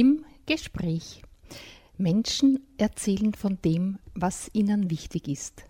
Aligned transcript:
Im 0.00 0.24
Gespräch. 0.46 1.22
Menschen 1.96 2.64
erzählen 2.76 3.34
von 3.34 3.58
dem, 3.64 3.98
was 4.14 4.48
ihnen 4.52 4.92
wichtig 4.92 5.26
ist. 5.26 5.64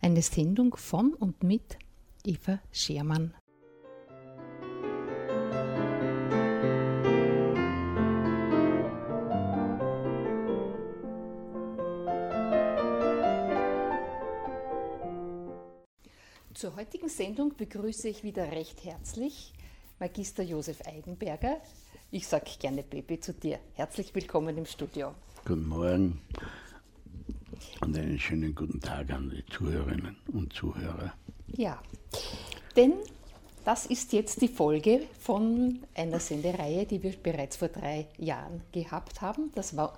Eine 0.00 0.22
Sendung 0.22 0.74
von 0.74 1.12
und 1.12 1.42
mit 1.42 1.76
Eva 2.24 2.60
Schermann. 2.72 3.34
Zur 16.54 16.74
heutigen 16.76 17.10
Sendung 17.10 17.54
begrüße 17.54 18.08
ich 18.08 18.24
wieder 18.24 18.50
recht 18.50 18.82
herzlich 18.82 19.52
Magister 19.98 20.42
Josef 20.42 20.80
Eidenberger. 20.86 21.60
Ich 22.14 22.26
sage 22.26 22.50
gerne 22.58 22.82
Baby 22.82 23.18
zu 23.18 23.32
dir. 23.32 23.58
Herzlich 23.72 24.14
willkommen 24.14 24.58
im 24.58 24.66
Studio. 24.66 25.14
Guten 25.46 25.66
Morgen 25.66 26.20
und 27.80 27.96
einen 27.96 28.18
schönen 28.18 28.54
guten 28.54 28.82
Tag 28.82 29.10
an 29.10 29.30
die 29.30 29.42
Zuhörerinnen 29.50 30.18
und 30.30 30.52
Zuhörer. 30.52 31.14
Ja, 31.56 31.80
denn 32.76 32.92
das 33.64 33.86
ist 33.86 34.12
jetzt 34.12 34.42
die 34.42 34.48
Folge 34.48 35.00
von 35.20 35.78
einer 35.94 36.20
Sendereihe, 36.20 36.84
die 36.84 37.02
wir 37.02 37.12
bereits 37.12 37.56
vor 37.56 37.68
drei 37.68 38.06
Jahren 38.18 38.60
gehabt 38.72 39.22
haben. 39.22 39.50
Das 39.54 39.74
war 39.74 39.96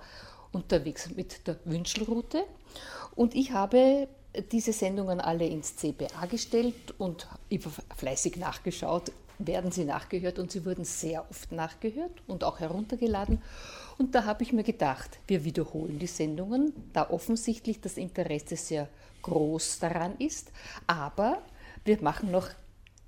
unterwegs 0.53 1.13
mit 1.13 1.45
der 1.45 1.59
Wünschelroute. 1.65 2.45
Und 3.15 3.35
ich 3.35 3.51
habe 3.51 4.07
diese 4.53 4.71
Sendungen 4.71 5.19
alle 5.19 5.47
ins 5.47 5.75
CBA 5.75 6.27
gestellt 6.27 6.93
und 6.97 7.27
fleißig 7.97 8.37
nachgeschaut, 8.37 9.11
werden 9.39 9.71
sie 9.71 9.85
nachgehört 9.85 10.39
und 10.39 10.51
sie 10.51 10.65
wurden 10.65 10.85
sehr 10.85 11.25
oft 11.29 11.51
nachgehört 11.51 12.21
und 12.27 12.43
auch 12.43 12.59
heruntergeladen. 12.59 13.41
Und 13.97 14.15
da 14.15 14.25
habe 14.25 14.43
ich 14.43 14.53
mir 14.53 14.63
gedacht, 14.63 15.19
wir 15.27 15.43
wiederholen 15.43 15.99
die 15.99 16.07
Sendungen, 16.07 16.73
da 16.93 17.09
offensichtlich 17.09 17.81
das 17.81 17.97
Interesse 17.97 18.55
sehr 18.55 18.87
groß 19.21 19.79
daran 19.79 20.15
ist, 20.17 20.51
aber 20.87 21.41
wir 21.83 22.01
machen 22.01 22.31
noch 22.31 22.49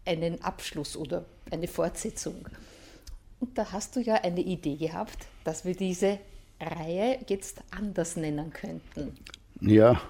einen 0.05 0.41
Abschluss 0.41 0.95
oder 0.95 1.25
eine 1.51 1.67
Fortsetzung. 1.67 2.47
Und 3.39 3.57
da 3.57 3.71
hast 3.71 3.95
du 3.95 3.99
ja 3.99 4.15
eine 4.15 4.41
Idee 4.41 4.77
gehabt, 4.77 5.27
dass 5.43 5.65
wir 5.65 5.75
diese 5.75 6.19
Reihe 6.59 7.19
jetzt 7.27 7.61
anders 7.71 8.15
nennen 8.15 8.51
könnten. 8.51 9.15
Ja, 9.61 10.01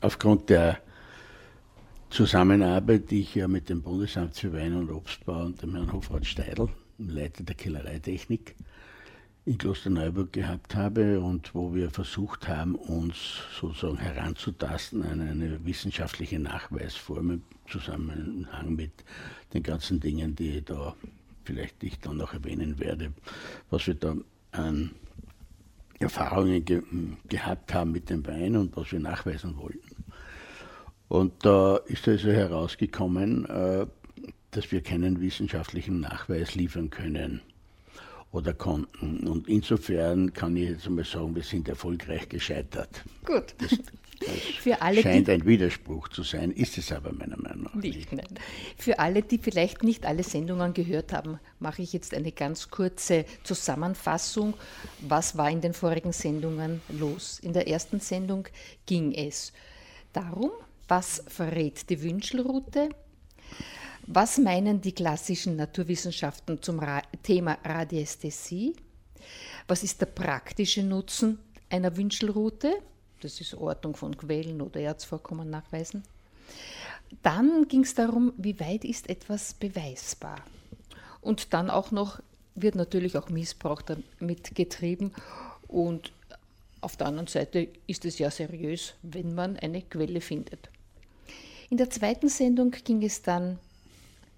aufgrund 0.00 0.50
der 0.50 0.78
Zusammenarbeit, 2.10 3.10
die 3.10 3.20
ich 3.20 3.34
ja 3.34 3.48
mit 3.48 3.68
dem 3.68 3.82
Bundesamt 3.82 4.36
für 4.36 4.52
Wein- 4.52 4.74
und 4.74 4.90
Obstbau 4.90 5.44
und 5.44 5.60
dem 5.60 5.74
Herrn 5.74 5.92
Hofrat 5.92 6.24
Steidl, 6.26 6.68
Leiter 6.98 7.44
der 7.44 7.54
Kellereitechnik, 7.54 8.54
in 9.44 9.58
Klosterneuburg 9.58 10.32
gehabt 10.32 10.74
habe 10.74 11.20
und 11.20 11.54
wo 11.54 11.74
wir 11.74 11.90
versucht 11.90 12.48
haben, 12.48 12.74
uns 12.74 13.16
sozusagen 13.58 13.98
heranzutasten 13.98 15.02
an 15.02 15.20
eine 15.20 15.64
wissenschaftliche 15.64 16.38
Nachweisform 16.38 17.30
im 17.30 17.42
Zusammenhang 17.68 18.74
mit 18.74 18.92
den 19.52 19.62
ganzen 19.62 20.00
Dingen, 20.00 20.34
die 20.34 20.64
da 20.64 20.94
vielleicht 21.44 21.82
ich 21.82 21.98
dann 22.00 22.16
noch 22.16 22.32
erwähnen 22.32 22.78
werde, 22.78 23.12
was 23.70 23.86
wir 23.86 23.94
da 23.94 24.16
an 24.52 24.90
Erfahrungen 25.98 26.64
ge 26.64 26.82
gehabt 27.28 27.72
haben 27.74 27.92
mit 27.92 28.08
dem 28.10 28.26
Wein 28.26 28.56
und 28.56 28.76
was 28.76 28.92
wir 28.92 29.00
nachweisen 29.00 29.56
wollten. 29.56 29.87
Und 31.08 31.32
da 31.44 31.76
ist 31.86 32.06
also 32.06 32.30
herausgekommen, 32.30 33.46
äh, 33.46 33.86
dass 34.50 34.70
wir 34.72 34.82
keinen 34.82 35.20
wissenschaftlichen 35.20 36.00
Nachweis 36.00 36.54
liefern 36.54 36.90
können 36.90 37.40
oder 38.32 38.52
konnten. 38.52 39.26
Und 39.26 39.48
insofern 39.48 40.32
kann 40.32 40.56
ich 40.56 40.70
jetzt 40.70 40.86
einmal 40.86 41.04
sagen, 41.04 41.34
wir 41.34 41.42
sind 41.42 41.68
erfolgreich 41.68 42.28
gescheitert. 42.28 43.02
Gut. 43.24 43.54
Das, 43.58 43.70
das 44.20 44.28
Für 44.58 44.82
alle, 44.82 45.00
scheint 45.00 45.30
ein 45.30 45.46
Widerspruch 45.46 46.08
zu 46.08 46.22
sein, 46.22 46.50
ist 46.50 46.76
es 46.76 46.92
aber 46.92 47.12
meiner 47.12 47.38
Meinung 47.38 47.64
nach 47.64 47.74
nicht. 47.74 48.12
nicht. 48.12 48.28
Für 48.76 48.98
alle, 48.98 49.22
die 49.22 49.38
vielleicht 49.38 49.82
nicht 49.82 50.04
alle 50.04 50.22
Sendungen 50.22 50.74
gehört 50.74 51.12
haben, 51.12 51.38
mache 51.58 51.82
ich 51.82 51.92
jetzt 51.94 52.12
eine 52.12 52.32
ganz 52.32 52.68
kurze 52.68 53.24
Zusammenfassung. 53.44 54.54
Was 55.00 55.38
war 55.38 55.50
in 55.50 55.62
den 55.62 55.72
vorigen 55.72 56.12
Sendungen 56.12 56.82
los? 56.88 57.38
In 57.38 57.54
der 57.54 57.68
ersten 57.68 58.00
Sendung 58.00 58.46
ging 58.84 59.12
es 59.12 59.52
darum, 60.12 60.50
was 60.88 61.22
verrät 61.28 61.88
die 61.90 62.02
Wünschelroute? 62.02 62.88
Was 64.06 64.38
meinen 64.38 64.80
die 64.80 64.92
klassischen 64.92 65.56
Naturwissenschaften 65.56 66.62
zum 66.62 66.78
Ra 66.78 67.02
Thema 67.22 67.58
Radiästhesie? 67.62 68.74
Was 69.66 69.82
ist 69.82 70.00
der 70.00 70.06
praktische 70.06 70.82
Nutzen 70.82 71.38
einer 71.68 71.94
Wünschelroute? 71.94 72.72
Das 73.20 73.40
ist 73.40 73.54
Ordnung 73.54 73.96
von 73.96 74.16
Quellen 74.16 74.62
oder 74.62 74.80
Erzvorkommen 74.80 75.50
nachweisen. 75.50 76.04
Dann 77.22 77.68
ging 77.68 77.82
es 77.82 77.94
darum, 77.94 78.32
wie 78.38 78.58
weit 78.58 78.84
ist 78.84 79.10
etwas 79.10 79.54
beweisbar? 79.54 80.42
Und 81.20 81.52
dann 81.52 81.68
auch 81.68 81.90
noch 81.90 82.20
wird 82.54 82.76
natürlich 82.76 83.16
auch 83.18 83.28
Missbrauch 83.28 83.82
damit 83.82 84.54
getrieben 84.54 85.12
und 85.66 86.12
auf 86.80 86.96
der 86.96 87.08
anderen 87.08 87.26
Seite 87.26 87.68
ist 87.86 88.04
es 88.04 88.18
ja 88.18 88.30
seriös, 88.30 88.94
wenn 89.02 89.34
man 89.34 89.56
eine 89.56 89.82
Quelle 89.82 90.20
findet. 90.20 90.70
In 91.70 91.76
der 91.76 91.90
zweiten 91.90 92.28
Sendung 92.28 92.70
ging 92.70 93.02
es 93.02 93.20
dann, 93.22 93.58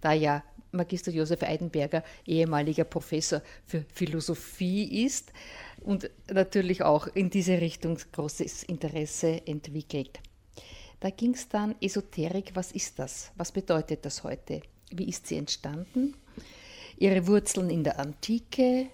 da 0.01 0.13
ja 0.13 0.43
Magister 0.73 1.11
Josef 1.13 1.43
Eidenberger 1.43 2.03
ehemaliger 2.27 2.85
Professor 2.85 3.43
für 3.67 3.85
Philosophie 3.93 5.05
ist 5.05 5.33
und 5.81 6.11
natürlich 6.33 6.83
auch 6.83 7.07
in 7.09 7.31
diese 7.31 7.61
Richtung 7.61 7.99
großes 8.13 8.65
Interesse 8.65 9.47
entwickelt. 9.47 10.21
Da 11.01 11.11
ging 11.11 11.35
es 11.35 11.49
dann 11.49 11.75
Esoterik, 11.81 12.51
was 12.55 12.73
ist 12.73 12.99
das? 12.99 13.31
Was 13.37 13.53
bedeutet 13.53 14.05
das 14.05 14.23
heute? 14.23 14.63
Wie 14.91 15.09
ist 15.09 15.27
sie 15.27 15.37
entstanden? 15.37 16.15
Ihre 16.99 17.27
Wurzeln 17.27 17.71
in 17.71 17.85
der 17.85 17.99
Antike, 17.99 18.89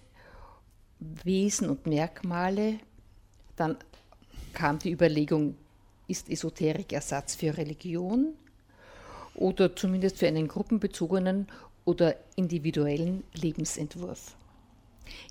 Wesen 0.98 1.68
und 1.68 1.86
Merkmale. 1.86 2.78
Dann 3.56 3.76
kam 4.52 4.78
die 4.78 4.92
Überlegung, 4.92 5.56
ist 6.08 6.28
Esoterik 6.28 6.92
Ersatz 6.92 7.34
für 7.34 7.56
Religion 7.56 8.34
oder 9.34 9.74
zumindest 9.74 10.18
für 10.18 10.28
einen 10.28 10.48
gruppenbezogenen 10.48 11.48
oder 11.84 12.16
individuellen 12.36 13.24
Lebensentwurf. 13.34 14.36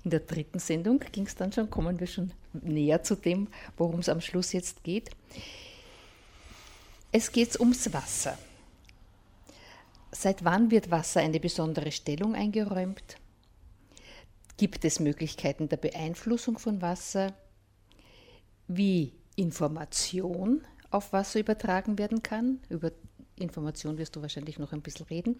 In 0.04 0.10
der 0.10 0.20
dritten 0.20 0.58
Sendung 0.58 1.00
ging 1.12 1.26
es 1.26 1.34
dann 1.34 1.52
schon, 1.52 1.70
kommen 1.70 2.00
wir 2.00 2.06
schon 2.06 2.32
näher 2.52 3.02
zu 3.02 3.14
dem, 3.14 3.48
worum 3.76 4.00
es 4.00 4.08
am 4.08 4.20
Schluss 4.20 4.52
jetzt 4.52 4.82
geht. 4.84 5.10
Es 7.12 7.30
geht 7.32 7.58
ums 7.60 7.92
Wasser. 7.92 8.38
Seit 10.12 10.44
wann 10.44 10.70
wird 10.70 10.90
Wasser 10.90 11.20
eine 11.20 11.40
besondere 11.40 11.92
Stellung 11.92 12.34
eingeräumt? 12.34 13.18
Gibt 14.56 14.84
es 14.86 15.00
Möglichkeiten 15.00 15.68
der 15.68 15.76
Beeinflussung 15.76 16.58
von 16.58 16.80
Wasser? 16.80 17.34
Wie 18.66 19.12
Information 19.36 20.62
auf 20.90 21.12
Wasser 21.12 21.40
übertragen 21.40 21.98
werden 21.98 22.22
kann. 22.22 22.58
Über 22.68 22.90
Information 23.36 23.98
wirst 23.98 24.16
du 24.16 24.22
wahrscheinlich 24.22 24.58
noch 24.58 24.72
ein 24.72 24.82
bisschen 24.82 25.06
reden. 25.06 25.38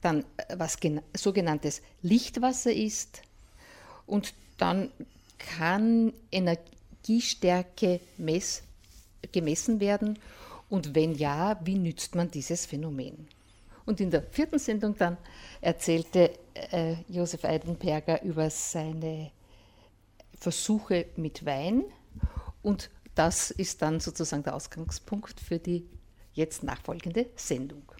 Dann, 0.00 0.24
äh, 0.36 0.56
was 0.58 0.78
sogenanntes 1.16 1.82
Lichtwasser 2.02 2.72
ist. 2.72 3.22
Und 4.06 4.34
dann 4.58 4.90
kann 5.38 6.12
Energiestärke 6.32 8.00
mess, 8.16 8.62
gemessen 9.32 9.80
werden. 9.80 10.18
Und 10.68 10.94
wenn 10.94 11.14
ja, 11.14 11.58
wie 11.64 11.76
nützt 11.76 12.14
man 12.14 12.30
dieses 12.30 12.66
Phänomen? 12.66 13.28
Und 13.86 14.00
in 14.00 14.10
der 14.10 14.22
vierten 14.22 14.58
Sendung 14.58 14.96
dann 14.98 15.16
erzählte 15.60 16.32
äh, 16.54 16.96
Josef 17.08 17.44
Eidenberger 17.44 18.22
über 18.22 18.50
seine 18.50 19.30
Versuche 20.38 21.06
mit 21.16 21.46
Wein 21.46 21.84
und 22.68 22.90
das 23.14 23.50
ist 23.50 23.80
dann 23.80 23.98
sozusagen 23.98 24.42
der 24.42 24.54
Ausgangspunkt 24.54 25.40
für 25.40 25.58
die 25.58 25.88
jetzt 26.34 26.62
nachfolgende 26.62 27.30
Sendung. 27.34 27.90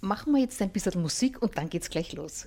Machen 0.00 0.32
wir 0.32 0.40
jetzt 0.40 0.62
ein 0.62 0.70
bisschen 0.70 1.02
Musik 1.02 1.42
und 1.42 1.58
dann 1.58 1.68
geht's 1.68 1.90
gleich 1.90 2.12
los. 2.12 2.46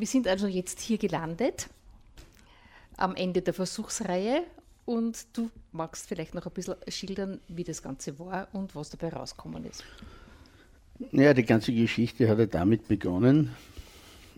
Wir 0.00 0.06
sind 0.06 0.26
also 0.26 0.46
jetzt 0.46 0.80
hier 0.80 0.96
gelandet, 0.96 1.68
am 2.96 3.14
Ende 3.14 3.42
der 3.42 3.52
Versuchsreihe. 3.52 4.44
Und 4.86 5.26
du 5.34 5.50
magst 5.72 6.08
vielleicht 6.08 6.34
noch 6.34 6.46
ein 6.46 6.52
bisschen 6.54 6.76
schildern, 6.88 7.38
wie 7.48 7.64
das 7.64 7.82
Ganze 7.82 8.18
war 8.18 8.48
und 8.54 8.74
was 8.74 8.88
dabei 8.88 9.10
rausgekommen 9.10 9.66
ist. 9.66 9.84
Ja, 11.12 11.34
die 11.34 11.44
ganze 11.44 11.74
Geschichte 11.74 12.30
hat 12.30 12.38
ja 12.38 12.46
damit 12.46 12.88
begonnen. 12.88 13.50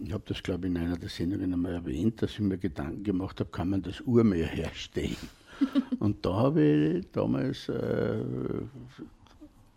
Ich 0.04 0.12
habe 0.12 0.24
das, 0.26 0.42
glaube 0.42 0.66
ich, 0.66 0.72
in 0.72 0.78
einer 0.78 0.96
der 0.96 1.08
Sendungen 1.08 1.52
einmal 1.52 1.74
erwähnt, 1.74 2.20
dass 2.22 2.32
ich 2.32 2.40
mir 2.40 2.58
Gedanken 2.58 3.04
gemacht 3.04 3.38
habe, 3.38 3.50
kann 3.50 3.70
man 3.70 3.82
das 3.82 4.00
Urmeer 4.00 4.48
herstellen? 4.48 5.16
und 6.00 6.26
da 6.26 6.34
habe 6.34 6.64
ich 6.64 7.06
damals 7.12 7.68
äh, 7.68 8.18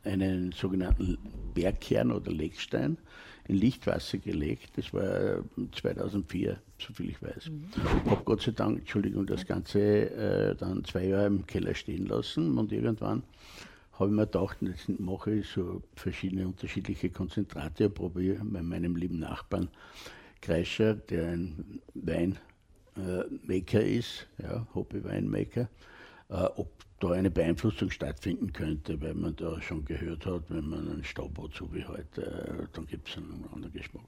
einen 0.04 0.52
sogenannten 0.52 1.20
Bergkern 1.54 2.12
oder 2.12 2.32
Legstein 2.32 2.98
in 3.48 3.56
Lichtwasser 3.56 4.18
gelegt. 4.18 4.72
Das 4.76 4.94
war 4.94 5.44
2004, 5.72 6.58
soviel 6.80 7.12
ich 7.12 7.22
weiß. 7.22 7.50
Mhm. 7.50 8.10
Habe 8.10 8.24
Gott 8.26 8.42
sei 8.42 8.52
Dank, 8.52 8.80
Entschuldigung, 8.80 9.26
das 9.26 9.46
Ganze 9.46 9.80
äh, 9.80 10.56
dann 10.56 10.84
zwei 10.84 11.08
Jahre 11.08 11.28
im 11.28 11.46
Keller 11.46 11.76
stehen 11.76 12.06
lassen 12.08 12.58
und 12.58 12.72
irgendwann 12.72 13.24
habe 13.94 14.10
ich 14.10 14.16
mir 14.16 14.26
gedacht, 14.26 14.58
jetzt 14.62 14.90
mache 15.00 15.36
ich 15.36 15.48
so 15.48 15.82
verschiedene 15.96 16.48
unterschiedliche 16.48 17.10
Konzentrate 17.10 17.90
probiere 17.90 18.44
bei 18.44 18.62
meinem 18.62 18.96
lieben 18.96 19.20
Nachbarn 19.20 19.70
Kreischer, 20.42 20.96
der 20.96 21.30
ein 21.30 21.82
Weinmaker 21.94 23.82
äh, 23.82 23.98
ist, 23.98 24.28
ja, 24.42 24.68
Hobby-Weinmaker, 24.76 25.70
äh, 26.30 26.34
ob 26.34 26.70
da 27.00 27.12
eine 27.12 27.30
Beeinflussung 27.30 27.90
stattfinden 27.90 28.54
könnte, 28.54 29.02
weil 29.02 29.14
man 29.14 29.36
da 29.36 29.62
schon 29.62 29.84
gehört 29.84 30.26
hat, 30.26 30.44
wenn 30.50 30.70
man 30.70 30.90
einen 30.90 31.04
Stauboot 31.04 31.54
so 31.54 31.74
wie 31.74 31.86
heute, 31.86 32.70
dann 32.74 32.86
gibt 32.88 33.10
es 33.10 33.18
einen 33.18 33.46
anderen 33.54 33.74
Geschmack. 33.74 34.04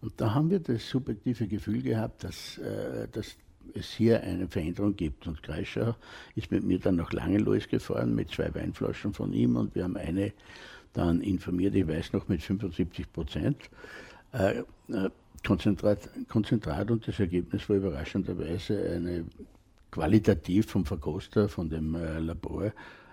Und 0.00 0.20
da 0.20 0.32
haben 0.34 0.50
wir 0.50 0.60
das 0.60 0.88
subjektive 0.88 1.48
Gefühl 1.48 1.82
gehabt, 1.82 2.22
dass, 2.22 2.58
äh, 2.58 3.08
dass 3.10 3.36
es 3.74 3.92
hier 3.92 4.22
eine 4.22 4.48
Veränderung 4.48 4.94
gibt. 4.94 5.26
Und 5.26 5.42
Kreischer 5.42 5.96
ist 6.36 6.50
mit 6.50 6.64
mir 6.64 6.78
dann 6.78 6.96
nach 6.96 7.12
Langelois 7.12 7.68
gefahren 7.68 8.14
mit 8.14 8.30
zwei 8.30 8.54
Weinflaschen 8.54 9.14
von 9.14 9.32
ihm 9.32 9.56
und 9.56 9.74
wir 9.74 9.84
haben 9.84 9.96
eine 9.96 10.32
dann 10.92 11.22
informiert, 11.22 11.74
ich 11.74 11.88
weiß 11.88 12.12
noch, 12.12 12.28
mit 12.28 12.42
75 12.42 13.12
Prozent. 13.12 13.56
Äh, 14.32 14.58
äh, 14.88 15.10
Konzentrat, 15.44 16.08
Konzentrat 16.28 16.90
und 16.90 17.08
das 17.08 17.18
Ergebnis 17.18 17.68
war 17.68 17.76
überraschenderweise 17.76 18.92
eine 18.92 19.24
qualitativ 19.92 20.66
vom 20.66 20.84
Verkoster, 20.84 21.48
von 21.48 21.68
dem 21.68 21.94
äh, 21.94 22.18
Labor, 22.18 22.72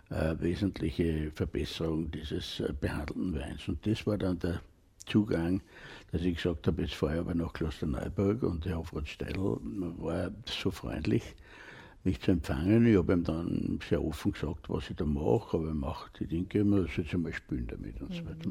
äh, 0.10 0.36
wesentliche 0.40 1.30
Verbesserung 1.36 2.10
dieses 2.10 2.62
äh, 2.62 2.74
behandelten 2.80 3.36
Weins. 3.36 3.68
Und 3.68 3.86
das 3.86 4.08
war 4.08 4.18
dann 4.18 4.40
der 4.40 4.62
Zugang, 5.06 5.62
dass 6.12 6.22
ich 6.22 6.38
gesagt 6.38 6.66
habe, 6.68 6.82
jetzt 6.82 6.96
fahre 6.96 7.16
ich 7.16 7.20
aber 7.20 7.36
nach 7.36 7.54
Klosterneuburg 7.54 8.44
und 8.44 8.66
der 8.66 8.78
Hofrat 8.78 9.08
Steidl 9.08 9.58
war 9.98 10.32
so 10.46 10.72
freundlich, 10.72 11.36
mich 12.04 12.22
zu 12.22 12.32
empfangen. 12.32 12.86
Ich 12.86 12.96
habe 12.96 13.14
ihm 13.14 13.24
dann 13.24 13.80
sehr 13.88 14.04
offen 14.04 14.32
gesagt, 14.32 14.70
was 14.70 14.90
ich 14.90 14.96
da 14.96 15.06
mache, 15.06 15.58
aber 15.58 15.68
er 15.68 15.74
macht 15.74 16.20
die 16.20 16.28
Dinge 16.28 16.48
immer, 16.54 16.78
soll 16.88 17.06
ich 17.06 17.18
mal 17.18 17.34
spielen 17.34 17.68
damit 17.68 18.00
und 18.00 18.10
mhm. 18.10 18.14
so 18.14 18.26
weiter. 18.26 18.50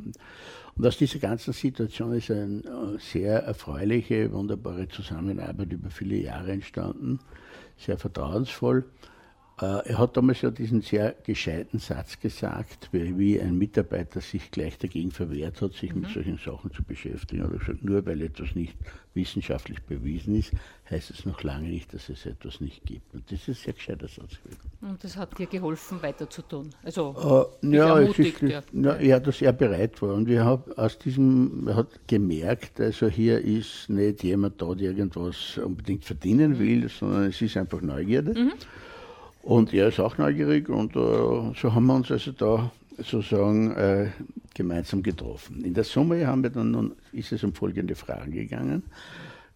Und 0.76 0.86
aus 0.86 0.98
dieser 0.98 1.18
ganzen 1.18 1.54
Situation 1.54 2.12
ist 2.12 2.30
eine 2.30 2.62
sehr 2.98 3.44
erfreuliche, 3.44 4.30
wunderbare 4.32 4.88
Zusammenarbeit 4.88 5.72
über 5.72 5.90
viele 5.90 6.16
Jahre 6.16 6.52
entstanden 6.52 7.20
sehr 7.78 7.98
vertrauensvoll. 7.98 8.84
Äh, 9.60 9.88
er 9.88 9.98
hat 9.98 10.16
damals 10.16 10.42
ja 10.42 10.50
diesen 10.50 10.82
sehr 10.82 11.16
gescheiten 11.24 11.80
Satz 11.80 12.20
gesagt, 12.20 12.90
wie 12.92 13.40
ein 13.40 13.58
Mitarbeiter 13.58 14.20
sich 14.20 14.52
gleich 14.52 14.78
dagegen 14.78 15.10
verwehrt 15.10 15.60
hat, 15.60 15.72
sich 15.72 15.92
mhm. 15.92 16.02
mit 16.02 16.10
solchen 16.10 16.38
Sachen 16.38 16.72
zu 16.72 16.84
beschäftigen. 16.84 17.42
Er 17.42 17.50
hat 17.50 17.58
gesagt, 17.58 17.84
nur 17.84 18.06
weil 18.06 18.22
etwas 18.22 18.54
nicht 18.54 18.76
wissenschaftlich 19.14 19.82
bewiesen 19.82 20.36
ist, 20.36 20.52
heißt 20.88 21.10
es 21.10 21.26
noch 21.26 21.42
lange 21.42 21.68
nicht, 21.68 21.92
dass 21.92 22.08
es 22.08 22.24
etwas 22.24 22.60
nicht 22.60 22.84
gibt. 22.84 23.12
Und 23.12 23.24
das 23.32 23.40
ist 23.40 23.48
ein 23.48 23.54
sehr 23.54 23.72
gescheiter 23.72 24.06
Satz 24.06 24.40
gewesen. 24.42 24.60
Und 24.80 25.02
das 25.02 25.16
hat 25.16 25.36
dir 25.36 25.46
geholfen, 25.46 26.00
weiter 26.02 26.30
zu 26.30 26.42
tun? 26.42 26.70
Also, 26.84 27.50
äh, 27.62 27.74
ja, 27.74 27.98
es 28.00 28.16
ist, 28.16 28.40
ja. 28.42 28.62
ja, 29.00 29.18
dass 29.18 29.42
er 29.42 29.52
bereit 29.52 30.00
war. 30.00 30.14
Und 30.14 30.28
wir 30.28 30.44
haben 30.44 30.72
aus 30.76 30.98
diesem, 31.00 31.66
er 31.66 31.76
hat 31.76 32.06
gemerkt, 32.06 32.80
also 32.80 33.08
hier 33.08 33.40
ist 33.40 33.88
nicht 33.88 34.22
jemand 34.22 34.62
da, 34.62 34.72
der 34.72 34.92
irgendwas 34.92 35.58
unbedingt 35.58 36.04
verdienen 36.04 36.52
mhm. 36.52 36.58
will, 36.60 36.88
sondern 36.88 37.24
es 37.24 37.42
ist 37.42 37.56
einfach 37.56 37.80
Neugierde. 37.80 38.38
Mhm. 38.38 38.52
Und 39.42 39.72
er 39.72 39.88
ist 39.88 40.00
auch 40.00 40.18
neugierig 40.18 40.68
und 40.68 40.94
äh, 40.96 40.98
so 40.98 41.74
haben 41.74 41.86
wir 41.86 41.94
uns 41.94 42.10
also 42.10 42.32
da 42.32 42.70
sozusagen 42.98 43.72
äh, 43.72 44.10
gemeinsam 44.54 45.02
getroffen. 45.02 45.64
In 45.64 45.74
der 45.74 45.84
Summe 45.84 46.26
haben 46.26 46.42
wir 46.42 46.50
dann 46.50 46.72
nun, 46.72 46.96
ist 47.12 47.32
es 47.32 47.44
um 47.44 47.54
folgende 47.54 47.94
Fragen 47.94 48.32
gegangen. 48.32 48.82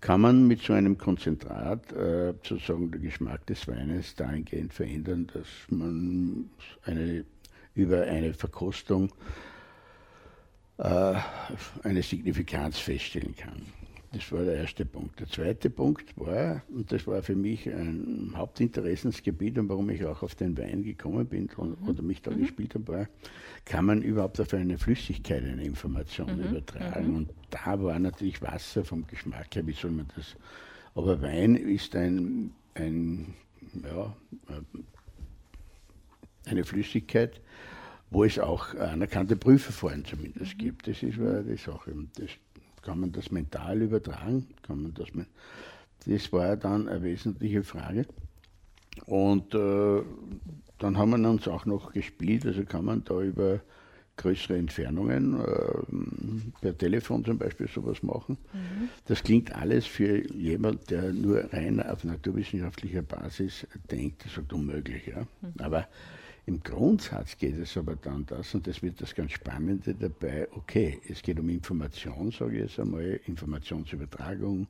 Kann 0.00 0.20
man 0.20 0.48
mit 0.48 0.62
so 0.62 0.72
einem 0.72 0.98
Konzentrat 0.98 1.92
äh, 1.92 2.34
sozusagen 2.42 2.90
den 2.90 3.02
Geschmack 3.02 3.46
des 3.46 3.68
Weines 3.68 4.14
dahingehend 4.16 4.72
verändern, 4.72 5.28
dass 5.32 5.46
man 5.68 6.50
eine, 6.84 7.24
über 7.74 8.02
eine 8.02 8.34
Verkostung 8.34 9.12
äh, 10.78 11.14
eine 11.82 12.02
Signifikanz 12.02 12.78
feststellen 12.78 13.36
kann? 13.36 13.62
Das 14.12 14.30
war 14.30 14.44
der 14.44 14.56
erste 14.56 14.84
Punkt. 14.84 15.20
Der 15.20 15.26
zweite 15.26 15.70
Punkt 15.70 16.14
war, 16.16 16.62
und 16.68 16.92
das 16.92 17.06
war 17.06 17.22
für 17.22 17.34
mich 17.34 17.66
ein 17.66 18.34
Hauptinteressensgebiet 18.36 19.58
und 19.58 19.70
warum 19.70 19.88
ich 19.88 20.04
auch 20.04 20.22
auf 20.22 20.34
den 20.34 20.56
Wein 20.58 20.82
gekommen 20.82 21.26
bin 21.26 21.48
und, 21.56 21.80
mhm. 21.80 21.88
oder 21.88 22.02
mich 22.02 22.20
da 22.20 22.30
mhm. 22.30 22.40
gespielt 22.40 22.74
habe, 22.74 22.88
war, 22.88 23.08
kann 23.64 23.86
man 23.86 24.02
überhaupt 24.02 24.38
auf 24.38 24.52
eine 24.52 24.76
Flüssigkeit 24.76 25.42
eine 25.44 25.64
Information 25.64 26.36
mhm. 26.36 26.44
übertragen? 26.44 27.08
Mhm. 27.08 27.16
Und 27.16 27.30
da 27.50 27.82
war 27.82 27.98
natürlich 27.98 28.42
Wasser 28.42 28.84
vom 28.84 29.06
Geschmack 29.06 29.54
her, 29.54 29.66
wie 29.66 29.72
soll 29.72 29.92
man 29.92 30.06
das? 30.14 30.36
Aber 30.94 31.22
Wein 31.22 31.56
ist 31.56 31.96
ein, 31.96 32.52
ein 32.74 33.32
ja, 33.82 34.14
eine 36.44 36.64
Flüssigkeit, 36.64 37.40
wo 38.10 38.24
es 38.24 38.38
auch 38.38 38.74
anerkannte 38.74 39.36
Prüfverfahren 39.36 40.04
zumindest 40.04 40.54
mhm. 40.54 40.58
gibt. 40.58 40.86
Das 40.86 41.02
ist 41.02 41.16
die 41.16 41.56
Sache. 41.56 41.94
Das 42.16 42.30
kann 42.82 43.00
man 43.00 43.12
das 43.12 43.30
mental 43.30 43.82
übertragen? 43.82 44.48
Kann 44.62 44.82
man 44.82 44.94
das, 44.94 45.08
das 46.06 46.32
war 46.32 46.56
dann 46.56 46.88
eine 46.88 47.02
wesentliche 47.02 47.62
Frage. 47.62 48.06
Und 49.06 49.54
äh, 49.54 50.02
dann 50.78 50.98
haben 50.98 51.22
wir 51.22 51.30
uns 51.30 51.48
auch 51.48 51.64
noch 51.64 51.92
gespielt, 51.92 52.44
also 52.44 52.64
kann 52.64 52.84
man 52.84 53.04
da 53.04 53.20
über 53.20 53.60
größere 54.16 54.58
Entfernungen 54.58 55.40
äh, 55.40 56.60
per 56.60 56.76
Telefon 56.76 57.24
zum 57.24 57.38
Beispiel 57.38 57.68
sowas 57.68 58.02
machen. 58.02 58.36
Mhm. 58.52 58.88
Das 59.06 59.22
klingt 59.22 59.54
alles 59.54 59.86
für 59.86 60.30
jemand, 60.34 60.90
der 60.90 61.12
nur 61.12 61.52
rein 61.52 61.80
auf 61.80 62.04
naturwissenschaftlicher 62.04 63.02
Basis 63.02 63.66
denkt, 63.90 64.24
das 64.24 64.36
ist 64.36 64.52
unmöglich. 64.52 65.06
Ja? 65.06 65.26
Mhm. 65.40 65.54
Aber 65.58 65.88
im 66.44 66.60
Grundsatz 66.62 67.36
geht 67.38 67.56
es 67.58 67.76
aber 67.76 67.94
dann 67.94 68.26
das, 68.26 68.54
und 68.54 68.66
das 68.66 68.82
wird 68.82 69.00
das 69.00 69.14
ganz 69.14 69.32
Spannende 69.32 69.94
dabei, 69.94 70.48
okay, 70.52 71.00
es 71.08 71.22
geht 71.22 71.38
um 71.38 71.48
Information, 71.48 72.32
sage 72.32 72.56
ich 72.56 72.62
jetzt 72.62 72.80
einmal, 72.80 73.20
Informationsübertragung. 73.26 74.66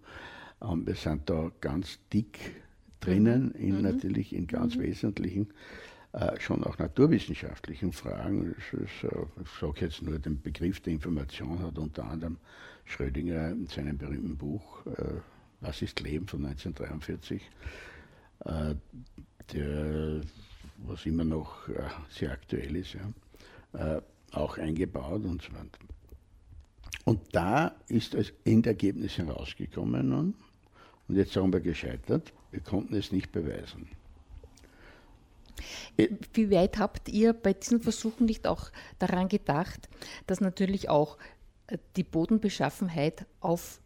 Ähm, 0.62 0.86
wir 0.86 0.94
sind 0.94 1.30
da 1.30 1.50
ganz 1.60 1.98
dick 2.12 2.62
drinnen, 3.00 3.52
in, 3.52 3.76
mhm. 3.76 3.82
natürlich 3.82 4.34
in 4.34 4.46
ganz 4.46 4.76
mhm. 4.76 4.82
wesentlichen, 4.82 5.48
äh, 6.12 6.38
schon 6.40 6.62
auch 6.62 6.76
naturwissenschaftlichen 6.76 7.92
Fragen. 7.92 8.54
Ist, 8.72 9.04
äh, 9.04 9.24
ich 9.42 9.48
sage 9.58 9.80
jetzt 9.80 10.02
nur 10.02 10.18
den 10.18 10.42
Begriff 10.42 10.80
der 10.80 10.92
Information, 10.92 11.58
hat 11.60 11.78
unter 11.78 12.04
anderem 12.04 12.36
Schrödinger 12.84 13.50
in 13.50 13.66
seinem 13.66 13.96
berühmten 13.96 14.36
Buch 14.36 14.84
äh, 14.86 15.20
Was 15.62 15.80
ist 15.80 16.00
Leben 16.00 16.26
von 16.28 16.44
1943, 16.44 17.40
äh, 18.44 18.74
der 19.54 20.20
was 20.78 21.06
immer 21.06 21.24
noch 21.24 21.68
äh, 21.68 21.88
sehr 22.10 22.32
aktuell 22.32 22.76
ist, 22.76 22.94
ja, 22.94 23.96
äh, 23.96 24.02
auch 24.32 24.58
eingebaut 24.58 25.24
und 25.24 25.42
so 25.42 25.52
weiter. 25.52 25.78
Und 27.04 27.20
da 27.32 27.74
ist 27.88 28.14
das 28.14 28.32
Endergebnis 28.44 29.18
herausgekommen 29.18 30.08
nun, 30.08 30.34
und 31.08 31.16
jetzt 31.16 31.36
haben 31.36 31.52
wir 31.52 31.60
gescheitert, 31.60 32.32
wir 32.50 32.60
konnten 32.60 32.94
es 32.94 33.12
nicht 33.12 33.32
beweisen. 33.32 33.88
Äh, 35.96 36.08
wie 36.34 36.50
weit 36.50 36.78
habt 36.78 37.08
ihr 37.08 37.32
bei 37.32 37.52
diesen 37.52 37.80
Versuchen 37.80 38.26
nicht 38.26 38.46
auch 38.46 38.70
daran 38.98 39.28
gedacht, 39.28 39.88
dass 40.26 40.40
natürlich 40.40 40.88
auch 40.88 41.18
die 41.96 42.04
Bodenbeschaffenheit 42.04 43.26
auf 43.40 43.80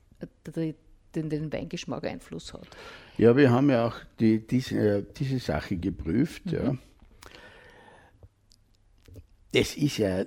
den 1.14 1.52
Weingeschmack 1.52 2.04
Einfluss 2.04 2.52
hat. 2.52 2.68
Ja, 3.18 3.36
wir 3.36 3.50
haben 3.50 3.70
ja 3.70 3.86
auch 3.86 3.96
die, 4.20 4.46
diese, 4.46 5.02
diese 5.02 5.38
Sache 5.38 5.76
geprüft. 5.76 6.46
Mhm. 6.46 6.52
Ja. 6.52 6.76
Das 9.52 9.74
ist 9.76 9.98
ja 9.98 10.26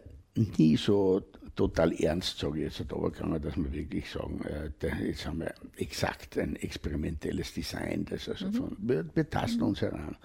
nie 0.57 0.75
so 0.75 1.21
total 1.55 1.93
ernst, 1.93 2.39
sage 2.39 2.59
ich 2.65 2.77
jetzt, 2.77 2.91
aber 2.93 3.11
kann 3.11 3.29
man 3.29 3.41
das 3.41 3.57
mal 3.57 3.71
wirklich 3.71 4.09
sagen. 4.09 4.41
Äh, 4.43 5.05
jetzt 5.05 5.25
haben 5.27 5.39
wir 5.39 5.53
exakt 5.77 6.37
ein 6.37 6.55
experimentelles 6.55 7.53
Design, 7.53 8.05
das 8.05 8.29
also 8.29 8.47
mhm. 8.47 8.53
von, 8.53 8.77
wir, 8.79 9.05
wir 9.13 9.29
tasten 9.29 9.61
uns 9.63 9.81
heran. 9.81 10.15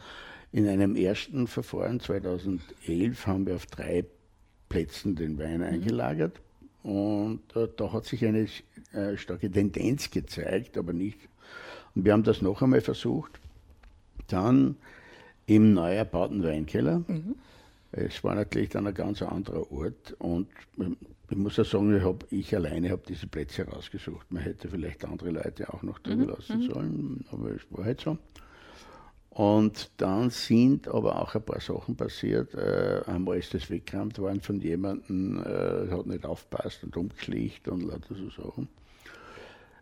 In 0.52 0.68
einem 0.68 0.94
ersten 0.94 1.48
Verfahren 1.48 1.98
2011 1.98 3.26
haben 3.26 3.46
wir 3.46 3.56
auf 3.56 3.66
drei 3.66 4.04
Plätzen 4.68 5.16
den 5.16 5.36
Wein 5.38 5.58
mhm. 5.58 5.64
eingelagert 5.64 6.40
Und 6.84 7.40
äh, 7.56 7.68
da 7.76 7.92
hat 7.92 8.04
sich 8.04 8.24
eine 8.24 8.46
äh, 8.92 9.16
starke 9.16 9.50
Tendenz 9.50 10.10
gezeigt, 10.10 10.78
aber 10.78 10.92
nicht. 10.92 11.18
Und 11.94 12.04
wir 12.04 12.12
haben 12.12 12.22
das 12.22 12.42
noch 12.42 12.62
einmal 12.62 12.80
versucht. 12.80 13.40
Dann 14.28 14.76
im 15.46 15.74
neu 15.74 15.94
erbauten 15.94 16.42
Weinkeller. 16.42 17.02
Mhm. 17.06 17.34
Es 17.92 18.24
war 18.24 18.34
natürlich 18.34 18.70
dann 18.70 18.86
ein 18.86 18.94
ganz 18.94 19.22
anderer 19.22 19.70
Ort 19.70 20.16
und 20.18 20.48
ich 21.30 21.36
muss 21.36 21.56
ja 21.56 21.64
sagen, 21.64 21.96
ich, 21.96 22.02
hab, 22.02 22.24
ich 22.30 22.54
alleine 22.54 22.90
habe 22.90 23.02
diese 23.08 23.26
Plätze 23.28 23.66
rausgesucht. 23.66 24.30
Man 24.32 24.42
hätte 24.42 24.68
vielleicht 24.68 25.04
andere 25.04 25.30
Leute 25.30 25.72
auch 25.72 25.82
noch 25.82 26.00
drin 26.00 26.20
mhm. 26.20 26.28
lassen 26.28 26.58
mhm. 26.58 26.72
sollen, 26.72 27.24
aber 27.30 27.50
es 27.50 27.62
war 27.70 27.84
halt 27.84 28.00
so. 28.00 28.18
Und 29.30 29.90
dann 29.96 30.30
sind 30.30 30.86
aber 30.86 31.20
auch 31.20 31.34
ein 31.34 31.42
paar 31.42 31.60
Sachen 31.60 31.96
passiert. 31.96 32.54
Äh, 32.54 33.02
einmal 33.06 33.38
ist 33.38 33.52
das 33.52 33.68
weggeräumt 33.68 34.18
worden 34.18 34.40
von 34.40 34.60
jemandem, 34.60 35.38
äh, 35.38 35.90
hat 35.90 36.06
nicht 36.06 36.24
aufpasst 36.24 36.84
und 36.84 36.96
umgeschlicht 36.96 37.66
und 37.66 37.82
lauter 37.82 38.14
so 38.14 38.30
Sachen. 38.30 38.68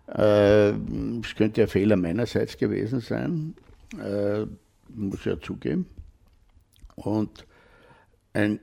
Äh, 0.08 0.70
es 0.70 1.34
könnte 1.36 1.62
ein 1.62 1.68
Fehler 1.68 1.96
meinerseits 1.96 2.56
gewesen 2.56 3.00
sein, 3.00 3.54
äh, 4.02 4.46
muss 4.88 5.20
ich 5.20 5.26
ja 5.26 5.40
zugeben. 5.40 5.86
Und 6.96 7.46
ein, 8.32 8.60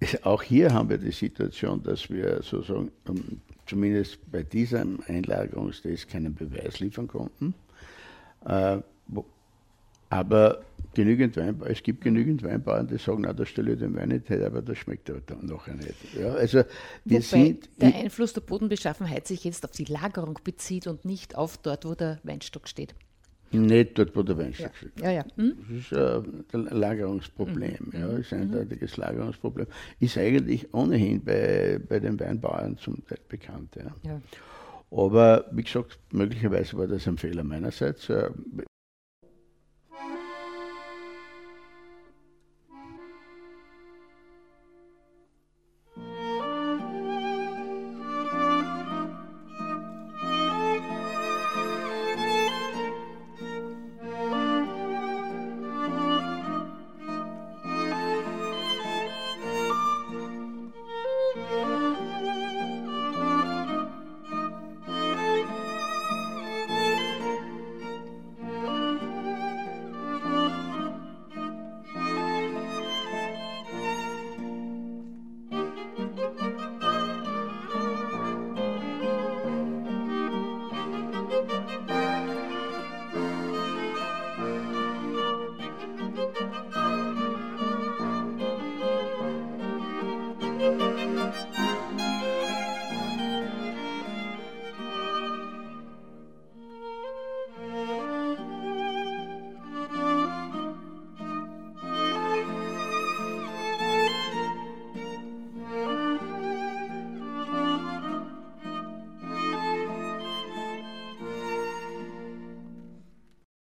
auch 0.22 0.42
hier 0.42 0.72
haben 0.72 0.88
wir 0.88 0.98
die 0.98 1.12
Situation, 1.12 1.82
dass 1.82 2.10
wir 2.10 2.42
sozusagen 2.42 2.92
um, 3.08 3.40
zumindest 3.66 4.18
bei 4.30 4.42
diesem 4.42 5.00
Einlagerungstest 5.06 6.08
keinen 6.08 6.34
Beweis 6.34 6.80
liefern 6.80 7.08
konnten. 7.08 7.54
Äh, 10.14 10.18
aber 10.18 10.62
genügend 10.94 11.36
Weinbauern, 11.36 11.70
es 11.72 11.82
gibt 11.82 12.02
genügend 12.02 12.42
Weinbauern, 12.42 12.86
die 12.86 12.98
sagen, 12.98 13.22
na, 13.22 13.32
da 13.32 13.44
stelle 13.44 13.72
ich 13.72 13.80
den 13.80 13.94
Wein 13.96 14.10
nicht 14.10 14.30
her, 14.30 14.46
aber 14.46 14.62
das 14.62 14.78
schmeckt 14.78 15.10
aber 15.10 15.20
dann 15.26 15.46
nachher 15.46 15.74
nicht. 15.74 15.94
Ja, 16.18 16.32
also 16.34 16.58
wir 17.04 17.18
Wobei 17.18 17.20
sind, 17.20 17.68
der 17.80 17.94
Einfluss 17.94 18.32
der 18.32 18.42
Bodenbeschaffenheit 18.42 19.26
sich 19.26 19.44
jetzt 19.44 19.64
auf 19.64 19.72
die 19.72 19.84
Lagerung 19.84 20.38
bezieht 20.44 20.86
und 20.86 21.04
nicht 21.04 21.36
auf 21.36 21.58
dort, 21.58 21.84
wo 21.84 21.94
der 21.94 22.20
Weinstock 22.22 22.68
steht. 22.68 22.94
Nicht 23.50 23.98
dort, 23.98 24.16
wo 24.16 24.22
der 24.22 24.36
Weinstock 24.38 24.72
ja. 24.72 24.76
steht. 24.76 25.00
Ja, 25.00 25.10
ja. 25.10 25.24
Hm? 25.36 25.54
Das 25.68 25.92
ist 25.92 26.54
ein 26.54 26.78
Lagerungsproblem, 26.78 27.90
mhm. 27.92 28.00
ja, 28.00 28.08
ist 28.16 28.32
ein 28.32 28.48
mhm. 28.48 28.54
eindeutiges 28.54 28.96
Lagerungsproblem. 28.96 29.66
Ist 30.00 30.18
eigentlich 30.18 30.72
ohnehin 30.74 31.22
bei, 31.24 31.80
bei 31.88 32.00
den 32.00 32.18
Weinbauern 32.18 32.76
zum 32.78 33.04
Teil 33.06 33.18
bekannt. 33.28 33.76
Ja. 33.76 33.94
ja. 34.02 34.20
Aber 34.90 35.46
wie 35.52 35.62
gesagt, 35.62 35.98
möglicherweise 36.12 36.76
war 36.76 36.86
das 36.86 37.06
ein 37.06 37.16
Fehler 37.16 37.44
meinerseits. 37.44 38.08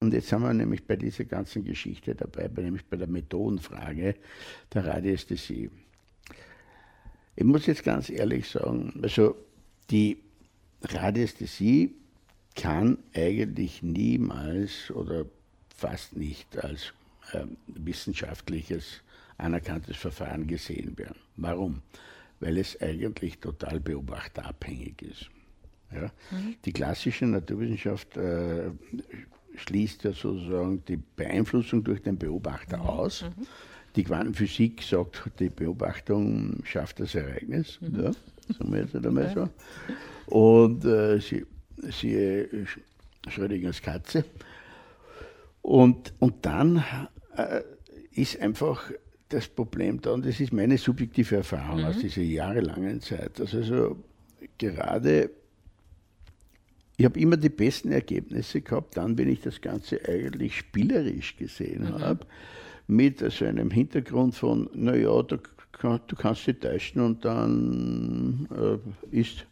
Und 0.04 0.13
jetzt 0.13 0.28
sind 0.28 0.42
wir 0.42 0.54
nämlich 0.54 0.86
bei 0.86 0.98
dieser 0.98 1.24
ganzen 1.24 1.63
Geschichte 1.63 2.13
dabei, 2.13 2.50
nämlich 2.62 2.86
bei 2.86 2.98
der 2.98 3.08
Methodenfrage 3.08 4.16
der 4.74 4.86
Radiästhesie. 4.86 5.70
Ich 7.36 7.44
muss 7.44 7.66
jetzt 7.66 7.84
ganz 7.84 8.10
ehrlich 8.10 8.50
sagen, 8.50 9.00
also 9.02 9.36
die 9.90 10.18
Radiästhesie 10.82 11.96
kann 12.56 12.98
eigentlich 13.16 13.82
niemals 13.82 14.92
oder 14.92 15.25
fast 15.75 16.16
nicht 16.16 16.63
als 16.63 16.94
äh, 17.32 17.46
wissenschaftliches 17.68 19.02
anerkanntes 19.38 19.98
Verfahren 19.98 20.48
gesehen 20.48 20.98
werden. 20.98 21.20
Warum? 21.36 21.82
Weil 22.40 22.58
es 22.58 22.80
eigentlich 22.82 23.40
total 23.40 23.80
beobachterabhängig 23.80 25.02
ist. 25.02 25.30
Ja? 25.92 26.12
Mhm. 26.32 26.56
Die 26.66 26.74
klassische 26.74 27.25
Naturwissenschaft 27.25 28.16
äh, 28.18 28.72
schließt 29.56 30.04
ja 30.04 30.13
sozusagen 30.13 30.84
die 30.86 30.98
Beeinflussung 30.98 31.84
durch 31.84 32.02
den 32.02 32.18
Beobachter 32.18 32.78
mhm. 32.78 32.84
aus. 32.84 33.24
Mhm. 33.24 33.48
Die 33.95 34.03
Quantenphysik 34.03 34.81
sagt, 34.81 35.23
die 35.39 35.50
Beobachtung 35.50 36.63
schafft 36.65 37.00
das 37.00 37.15
Ereignis. 37.15 37.79
Mhm. 37.81 38.03
Ja, 38.03 38.12
sagen 38.57 38.73
wir 38.73 38.81
jetzt 38.81 38.95
einmal 38.95 39.33
so. 39.33 40.35
Und 40.35 40.83
äh, 40.85 41.19
sie, 41.19 41.45
siehe 41.91 42.67
Schrödingers 43.27 43.81
Katze. 43.81 44.25
Und, 45.62 46.13
und 46.19 46.45
dann 46.45 46.83
äh, 47.38 47.62
ist 48.13 48.39
einfach 48.39 48.91
das 49.29 49.47
Problem 49.47 50.01
da, 50.01 50.12
und 50.12 50.25
das 50.25 50.39
ist 50.39 50.53
meine 50.53 50.77
subjektive 50.77 51.38
Erfahrung 51.38 51.81
mhm. 51.81 51.85
aus 51.85 52.00
dieser 52.00 52.21
jahrelangen 52.21 53.01
Zeit, 53.01 53.39
dass 53.39 53.55
also 53.55 53.97
gerade 54.57 55.29
ich 56.95 57.05
habe 57.05 57.19
immer 57.19 57.38
die 57.38 57.50
besten 57.50 57.91
Ergebnisse 57.91 58.62
gehabt, 58.62 58.97
dann, 58.97 59.17
wenn 59.17 59.27
ich 59.27 59.41
das 59.41 59.62
Ganze 59.62 60.00
eigentlich 60.07 60.57
spielerisch 60.57 61.35
gesehen 61.38 61.85
mhm. 61.85 62.00
habe, 62.00 62.25
mit 62.88 63.20
so 63.20 63.46
einem 63.46 63.72
Hintergrund 63.72 64.36
von, 64.36 64.70
naja, 64.74 65.22
du, 65.24 65.38
du 65.38 66.16
kannst 66.16 66.48
dich 66.48 66.60
täuschen 66.60 67.02
und 67.02 67.25
dann 67.25 68.48
äh, 69.12 69.18
ist 69.18 69.46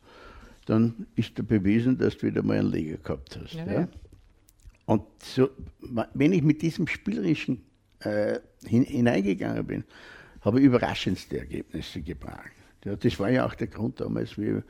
dann 0.65 1.07
ist 1.15 1.37
da 1.37 1.43
bewiesen, 1.43 1.97
dass 1.97 2.17
du 2.17 2.27
wieder 2.27 2.43
mal 2.43 2.59
einen 2.59 2.71
Leger 2.71 2.97
gehabt 2.97 3.37
hast. 3.41 3.55
Ja, 3.55 3.71
ja. 3.71 3.87
Und 4.85 5.03
so, 5.23 5.49
wenn 6.13 6.33
ich 6.33 6.43
mit 6.43 6.61
diesem 6.61 6.87
spielerischen 6.87 7.63
äh, 7.99 8.39
hin, 8.65 8.83
hineingegangen 8.83 9.65
bin, 9.65 9.83
habe 10.41 10.59
ich 10.59 10.65
überraschendste 10.65 11.39
Ergebnisse 11.39 12.01
gebracht. 12.01 12.51
Ja, 12.85 12.95
das 12.95 13.19
war 13.19 13.29
ja 13.29 13.45
auch 13.45 13.53
der 13.53 13.67
Grund 13.67 13.99
damals, 13.99 14.37
wie 14.37 14.61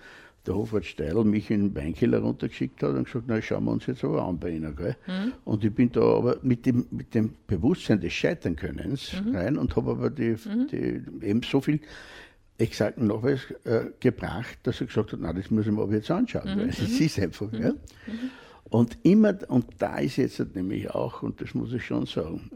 der 0.48 0.56
Hofrat 0.56 0.86
Steidl 0.86 1.24
mich 1.24 1.52
in 1.52 1.70
den 1.70 1.76
Weinkeller 1.76 2.20
runtergeschickt 2.20 2.82
hat 2.82 2.96
und 2.96 3.06
gesagt, 3.06 3.26
na 3.28 3.42
schauen 3.42 3.66
wir 3.66 3.72
uns 3.72 3.86
jetzt 3.86 4.04
aber 4.04 4.24
an 4.24 4.40
bei 4.40 4.50
Ihnen. 4.50 4.76
Gell? 4.76 4.96
Mhm. 5.08 5.34
Und 5.46 5.64
ich 5.64 5.74
bin 5.74 5.92
da 5.92 6.02
aber 6.02 6.38
mit 6.42 6.66
dem, 6.66 6.88
mit 6.90 7.14
dem 7.14 7.34
Bewusstsein 7.46 8.02
des 8.02 8.14
Scheiternkönnens 8.14 9.22
mhm. 9.24 9.36
rein 9.36 9.58
und 9.58 9.76
habe 9.76 9.92
aber 9.92 10.10
die, 10.10 10.36
mhm. 10.46 10.68
die, 10.68 11.26
eben 11.26 11.44
so 11.44 11.62
viel 11.62 11.80
exakten 12.58 13.08
Nachweis 13.08 13.42
äh, 13.66 13.86
gebracht, 14.00 14.60
dass 14.64 14.82
er 14.82 14.88
gesagt 14.88 15.14
hat, 15.14 15.20
na 15.22 15.34
das 15.34 15.52
muss 15.52 15.66
ich 15.66 15.72
mir 15.72 15.82
aber 15.82 15.94
jetzt 15.94 16.10
anschauen, 16.10 16.56
mhm. 16.56 16.60
weil 16.60 16.70
es 16.70 16.80
mhm. 16.80 17.06
ist 17.06 17.20
einfach. 17.20 17.54
Ja? 17.54 17.72
Mhm. 17.72 17.78
Und 18.64 18.98
immer, 19.04 19.38
und 19.50 19.66
da 19.80 19.98
ist 19.98 20.18
jetzt 20.18 20.40
nämlich 20.56 20.90
auch, 20.90 21.24
und 21.24 21.42
das 21.42 21.54
muss 21.54 21.74
ich 21.74 21.86
schon 21.86 22.06
sagen, 22.06 22.50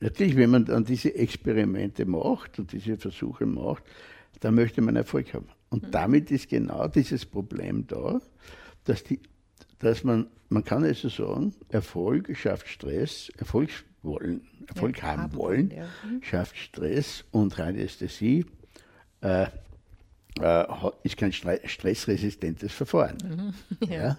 natürlich, 0.00 0.36
wenn 0.36 0.50
man 0.50 0.64
dann 0.64 0.84
diese 0.84 1.14
Experimente 1.14 2.04
macht 2.04 2.58
und 2.58 2.72
diese 2.72 2.96
Versuche 2.96 3.46
macht, 3.46 3.84
dann 4.40 4.56
möchte 4.56 4.82
man 4.82 4.96
Erfolg 4.96 5.32
haben. 5.32 5.48
Und 5.74 5.82
mhm. 5.82 5.90
damit 5.90 6.30
ist 6.30 6.48
genau 6.48 6.86
dieses 6.86 7.26
Problem 7.26 7.84
da, 7.88 8.20
dass, 8.84 9.02
die, 9.02 9.18
dass 9.80 10.04
man, 10.04 10.28
man 10.48 10.62
kann 10.62 10.84
also 10.84 11.08
sagen, 11.08 11.52
Erfolg 11.68 12.30
schafft 12.36 12.68
Stress, 12.68 13.32
Erfolgswollen, 13.38 14.42
Erfolg 14.68 14.98
ja, 14.98 15.02
haben, 15.02 15.22
haben 15.22 15.34
wollen, 15.34 15.70
ja. 15.72 15.86
mhm. 16.08 16.22
schafft 16.22 16.56
Stress 16.56 17.24
und 17.32 17.58
Radiästhesie 17.58 18.46
äh, 19.20 19.46
äh, 20.40 20.64
ist 21.02 21.16
kein 21.16 21.32
stressresistentes 21.32 22.72
Verfahren. 22.72 23.18
Mhm. 23.80 23.88
Ja. 23.88 24.16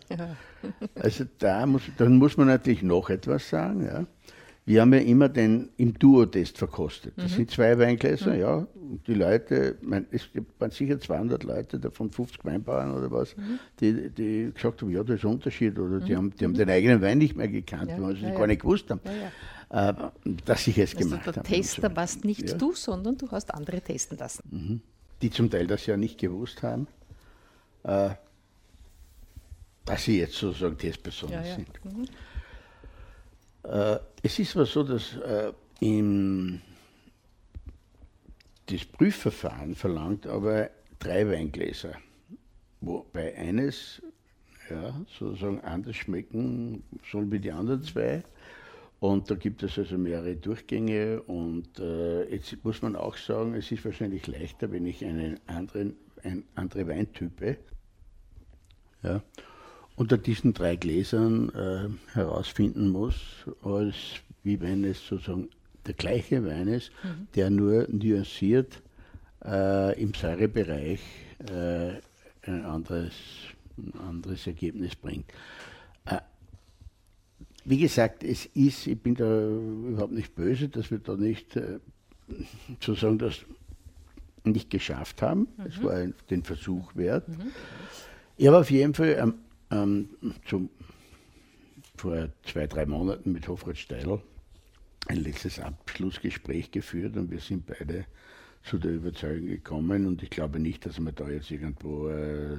Also 0.96 1.24
da 1.38 1.66
muss, 1.66 1.84
dann 1.96 2.18
muss 2.18 2.36
man 2.36 2.48
natürlich 2.48 2.84
noch 2.84 3.10
etwas 3.10 3.48
sagen. 3.48 4.08
Ja. 4.66 4.74
wir 4.74 4.82
haben 4.82 4.94
ja 4.94 5.00
immer 5.00 5.30
den 5.30 5.70
im 5.78 5.94
Duo-Test 5.98 6.58
verkostet. 6.58 7.14
Das 7.18 7.32
mhm. 7.32 7.36
sind 7.36 7.52
zwei 7.52 7.78
Weingläser, 7.78 8.34
mhm. 8.34 8.40
ja. 8.40 8.56
Und 8.74 9.08
die 9.08 9.14
Leute, 9.14 9.78
mein, 9.82 10.06
es 10.12 10.30
waren 10.60 10.72
sicher 10.72 11.00
200 11.00 11.44
Leute, 11.44 11.80
davon 11.80 12.12
50 12.12 12.44
Weinbauern 12.46 12.94
oder 12.94 13.12
was, 13.12 13.36
mhm. 13.38 13.60
die, 13.80 14.10
die 14.10 14.52
gesagt 14.54 14.82
haben, 14.82 14.92
ja, 14.92 15.04
das 15.04 15.18
ist 15.18 15.26
ein 15.26 15.32
Unterschied. 15.32 15.78
Oder 15.80 16.00
die, 16.00 16.14
mhm. 16.14 16.18
haben, 16.18 16.34
die 16.36 16.46
haben 16.46 16.54
den 16.54 16.70
eigenen 16.70 17.02
Wein 17.02 17.18
nicht 17.18 17.36
mehr 17.36 17.48
gekannt, 17.48 17.92
ja, 17.92 18.02
weil 18.02 18.16
sie 18.16 18.24
ja, 18.24 18.36
gar 18.36 18.48
nicht 18.48 18.62
gewusst 18.62 18.90
haben, 18.90 19.02
äh, 19.70 19.94
dass 20.46 20.68
ich 20.68 20.78
es 20.78 20.96
also 20.96 21.10
gemacht 21.10 21.28
habe. 21.28 21.34
Der 21.34 21.44
Tester 21.44 21.90
so. 21.90 21.96
warst 21.96 22.26
nicht 22.26 22.62
du, 22.62 22.74
sondern 22.74 23.18
du 23.18 23.30
hast 23.32 23.54
andere 23.54 23.82
testen 23.82 24.18
lassen. 24.18 24.44
Mhm. 24.50 24.82
Die 25.22 25.30
zum 25.30 25.50
Teil 25.50 25.68
das 25.68 25.86
ja 25.86 25.98
nicht 25.98 26.20
gewusst 26.20 26.62
haben, 26.64 26.88
äh, 27.84 28.10
dass 29.86 30.04
sie 30.04 30.20
jetzt 30.20 30.34
sozusagen 30.34 30.78
Testpersonen 30.78 31.44
sind. 31.44 31.68
Äh, 33.68 34.00
es 34.22 34.40
ist 34.40 34.56
aber 34.56 34.66
so, 34.66 34.84
dass 34.84 35.16
äh, 35.18 35.52
im, 35.80 36.62
das 38.68 38.86
Prüfverfahren 38.86 39.76
verlangt 39.76 40.28
aber 40.28 40.70
drei 41.00 41.28
Weingläser, 41.30 41.94
wobei 42.82 43.36
eines 43.36 44.02
ja, 44.70 45.00
sozusagen 45.20 45.62
anders 45.62 45.96
schmecken 45.96 46.84
soll 47.12 47.32
wie 47.32 47.40
die 47.40 47.52
anderen 47.52 47.84
zwei. 47.84 48.24
Und 49.00 49.30
da 49.30 49.36
gibt 49.36 49.62
es 49.62 49.78
also 49.78 49.98
mehrere 49.98 50.36
Durchgänge 50.36 51.22
und 51.22 51.80
äh, 51.80 52.24
jetzt 52.32 52.64
muss 52.64 52.82
man 52.82 52.96
auch 52.96 53.18
sagen, 53.18 53.54
es 53.54 53.72
ist 53.72 53.86
wahrscheinlich 53.86 54.26
leichter, 54.26 54.72
wenn 54.72 54.86
ich 54.86 55.06
einen 55.06 55.40
anderen, 55.48 55.96
ein, 56.24 56.44
andere 56.56 56.88
Weintype 56.88 57.58
ja, 59.04 59.22
unter 59.96 60.18
diesen 60.18 60.54
drei 60.54 60.76
Gläsern 60.76 61.50
äh, 61.50 62.14
herausfinden 62.14 62.90
muss, 62.90 63.16
als 63.64 63.96
wie 64.44 64.60
wenn 64.62 64.84
es 64.84 65.06
sozusagen 65.08 65.50
der 65.86 65.94
gleiche 65.94 66.44
Wein 66.46 66.68
ist, 66.68 66.92
mhm. 67.04 67.28
der 67.36 67.50
nur 67.50 67.88
nuanciert 67.90 68.82
äh, 69.44 70.00
im 70.02 70.14
Säurebereich 70.14 71.02
äh, 71.50 71.94
ein, 72.50 72.66
anderes, 72.66 73.14
ein 73.78 73.94
anderes 74.00 74.46
Ergebnis 74.48 74.96
bringt. 74.96 75.26
Äh, 76.06 76.20
wie 77.64 77.78
gesagt, 77.78 78.24
es 78.24 78.46
ist, 78.48 78.88
ich 78.88 79.00
bin 79.00 79.16
da 79.16 79.48
überhaupt 79.48 80.14
nicht 80.14 80.36
böse, 80.36 80.70
dass 80.70 80.92
wir 80.92 81.00
da 81.00 81.16
nicht 81.16 81.56
äh, 81.56 81.80
sozusagen 82.80 83.18
das 83.18 83.46
nicht 84.44 84.70
geschafft 84.70 85.22
haben. 85.22 85.48
Es 85.68 85.78
mhm. 85.78 85.84
war 85.84 86.06
den 86.30 86.44
Versuch 86.44 86.96
wert. 86.96 87.28
Mhm. 87.28 87.52
Ich 88.38 88.48
habe 88.48 88.60
auf 88.60 88.70
jeden 88.70 88.94
Fall 88.94 89.20
am 89.20 89.36
ähm, 89.72 90.10
zum, 90.48 90.70
vor 91.96 92.30
zwei, 92.44 92.68
drei 92.68 92.86
Monaten 92.86 93.32
mit 93.32 93.48
Hofrat 93.48 93.78
Steidl 93.78 94.20
ein 95.08 95.18
letztes 95.18 95.60
Abschlussgespräch 95.60 96.72
geführt 96.72 97.16
und 97.16 97.32
wir 97.32 97.40
sind 97.40 97.66
beide 97.66 98.06
zu 98.64 98.80
der 98.80 98.96
Überzeugung 98.96 99.46
gekommen 99.46 100.08
und 100.08 100.24
ich 100.24 100.32
glaube 100.32 100.60
nicht, 100.60 100.86
dass 100.86 101.00
man 101.00 101.14
da 101.14 101.30
jetzt 101.30 101.52
irgendwo 101.52 102.10
äh, 102.10 102.58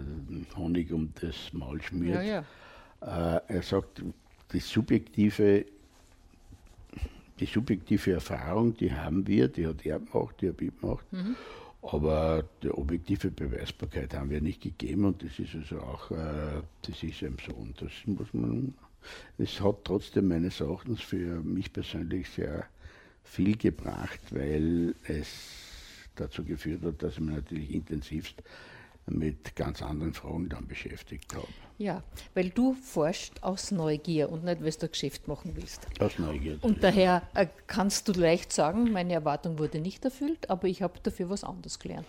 Honig 0.57 0.93
um 0.93 1.13
das 1.21 1.53
Maul 1.53 1.83
schmiert. 1.83 2.23
Ja, 2.25 2.45
ja. 3.03 3.37
Äh, 3.37 3.41
er 3.49 3.63
sagt, 3.63 4.03
die 4.53 4.61
subjektive, 4.61 5.67
die 7.41 7.47
subjektive 7.47 8.13
Erfahrung, 8.13 8.77
die 8.77 8.93
haben 8.93 9.27
wir, 9.27 9.49
die 9.49 9.67
hat 9.67 9.85
er 9.85 9.99
gemacht, 9.99 10.37
die 10.41 10.49
habe 10.49 10.65
ich 10.65 10.81
gemacht. 10.81 11.13
Mhm. 11.13 11.35
Aber 11.93 12.45
die 12.63 12.71
objektive 12.71 13.31
Beweisbarkeit 13.31 14.13
haben 14.15 14.31
wir 14.31 14.41
nicht 14.41 14.61
gegeben 14.61 15.05
und 15.05 15.23
das 15.23 15.39
ist 15.39 15.55
also 15.55 15.81
auch, 15.81 16.11
äh, 16.11 16.63
das 16.83 17.03
ist 17.03 17.23
eben 17.23 17.37
so. 17.45 17.55
Und 17.55 17.81
das 17.81 17.93
muss 18.07 18.33
man, 18.33 18.75
es 19.39 19.61
hat 19.61 19.85
trotzdem 19.85 20.29
meines 20.29 20.61
Erachtens 20.61 21.01
für 21.01 21.41
mich 21.43 21.73
persönlich 21.73 22.29
sehr 22.31 22.67
viel 23.23 23.57
gebracht, 23.57 24.21
weil 24.31 24.95
es 25.07 25.29
dazu 26.17 26.45
geführt 26.45 26.83
hat, 26.83 27.03
dass 27.03 27.21
mich 27.21 27.37
natürlich 27.37 27.73
intensivst 27.73 28.43
mit 29.07 29.55
ganz 29.57 29.83
anderen 29.83 30.13
Fragen 30.13 30.49
dann 30.49 30.67
beschäftigt 30.67 31.35
habe. 31.35 31.47
Ja, 31.79 32.03
weil 32.35 32.51
du 32.51 32.75
forschst 32.75 33.43
aus 33.43 33.71
Neugier 33.71 34.31
und 34.31 34.45
nicht, 34.45 34.63
weil 34.63 34.73
du 34.73 34.89
Geschäft 34.89 35.29
machen 35.29 35.53
willst. 35.55 35.87
Aus 36.01 36.19
Neugier. 36.19 36.59
Und 36.63 36.83
daher 36.83 37.23
äh, 37.35 37.47
kannst 37.67 38.09
du 38.09 38.13
leicht 38.13 38.53
sagen, 38.53 38.93
meine 38.93 39.13
Erwartung 39.13 39.59
wurde 39.59 39.79
nicht 39.79 40.05
erfüllt, 40.05 40.49
aber 40.51 40.69
ich 40.69 40.83
habe 40.83 40.95
dafür 41.03 41.31
was 41.31 41.45
anderes 41.45 41.79
gelernt. 41.79 42.07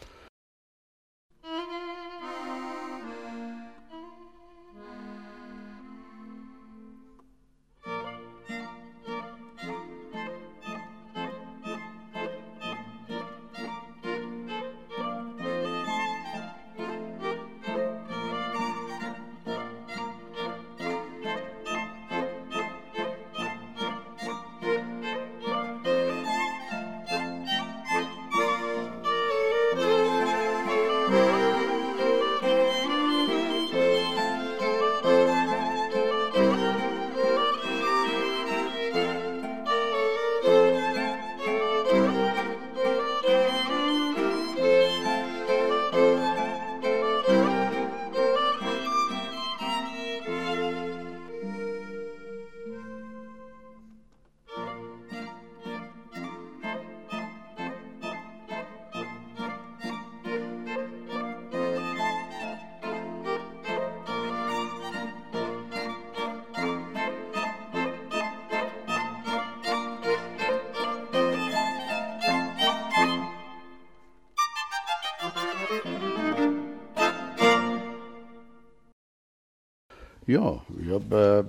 Ja, 80.38 80.62
ich 80.80 80.90
hab, 80.92 81.12
äh, 81.12 81.44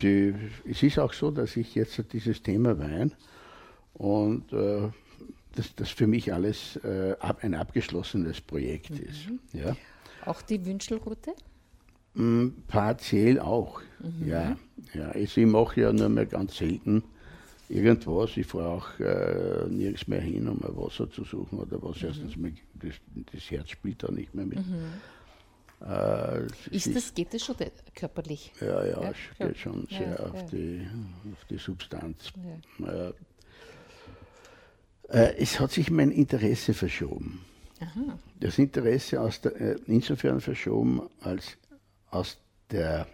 die, 0.00 0.32
es 0.64 0.82
ist 0.84 0.98
auch 1.00 1.12
so, 1.12 1.32
dass 1.32 1.56
ich 1.56 1.74
jetzt 1.74 2.00
dieses 2.12 2.40
Thema 2.40 2.78
Wein 2.78 3.12
und 3.94 4.52
äh, 4.52 4.90
dass 5.56 5.74
das 5.74 5.90
für 5.90 6.06
mich 6.06 6.32
alles 6.32 6.76
äh, 6.84 7.16
ein 7.40 7.54
abgeschlossenes 7.54 8.40
Projekt 8.40 8.90
mhm. 8.90 9.06
ist. 9.08 9.28
Ja. 9.52 9.76
Auch 10.24 10.40
die 10.42 10.64
Wünschelroute? 10.64 11.32
Mm, 12.14 12.48
partiell 12.68 13.40
auch, 13.40 13.80
mhm. 13.98 14.28
ja. 14.28 14.56
ja. 14.94 15.08
Also 15.08 15.40
ich 15.40 15.46
mache 15.46 15.80
ja 15.80 15.92
nur 15.92 16.08
mehr 16.08 16.26
ganz 16.26 16.58
selten 16.58 17.02
irgendwas. 17.68 18.36
Ich 18.36 18.46
fahre 18.46 18.68
auch 18.68 19.00
äh, 19.00 19.68
nirgends 19.68 20.06
mehr 20.06 20.20
hin, 20.20 20.46
um 20.46 20.62
ein 20.62 20.76
Wasser 20.76 21.10
zu 21.10 21.24
suchen 21.24 21.58
oder 21.58 21.82
was. 21.82 22.00
Mhm. 22.02 22.06
Erstens, 22.06 22.34
das, 22.74 22.94
das 23.32 23.50
Herz 23.50 23.70
spielt 23.70 24.00
da 24.04 24.12
nicht 24.12 24.32
mehr 24.32 24.46
mit. 24.46 24.58
Mhm. 24.58 24.92
Äh, 25.80 26.46
ist 26.70 26.94
das, 26.94 27.14
geht 27.14 27.32
das 27.32 27.44
schon 27.44 27.56
körperlich? 27.94 28.52
Ja, 28.60 28.84
ja, 28.84 29.02
ja 29.02 29.10
es 29.10 29.38
geht 29.38 29.58
schon 29.58 29.86
sehr 29.88 30.10
ja, 30.10 30.16
auf, 30.16 30.34
ja. 30.34 30.42
Die, 30.48 30.88
auf 31.32 31.44
die 31.48 31.58
Substanz. 31.58 32.32
Ja. 32.78 33.12
Äh, 35.08 35.36
es 35.38 35.60
hat 35.60 35.70
sich 35.70 35.90
mein 35.90 36.10
Interesse 36.10 36.74
verschoben. 36.74 37.44
Aha. 37.80 38.18
Das 38.40 38.58
Interesse 38.58 39.20
aus 39.20 39.40
der, 39.40 39.60
äh, 39.60 39.76
insofern 39.86 40.40
verschoben, 40.40 41.02
als 41.20 41.56
aus 42.10 42.38
der 42.70 43.06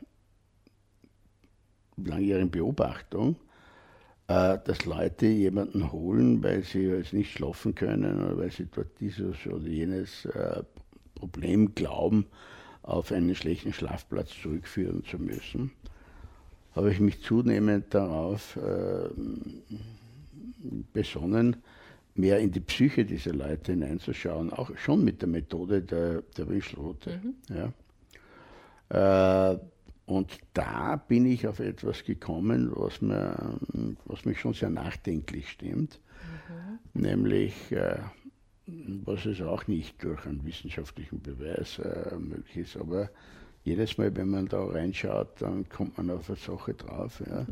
langjährigen 1.96 2.50
Beobachtung, 2.50 3.36
äh, 4.26 4.58
dass 4.64 4.86
Leute 4.86 5.26
jemanden 5.26 5.92
holen, 5.92 6.42
weil 6.42 6.64
sie 6.64 6.86
jetzt 6.86 7.12
nicht 7.12 7.32
schlafen 7.32 7.74
können 7.74 8.24
oder 8.24 8.38
weil 8.38 8.50
sie 8.50 8.66
dort 8.66 8.98
dieses 9.00 9.46
oder 9.46 9.66
jenes 9.68 10.24
äh, 10.24 10.62
Problem 11.14 11.74
glauben, 11.74 12.26
auf 12.84 13.10
einen 13.10 13.34
schlechten 13.34 13.72
Schlafplatz 13.72 14.30
zurückführen 14.40 15.04
zu 15.04 15.18
müssen, 15.18 15.72
habe 16.76 16.92
ich 16.92 17.00
mich 17.00 17.20
zunehmend 17.22 17.92
darauf 17.92 18.56
äh, 18.56 19.08
besonnen, 20.92 21.56
mehr 22.14 22.38
in 22.38 22.52
die 22.52 22.60
Psyche 22.60 23.04
dieser 23.04 23.32
Leute 23.32 23.72
hineinzuschauen, 23.72 24.52
auch 24.52 24.70
schon 24.76 25.02
mit 25.04 25.20
der 25.20 25.28
Methode 25.28 25.82
der, 25.82 26.22
der 26.36 26.48
Wischroute. 26.48 27.20
Mhm. 27.20 27.34
Ja. 28.90 29.52
Äh, 29.52 29.58
Und 30.06 30.38
da 30.52 30.96
bin 30.96 31.24
ich 31.24 31.48
auf 31.48 31.60
etwas 31.60 32.04
gekommen, 32.04 32.70
was, 32.74 33.00
mir, 33.00 33.56
was 34.04 34.26
mich 34.26 34.38
schon 34.38 34.52
sehr 34.52 34.68
nachdenklich 34.68 35.48
stimmt, 35.48 35.98
mhm. 36.92 37.00
nämlich 37.00 37.72
äh, 37.72 37.96
was 38.66 39.26
es 39.26 39.40
auch 39.42 39.66
nicht 39.66 40.02
durch 40.02 40.24
einen 40.26 40.44
wissenschaftlichen 40.44 41.20
Beweis 41.20 41.78
äh, 41.78 42.16
möglich 42.16 42.56
ist, 42.56 42.76
aber 42.76 43.10
jedes 43.64 43.96
Mal, 43.98 44.14
wenn 44.16 44.28
man 44.28 44.46
da 44.46 44.64
reinschaut, 44.64 45.40
dann 45.40 45.68
kommt 45.68 45.96
man 45.96 46.10
auf 46.10 46.28
eine 46.28 46.38
Sache 46.38 46.74
drauf. 46.74 47.22
Ja. 47.26 47.46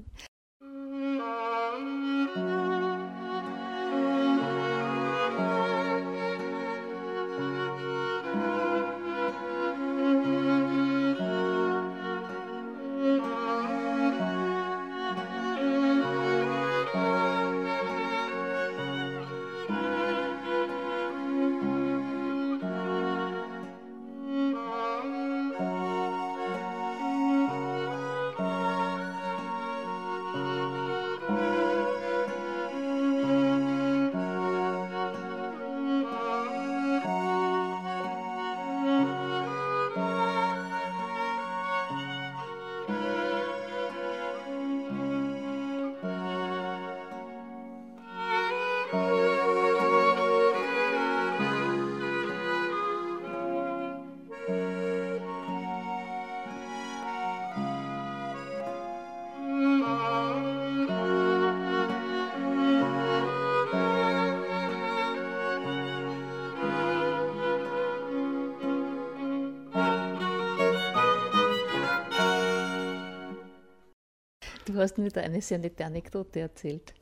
Hast 74.92 74.98
mir 74.98 75.11
da 75.11 75.20
eine 75.22 75.40
sehr 75.40 75.59
nette 75.59 75.85
Anekdote 75.85 76.40
erzählt. 76.40 76.92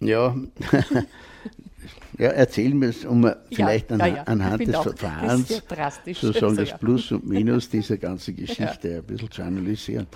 Ja, 0.00 0.36
ja 2.18 2.28
erzähl 2.28 2.74
mir 2.74 2.88
es, 2.88 3.04
um 3.04 3.30
vielleicht 3.50 3.90
ja, 3.90 3.96
an, 3.96 4.14
ja, 4.14 4.22
anhand 4.24 4.66
des 4.66 4.76
Verfahrens 4.76 5.48
sozusagen 5.48 6.58
also, 6.58 6.64
das 6.64 6.78
Plus 6.78 7.12
und 7.12 7.26
Minus 7.26 7.70
dieser 7.70 7.96
ganzen 7.96 8.36
Geschichte 8.36 8.96
ein 8.96 9.04
bisschen 9.04 9.30
zu 9.30 9.42
analysieren. 9.42 10.06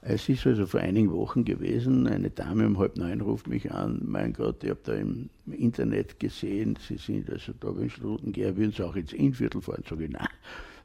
Es 0.00 0.28
ist 0.28 0.46
also 0.46 0.64
vor 0.64 0.80
einigen 0.80 1.12
Wochen 1.12 1.44
gewesen, 1.44 2.06
eine 2.06 2.30
Dame 2.30 2.66
um 2.66 2.78
halb 2.78 2.96
neun 2.96 3.20
ruft 3.20 3.48
mich 3.48 3.70
an, 3.72 4.00
mein 4.04 4.32
Gott, 4.32 4.62
ich 4.62 4.70
habe 4.70 4.80
da 4.84 4.94
im 4.94 5.28
Internet 5.46 6.20
gesehen, 6.20 6.78
Sie 6.86 6.96
sind 6.96 7.28
also 7.28 7.52
da 7.58 7.68
in 7.70 7.90
Strutengär, 7.90 8.56
würden 8.56 8.72
Sie 8.72 8.82
auch 8.82 8.94
ins 8.94 9.12
Innviertel 9.12 9.60
fahren? 9.60 9.82
Sage 9.86 10.04
ich, 10.04 10.10
nein, 10.10 10.28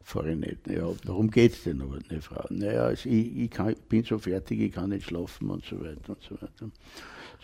fahre 0.04 0.32
ich 0.32 0.38
nicht. 0.38 0.68
Ja, 0.68 0.88
warum 1.06 1.30
geht 1.30 1.54
es 1.54 1.63
denn 1.63 1.82
aber, 1.82 2.00
eine 2.10 2.22
Frau? 2.22 2.46
Naja, 2.50 2.84
also 2.86 3.10
ich, 3.10 3.38
ich 3.38 3.50
kann, 3.50 3.76
bin 3.89 4.04
so 4.04 4.18
fertig, 4.18 4.60
ich 4.60 4.72
kann 4.72 4.89
nicht 4.89 5.08
schlafen 5.08 5.50
und 5.50 5.63
so 5.63 5.80
weiter 5.80 6.10
und 6.10 6.22
so 6.22 6.36
weiter. 6.36 6.70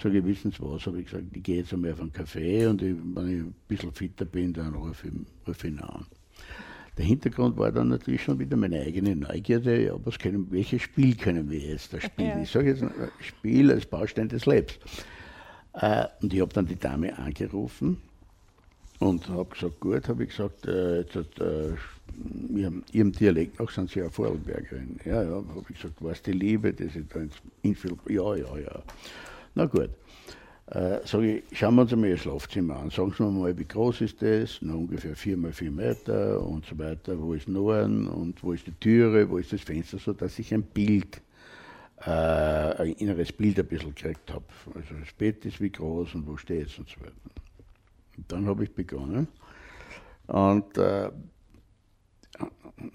Sag 0.01 0.13
ich, 0.13 0.23
wissen 0.23 0.51
Sie 0.51 0.59
was, 0.61 0.85
habe 0.85 0.99
ich 0.99 1.05
gesagt, 1.05 1.25
ich 1.33 1.43
gehe 1.43 1.57
jetzt 1.57 1.73
einmal 1.73 1.93
auf 1.93 2.01
einen 2.01 2.13
Kaffee 2.13 2.67
und 2.67 2.81
ich, 2.81 2.95
wenn 3.15 3.27
ich 3.27 3.39
ein 3.43 3.55
bisschen 3.67 3.91
fitter 3.91 4.25
bin, 4.25 4.53
dann 4.53 4.73
rufe 4.73 5.07
ich, 5.07 5.13
ruf 5.47 5.63
ich 5.63 5.71
ihn 5.71 5.79
an. 5.79 6.05
Der 6.97 7.05
Hintergrund 7.05 7.57
war 7.57 7.71
dann 7.71 7.89
natürlich 7.89 8.23
schon 8.23 8.39
wieder 8.39 8.57
meine 8.57 8.81
eigene 8.81 9.15
Neugierde, 9.15 9.85
ja, 9.85 9.93
was 10.03 10.19
können, 10.19 10.51
welches 10.51 10.81
Spiel 10.81 11.15
können 11.15 11.49
wir 11.49 11.59
jetzt 11.59 11.93
da 11.93 12.01
spielen? 12.01 12.29
Ja. 12.29 12.41
Ich 12.41 12.51
sage 12.51 12.69
jetzt 12.69 12.83
Spiel 13.21 13.71
als 13.71 13.85
Baustein 13.85 14.27
des 14.27 14.45
Lebens. 14.45 14.79
Äh, 15.73 16.07
und 16.21 16.33
ich 16.33 16.41
habe 16.41 16.53
dann 16.53 16.65
die 16.65 16.77
Dame 16.77 17.17
angerufen 17.17 18.01
und 18.99 19.29
habe 19.29 19.49
gesagt, 19.49 19.79
gut, 19.79 20.07
habe 20.07 20.23
ich 20.23 20.29
gesagt, 20.29 20.65
äh, 20.67 20.99
jetzt 20.99 21.15
hat, 21.15 21.39
äh, 21.39 21.73
ihrem, 22.53 22.83
ihrem 22.91 23.11
Dialekt 23.11 23.59
auch 23.59 23.69
sind 23.69 23.89
Sie 23.89 23.99
ja 23.99 24.09
Vorarlbergerin. 24.09 24.99
Ja, 25.05 25.23
ja, 25.23 25.35
habe 25.35 25.65
ich 25.69 25.81
gesagt, 25.81 25.95
was 26.01 26.21
die 26.21 26.33
Liebe, 26.33 26.73
das 26.73 26.95
ist 26.95 27.13
da 27.13 27.21
ins 27.21 27.35
Infield. 27.61 27.97
Ja, 28.09 28.35
ja, 28.35 28.57
ja. 28.57 28.83
Na 29.55 29.65
gut. 29.65 29.89
Äh, 30.67 30.99
sage 31.05 31.37
ich, 31.37 31.57
schauen 31.57 31.75
wir 31.75 31.81
uns 31.81 31.93
einmal 31.93 32.09
Ihr 32.09 32.17
Schlafzimmer 32.17 32.75
an. 32.75 32.91
Sagen 32.91 33.11
Sie 33.17 33.23
mir 33.23 33.31
mal, 33.31 33.57
wie 33.57 33.65
groß 33.65 34.01
ist 34.01 34.21
das? 34.21 34.59
Na, 34.61 34.75
ungefähr 34.75 35.15
4 35.15 35.37
mal 35.37 35.51
4 35.51 35.71
Meter 35.71 36.45
und 36.45 36.65
so 36.65 36.77
weiter. 36.77 37.19
Wo 37.19 37.33
ist 37.33 37.47
Norden 37.47 38.07
und 38.07 38.43
wo 38.43 38.53
ist 38.53 38.67
die 38.67 38.73
Türe, 38.73 39.27
wo 39.29 39.39
ist 39.39 39.51
das 39.51 39.61
Fenster, 39.61 39.97
so 39.97 40.13
dass 40.13 40.37
ich 40.37 40.53
ein 40.53 40.61
Bild, 40.61 41.21
äh, 42.05 42.11
ein 42.11 42.93
inneres 42.99 43.31
Bild 43.31 43.57
ein 43.59 43.65
bisschen 43.65 43.95
gekriegt 43.95 44.31
habe. 44.31 44.45
Also 44.75 44.93
das 44.99 45.11
Bett 45.13 45.43
ist 45.45 45.59
wie 45.59 45.71
groß 45.71 46.13
und 46.13 46.27
wo 46.27 46.37
steht 46.37 46.67
es 46.67 46.77
und 46.77 46.87
so 46.87 46.99
weiter. 47.01 47.38
Dann 48.27 48.45
habe 48.45 48.63
ich 48.63 48.73
begonnen. 48.73 49.27
Und 50.27 50.77
äh, 50.77 51.09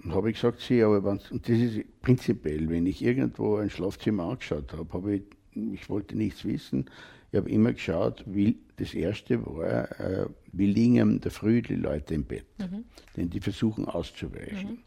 habe 0.09 0.29
ich 0.29 0.35
gesagt, 0.35 0.61
sie, 0.61 0.81
aber 0.83 1.11
und 1.11 1.49
das 1.49 1.57
ist 1.57 2.01
prinzipiell, 2.01 2.69
wenn 2.69 2.85
ich 2.85 3.03
irgendwo 3.03 3.57
ein 3.57 3.69
Schlafzimmer 3.69 4.23
angeschaut 4.23 4.71
habe, 4.73 4.91
habe 4.93 5.15
ich, 5.15 5.23
ich 5.53 5.89
wollte 5.89 6.17
nichts 6.17 6.45
wissen, 6.45 6.89
ich 7.31 7.37
habe 7.37 7.49
immer 7.49 7.73
geschaut, 7.73 8.23
wie, 8.25 8.57
das 8.77 8.93
erste 8.93 9.45
war, 9.45 9.99
äh, 9.99 10.27
wie 10.51 10.67
liegen 10.67 10.97
in 10.97 11.19
der 11.21 11.31
Früh 11.31 11.61
die 11.61 11.75
Leute 11.75 12.13
im 12.13 12.23
Bett, 12.23 12.45
mhm. 12.57 12.85
denn 13.15 13.29
die 13.29 13.39
versuchen 13.39 13.85
auszuweichen, 13.85 14.69
mhm. 14.69 14.77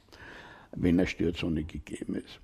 wenn 0.76 0.98
eine 0.98 1.06
Störzone 1.06 1.64
gegeben 1.64 2.14
ist. 2.14 2.40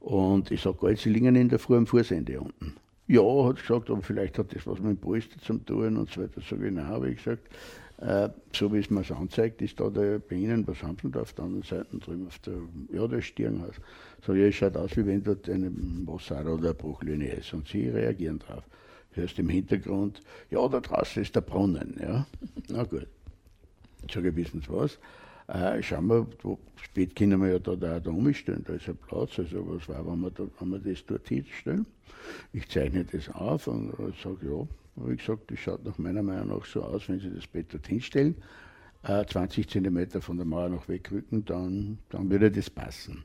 Und 0.00 0.50
ich 0.50 0.60
sage, 0.60 0.96
sie 0.96 1.10
liegen 1.10 1.34
in 1.36 1.48
der 1.48 1.58
Früh 1.58 1.76
am 1.76 1.86
Fußende 1.86 2.40
unten. 2.40 2.74
Ja, 3.08 3.22
hat 3.44 3.56
gesagt, 3.56 3.90
aber 3.90 4.02
vielleicht 4.02 4.38
hat 4.38 4.54
das 4.54 4.66
was 4.66 4.78
mit 4.78 4.90
dem 4.90 4.96
Polster 4.96 5.40
zu 5.40 5.58
tun 5.58 5.96
und 5.96 6.10
so 6.10 6.22
weiter. 6.22 6.40
Ich, 6.40 6.50
nein, 6.52 6.86
habe 6.86 7.10
ich 7.10 7.16
gesagt, 7.22 7.48
äh, 7.98 8.30
so 8.52 8.72
wie 8.72 8.78
es 8.78 8.90
mir 8.90 9.04
anzeigt, 9.16 9.62
ist 9.62 9.78
da 9.78 9.90
der, 9.90 10.18
bei 10.18 10.36
Ihnen 10.36 10.64
bei 10.64 10.72
Samsendorf, 10.72 11.22
auf 11.22 11.32
der 11.34 11.44
anderen 11.44 11.62
Seite 11.62 11.98
drüben 11.98 12.26
auf 12.26 12.38
der, 12.40 12.54
ja, 12.92 13.06
das 13.06 13.24
Stirnhaus. 13.24 13.74
So, 14.24 14.34
ja, 14.34 14.46
es 14.46 14.54
schaut 14.54 14.76
aus, 14.76 14.96
wie 14.96 15.06
wenn 15.06 15.22
dort 15.22 15.48
eine 15.48 15.70
Wasser 16.06 16.40
oder 16.40 16.64
eine 16.64 16.74
Bruchlinie 16.74 17.34
ist. 17.34 17.52
Und 17.54 17.68
Sie 17.68 17.88
reagieren 17.88 18.38
drauf. 18.38 18.64
Hörst 19.12 19.38
im 19.38 19.48
Hintergrund, 19.48 20.22
ja, 20.50 20.66
da 20.68 20.80
draußen 20.80 21.22
ist 21.22 21.36
der 21.36 21.42
Brunnen, 21.42 21.96
ja. 22.00 22.26
Na 22.68 22.84
gut. 22.84 23.06
Sag 24.12 24.24
ich, 24.24 24.34
wissen 24.34 24.62
Sie 24.62 24.72
was? 24.72 24.98
Äh, 25.48 25.82
schauen 25.82 26.06
wir, 26.06 26.26
wo, 26.42 26.58
spät 26.76 27.16
können 27.16 27.40
wir 27.40 27.52
ja 27.52 27.58
da, 27.58 27.74
da, 27.76 28.00
da 28.00 28.10
umstellen, 28.10 28.64
da 28.66 28.74
ist 28.74 28.88
ein 28.88 28.96
Platz, 28.96 29.38
also 29.38 29.66
was 29.66 29.88
war, 29.88 30.06
wenn 30.06 30.20
wir, 30.20 30.30
da, 30.30 30.44
wenn 30.60 30.68
wir 30.70 30.78
das 30.78 31.04
dort 31.04 31.28
hinstellen? 31.28 31.86
Ich 32.52 32.68
zeichne 32.68 33.04
das 33.04 33.28
auf 33.30 33.66
und 33.66 33.92
sage, 34.22 34.46
ja, 34.46 34.66
wie 35.06 35.16
gesagt, 35.16 35.50
das 35.50 35.58
schaut 35.58 35.84
nach 35.84 35.98
meiner 35.98 36.22
Meinung 36.22 36.58
nach 36.58 36.64
so 36.64 36.82
aus, 36.82 37.08
wenn 37.08 37.18
Sie 37.18 37.30
das 37.30 37.46
Bett 37.46 37.72
dort 37.72 37.86
hinstellen, 37.86 38.36
äh, 39.02 39.24
20 39.24 39.68
cm 39.68 40.20
von 40.20 40.36
der 40.36 40.46
Mauer 40.46 40.68
noch 40.68 40.88
wegrücken, 40.88 41.44
dann, 41.44 41.98
dann 42.10 42.30
würde 42.30 42.50
das 42.50 42.70
passen. 42.70 43.24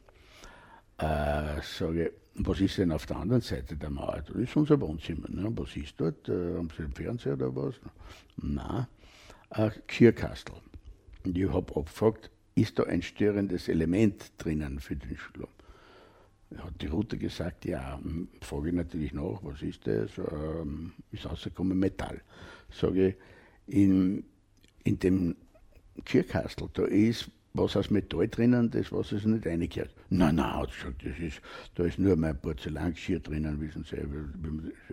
Äh, 0.98 1.62
sage 1.62 2.14
was 2.40 2.62
ist 2.62 2.78
denn 2.78 2.92
auf 2.92 3.06
der 3.06 3.18
anderen 3.18 3.42
Seite 3.42 3.76
der 3.76 3.90
Mauer? 3.90 4.24
Das 4.28 4.36
ist 4.36 4.56
unser 4.56 4.80
Wohnzimmer. 4.80 5.28
Ne? 5.30 5.52
Was 5.56 5.76
ist 5.76 6.00
dort? 6.00 6.30
Äh, 6.30 6.56
haben 6.56 6.70
Sie 6.76 6.84
einen 6.84 6.94
Fernseher 6.94 7.34
oder 7.34 7.56
was? 7.56 7.76
Nein, 8.38 8.88
ein 9.50 9.72
Geschirrkastel. 9.88 10.56
Und 11.28 11.38
ich 11.38 11.52
habe 11.52 11.76
abgefragt, 11.76 12.32
ist 12.56 12.80
da 12.80 12.84
ein 12.84 13.02
störendes 13.02 13.68
Element 13.68 14.32
drinnen 14.38 14.80
für 14.80 14.96
den 14.96 15.18
Schlaf? 15.18 15.50
hat 16.56 16.82
die 16.82 16.88
Route 16.88 17.18
gesagt, 17.18 17.66
ja, 17.66 18.00
hm, 18.02 18.30
frage 18.40 18.70
ich 18.70 18.76
natürlich 18.76 19.12
nach, 19.12 19.40
was 19.42 19.62
ist 19.62 19.86
das? 19.86 20.12
Ähm, 20.18 20.94
ist 21.12 21.26
rausgekommen 21.26 21.78
Metall. 21.78 22.22
Sage 22.72 23.10
ich, 23.10 23.16
in, 23.76 24.24
in 24.86 24.98
dem 25.00 25.36
Kirchkastel, 26.06 26.70
da 26.74 26.86
ist 26.86 27.30
was 27.54 27.76
aus 27.76 27.90
Metall 27.90 28.30
drinnen, 28.30 28.72
das 28.72 28.94
was 28.94 29.12
es 29.12 29.26
nicht 29.26 29.46
reingehört. 29.46 29.94
Nein, 30.10 30.36
nein, 30.36 30.54
hat 30.54 30.72
gesagt, 30.72 31.04
das 31.06 31.20
ist, 31.20 31.42
da 31.76 31.84
ist 31.84 32.00
nur 32.00 32.16
mein 32.16 32.40
Porzellangeschirr 32.40 33.20
drinnen, 33.20 33.60
wissen 33.60 33.84
Sie. 33.84 33.98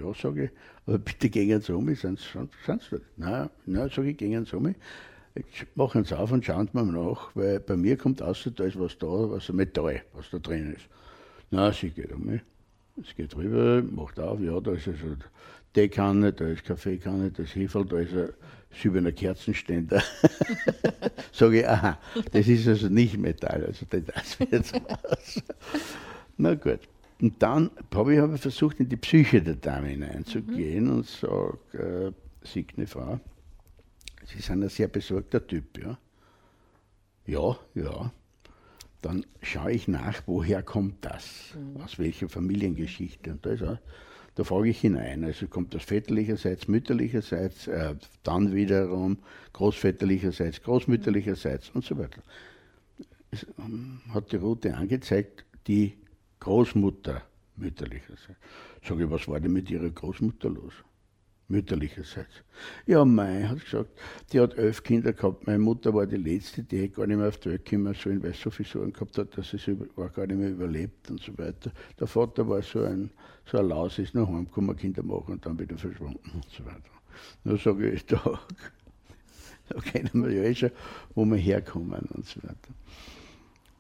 Ja, 0.01 0.13
sage 0.13 0.47
ich, 0.47 0.51
aber 0.85 0.99
bitte 0.99 1.31
gehen 1.31 1.61
Sie 1.61 1.73
um, 1.73 1.95
sind 1.95 2.19
Sie 2.19 2.25
dort? 2.35 2.51
Nein, 3.17 3.49
nein, 3.67 3.91
sage 3.91 4.11
ich, 4.11 4.17
gehen 4.17 4.45
Sie 4.45 4.57
um. 4.57 4.75
Machen 5.75 6.05
Sie 6.05 6.17
auf 6.17 6.31
und 6.31 6.45
schauen 6.45 6.69
Sie 6.69 6.77
mal 6.77 6.85
nach, 6.85 7.35
weil 7.35 7.59
bei 7.59 7.77
mir 7.77 7.97
kommt 7.97 8.23
außer 8.23 8.53
da 8.53 8.65
ist 8.65 8.79
was 8.79 8.97
da, 8.99 9.07
was 9.07 9.49
Metall, 9.49 10.03
was 10.13 10.31
da 10.31 10.39
drin 10.39 10.75
ist. 10.75 10.87
Na, 11.51 11.73
sie 11.73 11.91
geht 11.91 12.13
um 12.13 12.25
mich. 12.27 12.41
Es 13.03 13.15
geht 13.17 13.35
rüber, 13.35 13.83
macht 13.83 14.21
auf, 14.21 14.41
ja, 14.41 14.61
da 14.61 14.73
ist 14.73 14.87
also 14.87 15.17
Teekanne, 15.73 16.33
da 16.33 16.47
ist 16.47 16.65
Kaffeekanne, 16.65 17.33
da 17.33 17.43
ist 17.43 17.57
Hefe, 17.57 17.85
da 17.85 17.99
ist 17.99 18.13
ein 18.13 18.29
silberner 18.71 19.11
Kerzenständer. 19.11 20.01
Sage 21.33 21.61
ich, 21.61 21.69
aha, 21.69 21.99
das 22.31 22.47
ist 22.47 22.69
also 22.69 22.89
nicht 22.89 23.19
Metall, 23.19 23.65
also 23.67 23.85
das 23.91 24.39
wird 24.39 24.73
was. 24.73 25.43
Na 26.37 26.55
gut. 26.55 26.81
Und 27.21 27.43
dann 27.43 27.71
habe 27.93 28.15
ich 28.15 28.21
aber 28.21 28.39
versucht, 28.39 28.79
in 28.79 28.89
die 28.89 28.97
Psyche 28.97 29.43
der 29.43 29.57
Dame 29.57 29.89
hineinzugehen 29.89 30.85
mhm. 30.85 30.93
und 30.93 31.07
sage, 31.07 31.59
äh, 31.73 32.47
Signe 32.47 32.87
Frau, 32.87 33.19
Sie 34.27 34.41
sind 34.41 34.63
ein 34.63 34.69
sehr 34.69 34.89
besorgter 34.89 35.47
Typ, 35.47 35.79
ja? 35.79 35.99
Ja, 37.27 37.59
ja. 37.75 38.13
Dann 39.03 39.27
schaue 39.43 39.73
ich 39.73 39.89
nach, 39.89 40.23
woher 40.27 40.63
kommt 40.63 41.05
das? 41.05 41.55
Mhm. 41.55 41.83
Aus 41.83 41.99
welcher 41.99 42.29
Familiengeschichte? 42.29 43.33
Und 43.33 43.45
da, 43.45 43.51
ist 43.51 43.63
auch, 43.63 43.79
da 44.35 44.45
frage 44.45 44.71
ich 44.71 44.81
hinein. 44.81 45.25
Also 45.25 45.47
kommt 45.47 45.75
das 45.75 45.85
väterlicherseits, 45.85 46.69
mütterlicherseits, 46.69 47.67
äh, 47.67 47.95
dann 48.23 48.55
wiederum 48.55 49.19
großväterlicherseits, 49.53 50.63
großmütterlicherseits 50.63 51.71
und 51.71 51.85
so 51.85 51.99
weiter. 51.99 52.23
Es 53.31 53.47
ähm, 53.59 54.01
hat 54.11 54.33
die 54.33 54.37
Route 54.37 54.75
angezeigt, 54.75 55.45
die 55.67 55.99
Großmutter 56.41 57.23
mütterlicherseits. 57.57 58.39
Sage 58.87 59.05
ich, 59.05 59.11
was 59.11 59.29
war 59.29 59.41
denn 59.41 59.53
mit 59.53 59.71
ihrer 59.71 59.91
Großmutter 59.91 60.49
los? 60.49 60.73
Mütterlicherseits. 61.49 62.43
Ja, 62.87 63.05
Mai 63.05 63.43
hat 63.45 63.65
gesagt, 63.65 63.91
die 64.33 64.41
hat 64.41 64.57
elf 64.57 64.83
Kinder 64.83 65.13
gehabt. 65.13 65.47
Meine 65.47 65.59
Mutter 65.59 65.93
war 65.93 66.07
die 66.07 66.17
letzte, 66.17 66.63
die 66.63 66.83
hätte 66.83 66.97
gar 66.97 67.07
nicht 67.07 67.17
mehr 67.17 67.29
auf 67.29 67.39
die 67.39 67.51
Welt 67.51 67.69
kommen 67.69 67.95
sollen, 67.95 68.23
weil 68.23 68.33
sie 68.33 68.43
so 68.43 68.51
viele 68.51 68.69
Sorgen 68.69 68.93
gehabt 68.93 69.19
hat, 69.19 69.37
dass 69.37 69.51
sie 69.51 69.79
war 69.97 70.09
gar 70.09 70.27
nicht 70.27 70.39
mehr 70.39 70.51
überlebt 70.51 71.11
und 71.11 71.21
so 71.21 71.37
weiter. 71.39 71.71
Der 71.99 72.07
Vater 72.07 72.49
war 72.49 72.63
so 72.63 72.83
ein, 72.83 73.11
so 73.45 73.59
ein 73.59 73.69
Laus, 73.69 73.99
ist 73.99 74.15
nach 74.15 74.27
Hause 74.27 74.45
gekommen, 74.45 74.77
Kinder 74.77 75.03
machen 75.03 75.35
und 75.35 75.47
dann 75.47 75.59
wieder 75.59 75.77
verschwunden 75.77 76.31
und 76.33 76.49
so 76.51 76.65
weiter. 76.65 76.81
Nur 77.45 77.59
sage 77.59 77.91
ich, 77.91 78.07
da, 78.07 78.41
da 79.69 79.81
kennen 79.81 80.25
wir 80.25 80.33
ja 80.33 80.43
eh 80.45 80.55
schon, 80.55 80.71
wo 81.15 81.25
wir 81.25 81.37
herkommen 81.37 82.07
und 82.15 82.27
so 82.27 82.43
weiter. 82.43 82.75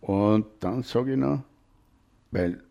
Und 0.00 0.46
dann 0.61 0.83
sage 0.83 1.12
ich 1.12 1.18
noch, 1.18 1.42
weil, 2.31 2.62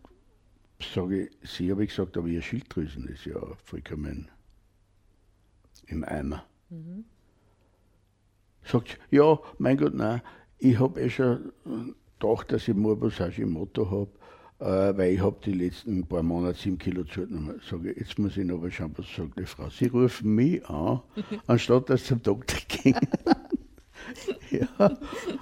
sage 0.80 1.26
ich, 1.26 1.50
sie 1.50 1.70
habe 1.70 1.82
ich 1.82 1.90
gesagt, 1.90 2.16
aber 2.16 2.28
ihr 2.28 2.42
Schilddrüsen 2.42 3.08
ist 3.08 3.24
ja 3.24 3.40
vollkommen 3.64 4.28
im 5.86 6.04
Eimer. 6.04 6.44
Mhm. 6.70 7.04
Sagt, 8.62 8.98
ja, 9.10 9.38
mein 9.58 9.76
Gott, 9.76 9.94
nein, 9.94 10.22
ich 10.58 10.78
habe 10.78 11.00
eh 11.00 11.10
schon 11.10 11.52
gedacht, 12.18 12.52
dass 12.52 12.68
ich 12.68 12.74
Morbus 12.74 13.20
Hashimoto 13.20 13.90
habe, 13.90 14.10
äh, 14.60 14.96
weil 14.96 15.12
ich 15.12 15.20
habe 15.20 15.36
die 15.44 15.52
letzten 15.52 16.06
paar 16.06 16.22
Monate 16.22 16.58
sieben 16.58 16.78
Kilo 16.78 17.04
zugenommen. 17.04 17.60
Sage 17.68 17.94
jetzt 17.96 18.18
muss 18.18 18.36
ich 18.36 18.44
noch 18.44 18.62
was 18.62 18.72
schauen, 18.72 18.92
was 18.96 19.06
sagt 19.14 19.38
die 19.38 19.44
Frau. 19.44 19.68
Sie 19.68 19.86
rufen 19.86 20.34
mich 20.34 20.64
an, 20.68 21.00
anstatt 21.46 21.90
dass 21.90 22.02
sie 22.02 22.08
zum 22.08 22.22
Doktor 22.22 22.58
gehen. 22.68 22.96
ja, 24.50 24.98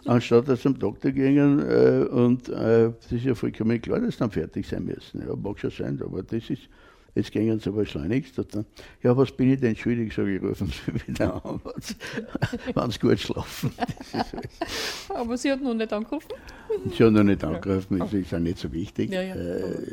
anstatt 0.06 0.48
dass 0.48 0.58
sie 0.58 0.62
zum 0.64 0.78
Doktor 0.78 1.12
gehen 1.12 1.60
äh, 1.60 2.06
und 2.10 2.48
äh, 2.48 2.92
das 3.00 3.12
ist 3.12 3.24
ja 3.24 3.34
vollkommen 3.34 3.80
klar, 3.80 4.00
dass 4.00 4.14
sie 4.14 4.18
dann 4.18 4.30
fertig 4.30 4.66
sein 4.66 4.84
müssen. 4.84 5.20
Ja, 5.26 5.36
mag 5.36 5.58
schon 5.58 5.70
sein, 5.70 6.00
aber 6.02 6.22
das 6.22 6.50
ist 6.50 6.68
Jetzt 7.14 7.30
gingen 7.30 7.60
sie 7.60 7.68
aber 7.68 7.84
schleunigst. 7.84 8.38
Dann, 8.38 8.64
ja, 9.02 9.16
was 9.16 9.32
bin 9.32 9.52
ich 9.52 9.60
denn 9.60 9.76
schuldig? 9.76 10.14
Sage 10.14 10.36
ich, 10.36 10.42
rufen 10.42 10.68
Sie 10.68 11.08
wieder 11.08 11.44
an, 11.44 11.60
wenn 12.74 12.90
Sie 12.90 12.98
gut 13.00 13.20
schlafen. 13.20 13.72
aber 15.10 15.36
Sie 15.36 15.52
hat 15.52 15.60
noch 15.60 15.74
nicht 15.74 15.92
angerufen? 15.92 16.32
Sie 16.96 17.04
hat 17.04 17.12
noch 17.12 17.22
nicht 17.22 17.44
angerufen, 17.44 17.98
das 17.98 18.12
ist 18.14 18.32
auch 18.32 18.38
nicht 18.38 18.58
so 18.58 18.72
wichtig. 18.72 19.10
Ja, 19.10 19.22
ja. 19.22 19.34
Äh, 19.34 19.92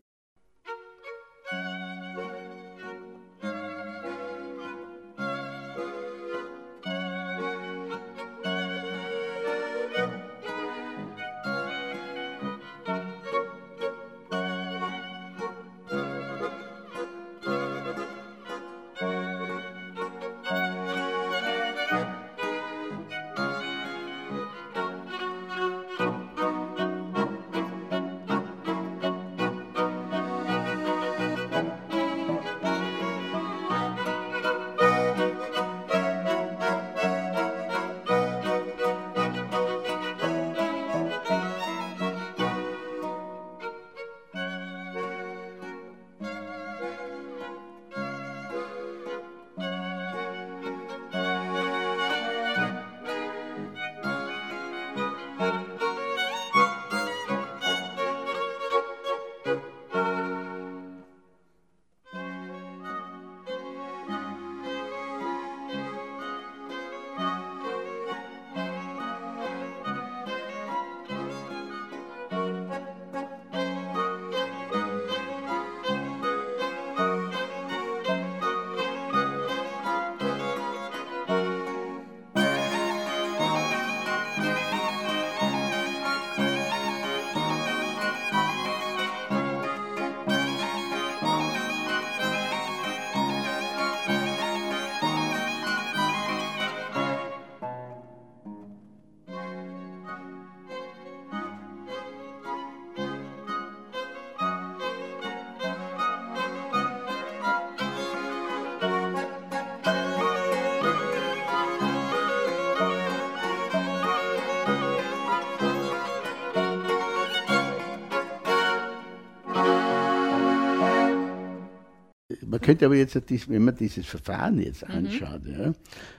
könnte 122.70 122.86
aber 122.86 122.96
jetzt, 122.96 123.50
wenn 123.50 123.66
man 123.66 123.76
dieses 123.76 124.06
Verfahren 124.06 124.60
jetzt 124.60 124.88
mhm. 124.88 124.96
anschaut, 124.96 125.44
mhm. 125.46 125.52
ja, 125.52 125.74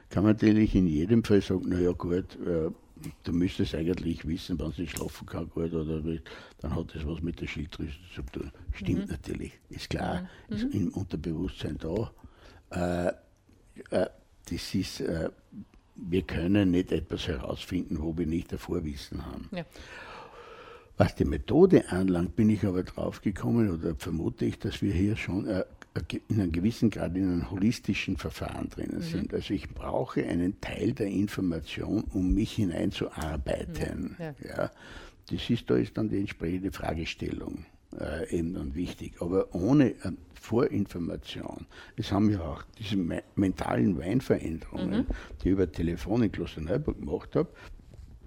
kann 0.09 0.25
man 0.25 0.33
natürlich 0.33 0.75
in 0.75 0.87
jedem 0.87 1.23
Fall 1.23 1.41
sagen, 1.41 1.69
naja 1.69 1.93
gut, 1.93 2.37
äh, 2.47 2.71
du 3.23 3.33
müsstest 3.33 3.75
eigentlich 3.75 4.27
wissen, 4.27 4.59
wann 4.59 4.73
sie 4.73 4.87
schlafen 4.87 5.27
kann 5.27 5.49
gut 5.49 5.73
oder 5.73 6.01
dann 6.61 6.75
hat 6.75 6.95
das 6.95 7.07
was 7.07 7.23
mit 7.23 7.41
der 7.41 7.47
Schilddrüse 7.47 7.97
zu 8.15 8.23
tun. 8.23 8.51
Stimmt 8.73 9.07
mhm. 9.07 9.11
natürlich, 9.11 9.53
ist 9.69 9.91
klar, 9.91 10.29
mhm. 10.49 10.57
ist 10.57 10.75
im 10.75 10.89
Unterbewusstsein 10.89 11.79
da. 11.79 12.11
Äh, 12.71 13.09
äh, 13.91 14.07
das 14.51 14.75
ist, 14.75 15.01
äh, 15.01 15.31
wir 15.95 16.23
können 16.23 16.73
nicht 16.73 16.93
etwas 16.93 17.29
herausfinden, 17.29 17.99
wo 18.01 18.17
wir 18.17 18.27
nicht 18.27 18.53
davor 18.53 18.85
Wissen 18.85 19.25
haben. 19.25 19.49
Ja. 19.53 19.65
Was 20.97 21.15
die 21.15 21.25
Methode 21.25 21.91
anlangt, 21.91 22.37
bin 22.37 22.51
ich 22.51 22.65
aber 22.65 22.83
drauf 22.83 23.23
gekommen 23.23 23.71
oder 23.71 23.95
vermute 23.95 24.45
ich, 24.45 24.59
dass 24.59 24.83
wir 24.83 24.93
hier 24.93 25.17
schon 25.17 25.47
äh, 25.47 25.65
in 26.29 26.41
einem 26.41 26.53
gewissen 26.53 26.91
Grad 26.91 27.17
in 27.17 27.25
einem 27.25 27.51
holistischen 27.51 28.17
Verfahren 28.17 28.69
drinnen 28.69 28.99
mhm. 28.99 29.03
sind. 29.03 29.35
Also 29.35 29.55
ich 29.55 29.69
brauche 29.71 30.25
einen 30.25 30.61
Teil 30.61 30.93
der 30.93 31.09
Information, 31.09 32.05
um 32.13 32.35
mich 32.35 32.53
hineinzuarbeiten. 32.53 34.17
Mhm. 34.19 34.25
Ja. 34.25 34.35
ja. 34.49 34.71
Das 35.31 35.51
ist, 35.51 35.69
da 35.69 35.77
ist 35.77 35.97
dann 35.97 36.09
die 36.09 36.19
entsprechende 36.19 36.73
Fragestellung 36.73 37.65
äh, 37.99 38.37
eben 38.37 38.55
dann 38.55 38.75
wichtig. 38.75 39.15
Aber 39.21 39.55
ohne 39.55 39.91
äh, 39.91 40.13
Vorinformation, 40.35 41.67
es 41.97 42.13
haben 42.13 42.31
ja 42.31 42.41
auch 42.41 42.63
diese 42.79 42.97
me 42.97 43.23
mentalen 43.35 43.99
Weinveränderungen, 43.99 45.01
mhm. 45.01 45.07
die 45.43 45.49
ich 45.49 45.53
über 45.53 45.71
Telefon 45.71 46.23
in 46.23 46.33
Klosterneuburg 46.33 46.99
gemacht 46.99 47.37
habe, 47.37 47.49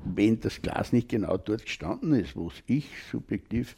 wenn 0.06 0.40
das 0.40 0.62
Glas 0.62 0.92
nicht 0.92 1.10
genau 1.10 1.38
dort 1.38 1.64
gestanden 1.66 2.14
ist, 2.14 2.36
wo 2.36 2.48
es 2.48 2.62
ich 2.68 2.90
subjektiv 3.10 3.76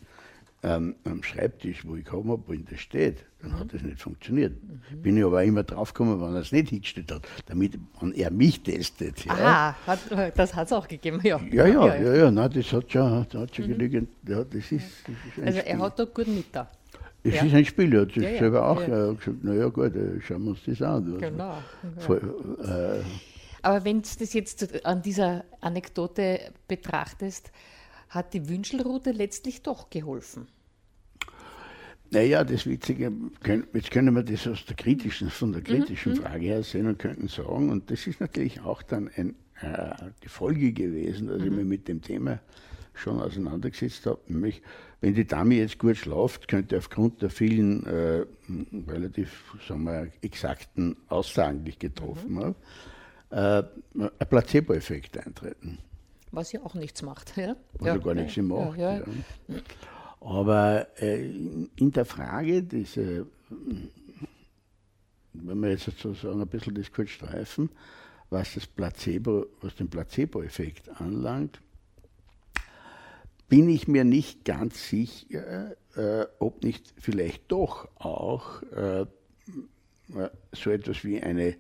ähm, 0.65 0.95
am 1.03 1.21
Schreibtisch, 1.21 1.85
wo 1.85 1.95
ich 1.95 2.05
gekommen 2.05 2.31
habe, 2.31 2.43
wohin 2.47 2.65
das 2.67 2.79
steht, 2.79 3.23
dann 3.41 3.51
mhm. 3.51 3.59
hat 3.59 3.73
das 3.73 3.83
nicht 3.83 4.01
funktioniert. 4.01 4.53
Mhm. 4.63 5.01
Bin 5.01 5.17
ich 5.17 5.23
aber 5.23 5.43
immer 5.43 5.63
draufgekommen, 5.63 6.19
wenn 6.19 6.33
er 6.33 6.41
es 6.41 6.51
nicht 6.51 6.69
hingestellt 6.69 7.11
hat, 7.11 7.27
damit 7.45 7.77
er 8.15 8.31
mich 8.31 8.61
testet. 8.61 9.25
Ja. 9.25 9.33
Aha, 9.33 9.75
hat, 9.85 9.99
das 10.35 10.55
hat 10.55 10.67
es 10.67 10.73
auch 10.73 10.87
gegeben, 10.87 11.19
ja. 11.23 11.39
Ja, 11.51 11.67
ja, 11.67 11.87
ja, 11.87 11.95
ja, 11.95 12.15
ja 12.15 12.31
nein, 12.31 12.49
das 12.51 12.73
hat 12.73 12.91
schon, 12.91 13.25
das 13.29 13.41
hat 13.41 13.55
schon 13.55 13.65
mhm. 13.65 13.69
genügend, 13.69 14.09
ja, 14.27 14.43
das 14.43 14.71
ist, 14.71 14.87
das 15.05 15.15
ist 15.37 15.45
Also 15.45 15.59
er 15.59 15.79
hat 15.79 15.99
da 15.99 16.05
gut 16.05 16.27
mit 16.27 16.45
da. 16.51 16.67
Es 17.23 17.35
ja. 17.35 17.43
ist 17.43 17.53
ein 17.53 17.65
Spiel, 17.65 17.93
er 17.93 18.01
hat 18.01 18.11
sich 18.11 18.23
ja, 18.23 18.39
selber 18.39 18.67
auch 18.67 18.81
ja. 18.81 19.11
Äh, 19.11 19.15
gesagt, 19.15 19.43
naja 19.43 19.67
gut, 19.67 19.95
äh, 19.95 20.21
schauen 20.21 20.43
wir 20.45 20.51
uns 20.51 20.59
das 20.65 20.81
an. 20.81 21.17
Genau. 21.19 21.57
Vor, 21.99 22.17
äh, 22.17 23.01
aber 23.61 23.83
wenn 23.83 24.01
du 24.01 24.09
das 24.19 24.33
jetzt 24.33 24.85
an 24.85 25.01
dieser 25.01 25.43
Anekdote 25.59 26.39
betrachtest, 26.67 27.51
hat 28.09 28.33
die 28.33 28.47
Wünschelrute 28.47 29.11
letztlich 29.11 29.63
doch 29.63 29.89
geholfen. 29.89 30.47
Naja, 32.15 32.45
das 32.45 32.65
Witzige, 32.65 33.11
jetzt 33.73 33.91
können 33.91 34.15
wir 34.15 34.23
das 34.23 34.47
aus 34.47 34.65
der 34.65 34.77
kritischen, 34.77 35.29
von 35.29 35.51
der 35.51 35.61
kritischen 35.61 36.13
mhm. 36.13 36.17
Frage 36.17 36.45
her 36.45 36.63
sehen 36.63 36.87
und 36.87 36.97
könnten 36.97 37.27
sagen, 37.27 37.69
und 37.69 37.91
das 37.91 38.07
ist 38.07 38.21
natürlich 38.21 38.61
auch 38.61 38.81
dann 38.83 39.09
ein, 39.17 39.35
äh, 39.61 39.93
die 40.23 40.29
Folge 40.29 40.71
gewesen, 40.71 41.27
dass 41.27 41.39
mhm. 41.39 41.45
ich 41.45 41.51
mich 41.51 41.65
mit 41.65 41.87
dem 41.89 42.01
Thema 42.01 42.39
schon 42.93 43.19
auseinandergesetzt 43.19 44.05
habe, 44.05 44.21
nämlich 44.29 44.61
wenn 45.01 45.13
die 45.13 45.27
Dame 45.27 45.55
jetzt 45.55 45.77
gut 45.77 45.97
schlaft, 45.97 46.47
könnte 46.47 46.77
aufgrund 46.77 47.21
der 47.21 47.29
vielen 47.29 47.85
äh, 47.85 48.25
relativ 48.87 49.53
sagen 49.67 49.83
wir, 49.83 50.07
exakten 50.21 50.95
Aussagen, 51.09 51.65
die 51.65 51.71
ich 51.71 51.79
getroffen 51.79 52.35
mhm. 52.35 52.55
habe, 53.33 53.69
äh, 53.99 54.03
ein 54.19 54.29
Placebo-Effekt 54.29 55.17
eintreten. 55.17 55.79
Was 56.31 56.53
ja 56.53 56.61
auch 56.63 56.75
nichts 56.75 57.01
macht. 57.01 57.35
Ja? 57.35 57.57
Was 57.73 57.87
ja, 57.87 57.97
gar 57.97 58.13
nichts 58.13 58.37
ja, 58.37 58.43
macht. 58.43 58.77
Ja, 58.77 58.99
ja. 58.99 59.03
Aber 60.21 60.87
äh, 60.97 61.25
in 61.27 61.91
der 61.91 62.05
Frage, 62.05 62.63
diese, 62.63 63.27
wenn 65.33 65.59
wir 65.59 65.69
jetzt 65.69 65.85
sozusagen 65.85 66.41
ein 66.41 66.47
bisschen 66.47 66.75
das 66.75 66.91
kurz 66.91 67.09
streifen, 67.09 67.69
was 68.29 68.55
das 68.55 68.65
Placebo, 68.65 69.45
was 69.61 69.75
den 69.75 69.89
Placebo-Effekt 69.89 70.89
anlangt, 70.99 71.61
bin 73.47 73.69
ich 73.69 73.87
mir 73.87 74.03
nicht 74.03 74.43
ganz 74.45 74.89
sicher, 74.89 75.75
äh, 75.95 76.25
ob 76.39 76.63
nicht 76.63 76.93
vielleicht 76.97 77.51
doch 77.51 77.87
auch 77.95 78.63
äh, 78.71 79.05
so 80.51 80.69
etwas 80.71 81.03
wie 81.03 81.21
eine 81.21 81.55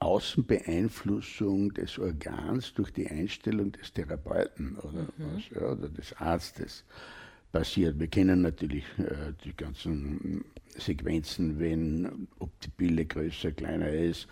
Außenbeeinflussung 0.00 1.74
des 1.74 1.98
Organs 1.98 2.72
durch 2.74 2.92
die 2.92 3.08
Einstellung 3.08 3.72
des 3.72 3.92
Therapeuten 3.92 4.78
oder, 4.78 5.02
mhm. 5.02 5.34
was, 5.34 5.50
ja, 5.50 5.68
oder 5.70 5.88
des 5.88 6.14
Arztes 6.16 6.84
passiert. 7.52 7.98
Wir 7.98 8.08
kennen 8.08 8.42
natürlich 8.42 8.84
äh, 8.98 9.32
die 9.44 9.54
ganzen 9.56 10.44
Sequenzen, 10.76 11.58
wenn, 11.58 12.28
ob 12.38 12.58
die 12.60 12.70
Pille 12.70 13.06
größer, 13.06 13.52
kleiner 13.52 13.88
ist, 13.88 14.28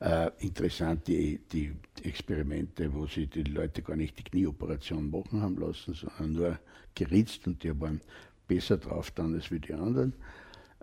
äh, 0.00 0.30
interessant 0.38 1.06
die, 1.08 1.40
die 1.52 1.72
Experimente, 2.02 2.92
wo 2.92 3.06
sie 3.06 3.26
die 3.26 3.42
Leute 3.42 3.82
gar 3.82 3.96
nicht 3.96 4.18
die 4.18 4.24
Knieoperation 4.24 5.10
machen 5.10 5.42
haben 5.42 5.58
lassen, 5.58 5.94
sondern 5.94 6.32
nur 6.32 6.58
geritzt 6.94 7.46
und 7.46 7.62
die 7.62 7.78
waren 7.78 8.00
besser 8.48 8.78
drauf 8.78 9.10
dann 9.10 9.34
als 9.34 9.50
wie 9.50 9.60
die 9.60 9.74
anderen. 9.74 10.14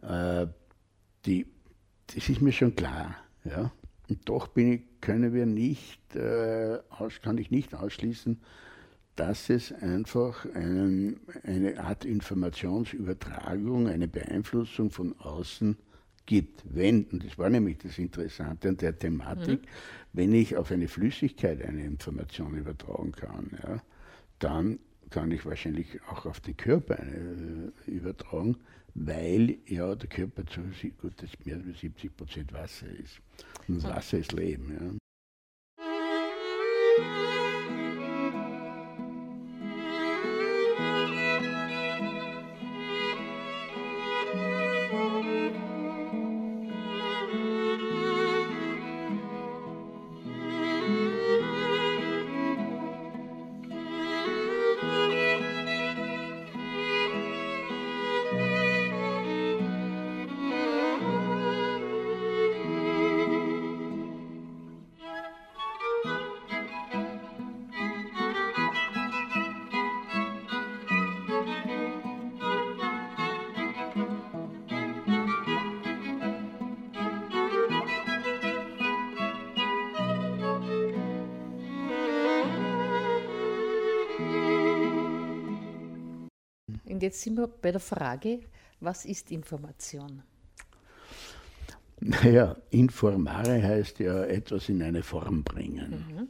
Äh, 0.01 0.47
die, 1.25 1.47
das 2.13 2.29
ist 2.29 2.41
mir 2.41 2.51
schon 2.51 2.75
klar. 2.75 3.15
Ja? 3.43 3.71
Und 4.07 4.29
doch 4.29 4.55
ich, 4.55 4.81
können 5.01 5.33
wir 5.33 5.45
nicht, 5.45 6.15
äh, 6.15 6.79
kann 7.21 7.37
ich 7.37 7.51
nicht 7.51 7.73
ausschließen, 7.73 8.39
dass 9.17 9.49
es 9.49 9.73
einfach 9.73 10.45
einen, 10.53 11.19
eine 11.43 11.83
Art 11.83 12.05
Informationsübertragung, 12.05 13.87
eine 13.87 14.07
Beeinflussung 14.07 14.91
von 14.91 15.19
außen 15.19 15.75
gibt, 16.27 16.63
wenn, 16.69 17.05
und 17.05 17.25
das 17.25 17.37
war 17.37 17.49
nämlich 17.49 17.79
das 17.79 17.97
Interessante 17.97 18.69
an 18.69 18.77
der 18.77 18.97
Thematik, 18.97 19.61
mhm. 19.61 19.67
wenn 20.13 20.33
ich 20.33 20.55
auf 20.55 20.71
eine 20.71 20.87
Flüssigkeit 20.87 21.63
eine 21.63 21.83
Information 21.83 22.55
übertragen 22.55 23.11
kann, 23.11 23.49
ja, 23.63 23.81
dann 24.37 24.77
kann 25.09 25.31
ich 25.31 25.45
wahrscheinlich 25.45 25.99
auch 26.11 26.25
auf 26.27 26.39
den 26.39 26.55
Körper 26.55 26.99
eine, 26.99 27.71
äh, 27.87 27.91
übertragen, 27.91 28.57
weil 28.93 29.57
ja 29.65 29.95
der 29.95 30.09
Körper 30.09 30.45
zu 30.45 30.61
gut, 31.01 31.13
das 31.17 31.31
mehr 31.43 31.55
als 31.55 31.79
70 31.79 32.15
Prozent 32.15 32.53
Wasser 32.53 32.87
ist. 32.87 33.19
Und 33.67 33.83
Wasser 33.83 34.19
ist 34.19 34.33
Leben. 34.33 34.99
Ja. 36.99 37.37
Jetzt 87.17 87.23
sind 87.23 87.37
wir 87.37 87.47
bei 87.47 87.71
der 87.71 87.81
Frage, 87.81 88.41
was 88.79 89.05
ist 89.05 89.31
Information? 89.31 90.21
Naja, 91.99 92.55
informare 92.69 93.63
heißt 93.63 93.99
ja 93.99 94.23
etwas 94.25 94.69
in 94.69 94.83
eine 94.83 95.01
Form 95.01 95.43
bringen. 95.43 96.29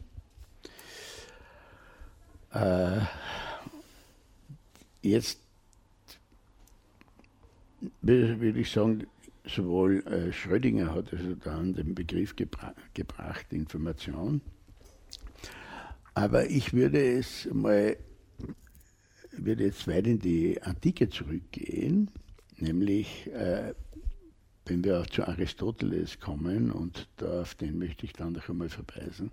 Mhm. 2.54 2.58
Äh, 2.58 3.02
jetzt 5.02 5.40
würde 8.02 8.60
ich 8.60 8.72
sagen, 8.72 9.08
sowohl 9.46 10.08
äh, 10.08 10.32
Schrödinger 10.32 10.96
hat 10.96 11.12
also 11.12 11.36
dann 11.36 11.74
den 11.74 11.96
Begriff 11.96 12.34
gebra 12.34 12.74
gebracht, 12.94 13.48
Information, 13.52 14.40
aber 16.14 16.50
ich 16.50 16.74
würde 16.74 17.20
es 17.20 17.48
mal 17.52 17.98
würde 19.46 19.66
jetzt 19.66 19.88
weit 19.88 20.08
in 20.08 20.20
die 20.20 20.62
Antike 20.62 21.10
zurückgehen, 21.10 22.10
nämlich 22.58 23.28
äh, 23.34 23.74
wenn 24.66 24.84
wir 24.84 25.00
auch 25.00 25.08
zu 25.08 25.28
Aristoteles 25.28 26.20
kommen, 26.20 26.72
und 26.72 27.08
da, 27.18 27.42
auf 27.42 27.56
den 27.56 27.78
möchte 27.78 28.06
ich 28.06 28.14
dann 28.14 28.34
noch 28.34 28.50
einmal 28.50 28.70
verweisen, 28.70 29.32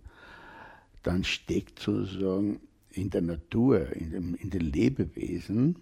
dann 1.02 1.24
steckt 1.24 1.80
sozusagen 1.80 2.60
in 2.90 3.10
der 3.10 3.22
Natur, 3.22 3.92
in, 3.92 4.10
dem, 4.10 4.34
in 4.36 4.50
den 4.50 4.72
Lebewesen, 4.72 5.76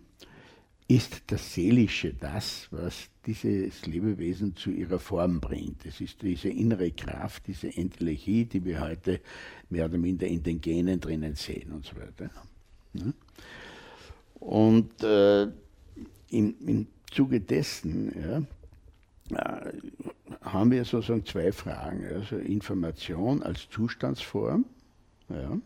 ist 0.88 1.22
das 1.28 1.54
Seelische 1.54 2.12
das, 2.12 2.68
was 2.70 3.08
dieses 3.24 3.86
Lebewesen 3.86 4.56
zu 4.56 4.70
ihrer 4.70 4.98
Form 4.98 5.40
bringt. 5.40 5.86
Es 5.86 6.00
ist 6.00 6.22
diese 6.22 6.48
innere 6.48 6.90
Kraft, 6.90 7.46
diese 7.46 7.74
Entelechie, 7.74 8.44
die 8.44 8.64
wir 8.64 8.80
heute 8.80 9.20
mehr 9.70 9.86
oder 9.86 9.98
minder 9.98 10.26
in 10.26 10.42
den 10.42 10.60
Genen 10.60 11.00
drinnen 11.00 11.34
sehen 11.34 11.72
und 11.72 11.86
so 11.86 11.96
weiter. 11.96 12.30
Ja? 12.94 13.12
Und 14.42 15.04
äh, 15.04 15.44
im, 16.30 16.54
im 16.66 16.86
Zuge 17.12 17.40
dessen 17.40 18.44
ja, 19.30 19.58
äh, 19.60 19.72
haben 20.40 20.72
wir 20.72 20.84
sozusagen 20.84 21.24
zwei 21.24 21.52
Fragen. 21.52 22.04
Also 22.12 22.38
Information 22.38 23.42
als 23.44 23.68
Zustandsform, 23.70 24.64
ja, 25.28 25.56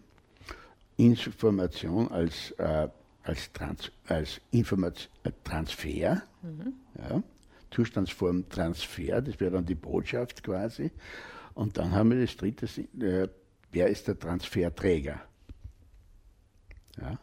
Information 0.98 2.08
als, 2.08 2.50
äh, 2.58 2.88
als, 3.22 3.50
Trans, 3.54 3.90
als 4.08 4.42
Information, 4.50 5.10
äh, 5.24 5.32
Transfer, 5.42 6.22
mhm. 6.42 6.74
ja, 6.98 7.22
Zustandsform 7.70 8.46
Transfer, 8.50 9.22
das 9.22 9.40
wäre 9.40 9.52
dann 9.52 9.64
die 9.64 9.74
Botschaft 9.74 10.42
quasi. 10.42 10.90
Und 11.54 11.78
dann 11.78 11.92
haben 11.92 12.10
wir 12.10 12.20
das 12.20 12.36
dritte, 12.36 12.66
äh, 13.00 13.28
wer 13.72 13.88
ist 13.88 14.06
der 14.06 14.18
Transferträger? 14.18 15.22
Ja. 17.00 17.18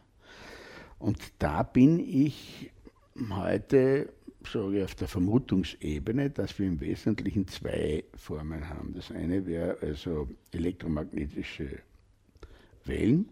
Und 1.04 1.18
da 1.38 1.62
bin 1.62 2.00
ich 2.00 2.70
heute, 3.28 4.08
sage 4.42 4.78
ich, 4.78 4.84
auf 4.84 4.94
der 4.94 5.06
Vermutungsebene, 5.06 6.30
dass 6.30 6.58
wir 6.58 6.66
im 6.66 6.80
Wesentlichen 6.80 7.46
zwei 7.46 8.04
Formen 8.16 8.70
haben. 8.70 8.94
Das 8.94 9.10
eine 9.10 9.44
wäre 9.44 9.76
also 9.82 10.30
elektromagnetische 10.50 11.80
Wellen, 12.86 13.28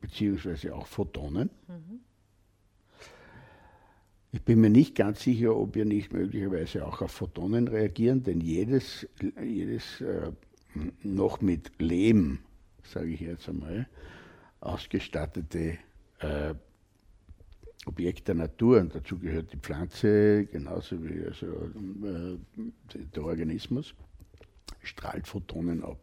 beziehungsweise 0.00 0.72
auch 0.72 0.86
Photonen. 0.86 1.50
Mhm. 1.66 1.98
Ich 4.30 4.42
bin 4.42 4.60
mir 4.60 4.70
nicht 4.70 4.94
ganz 4.94 5.24
sicher, 5.24 5.56
ob 5.56 5.74
wir 5.74 5.86
nicht 5.86 6.12
möglicherweise 6.12 6.86
auch 6.86 7.02
auf 7.02 7.10
Photonen 7.10 7.66
reagieren, 7.66 8.22
denn 8.22 8.40
jedes, 8.40 9.04
jedes 9.42 10.00
äh, 10.00 10.30
noch 11.02 11.40
mit 11.40 11.72
Lehm, 11.80 12.38
sage 12.84 13.08
ich 13.08 13.20
jetzt 13.20 13.48
einmal, 13.48 13.88
ausgestattete 14.60 15.78
äh, 16.20 16.54
Objekt 17.86 18.28
der 18.28 18.34
Natur, 18.34 18.80
und 18.80 18.94
dazu 18.94 19.18
gehört 19.18 19.52
die 19.52 19.58
Pflanze 19.58 20.46
genauso 20.46 21.02
wie 21.04 21.24
also, 21.24 21.46
äh, 21.46 22.38
der 23.14 23.24
Organismus, 23.24 23.94
strahlt 24.82 25.26
Photonen 25.26 25.82
ab. 25.82 25.98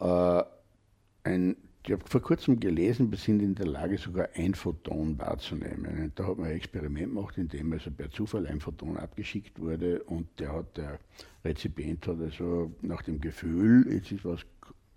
Äh, 0.00 1.28
ein, 1.28 1.56
ich 1.84 1.92
habe 1.92 2.02
vor 2.08 2.20
kurzem 2.20 2.58
gelesen, 2.58 3.10
wir 3.10 3.18
sind 3.18 3.40
in 3.40 3.54
der 3.54 3.66
Lage, 3.66 3.98
sogar 3.98 4.28
ein 4.34 4.54
Photon 4.54 5.18
wahrzunehmen. 5.18 6.04
Und 6.04 6.18
da 6.18 6.26
hat 6.26 6.38
man 6.38 6.48
ein 6.48 6.56
Experiment 6.56 7.14
gemacht, 7.14 7.38
in 7.38 7.48
dem 7.48 7.72
also 7.72 7.90
per 7.90 8.10
Zufall 8.10 8.46
ein 8.46 8.60
Photon 8.60 8.96
abgeschickt 8.96 9.60
wurde 9.60 10.02
und 10.04 10.26
der 10.40 10.52
hat 10.52 10.76
der 10.76 10.98
Rezipient 11.44 12.06
hat 12.06 12.20
also 12.20 12.72
nach 12.82 13.02
dem 13.02 13.20
Gefühl, 13.20 13.86
jetzt 13.92 14.10
ist 14.10 14.24
was 14.24 14.40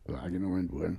wahrgenommen 0.05 0.72
worden, 0.72 0.97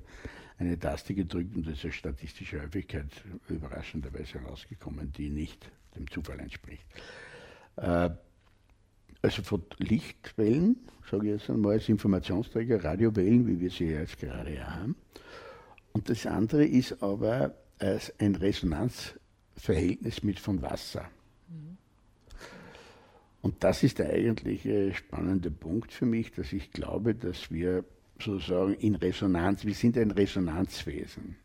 eine 0.61 0.79
Taste 0.79 1.15
gedrückt 1.15 1.57
und 1.57 1.67
es 1.67 1.83
ist 1.85 1.95
statistische 1.95 2.61
Häufigkeit 2.61 3.07
überraschenderweise 3.49 4.41
herausgekommen, 4.41 5.11
die 5.13 5.31
nicht 5.31 5.71
dem 5.97 6.09
Zufall 6.11 6.39
entspricht. 6.39 6.85
Äh, 7.77 8.11
also 9.23 9.43
von 9.43 9.63
Lichtwellen, 9.79 10.77
sage 11.11 11.27
ich 11.27 11.41
jetzt 11.41 11.51
einmal, 11.51 11.73
als 11.73 11.89
Informationsträger, 11.89 12.83
Radiowellen, 12.85 13.47
wie 13.47 13.61
wir 13.61 13.71
sie 13.71 13.87
jetzt 13.87 14.19
gerade 14.19 14.67
haben. 14.67 14.97
Und 15.93 16.09
das 16.09 16.27
andere 16.27 16.65
ist 16.65 17.03
aber 17.03 17.55
als 17.79 18.13
ein 18.19 18.35
Resonanzverhältnis 18.35 20.23
mit 20.23 20.39
von 20.39 20.63
Wasser. 20.63 21.11
Mhm. 21.49 21.77
Und 23.43 23.65
das 23.65 23.83
ist 23.83 23.99
der 23.99 24.11
eigentliche 24.11 24.95
spannende 24.95 25.51
Punkt 25.51 25.93
für 25.93 26.07
mich, 26.07 26.33
dass 26.33 26.53
ich 26.53 26.71
glaube, 26.71 27.15
dass 27.15 27.51
wir 27.51 27.85
sozusagen 28.21 28.75
in 28.75 28.95
Resonanz, 28.95 29.65
wir 29.65 29.75
sind 29.75 29.97
ein 29.99 30.11
Resonanzwesen. 30.11 31.37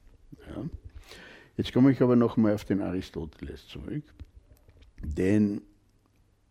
Ja. 0.48 0.64
Jetzt 1.58 1.74
komme 1.74 1.92
ich 1.92 2.02
aber 2.02 2.16
nochmal 2.16 2.54
auf 2.54 2.66
den 2.66 2.82
Aristoteles 2.82 3.68
zurück, 3.68 4.04
denn 5.02 5.62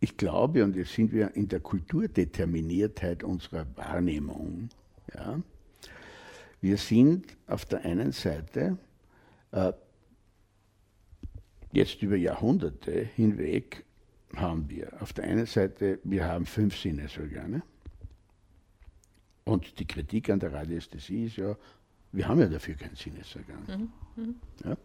ich 0.01 0.17
glaube, 0.17 0.65
und 0.65 0.77
jetzt 0.77 0.93
sind 0.93 1.13
wir 1.13 1.35
in 1.35 1.49
der 1.49 1.61
Kulturdeterminiertheit 1.61 3.25
unserer 3.25 3.67
Wahrnehmung, 3.77 4.69
ja, 5.15 5.41
wir 6.61 6.77
sind 6.79 7.37
auf 7.47 7.67
der 7.67 7.85
einen 7.85 8.13
Seite 8.13 8.79
äh, 9.53 9.73
jetzt 11.73 12.03
über 12.03 12.17
Jahrhunderte 12.17 13.09
hinweg 13.17 13.85
haben 14.35 14.69
wir 14.69 14.91
auf 15.01 15.13
der 15.13 15.25
einen 15.25 15.47
Seite, 15.47 15.99
wir 16.05 16.25
haben 16.25 16.47
fünf 16.47 16.77
Sinnesorgane. 16.77 17.63
Und 19.45 19.79
die 19.79 19.87
Kritik 19.87 20.31
an 20.31 20.41
der 20.41 20.53
Radiästhesie 20.53 21.27
ist 21.27 21.37
ja, 21.37 21.57
wir 22.13 22.29
haben 22.29 22.41
ja 22.41 22.47
dafür 22.47 22.75
kein 22.77 22.95
Sinnesorgan. 22.95 23.93
Mhm. 24.17 24.25
Mhm. 24.25 24.41
Ja? 24.65 24.77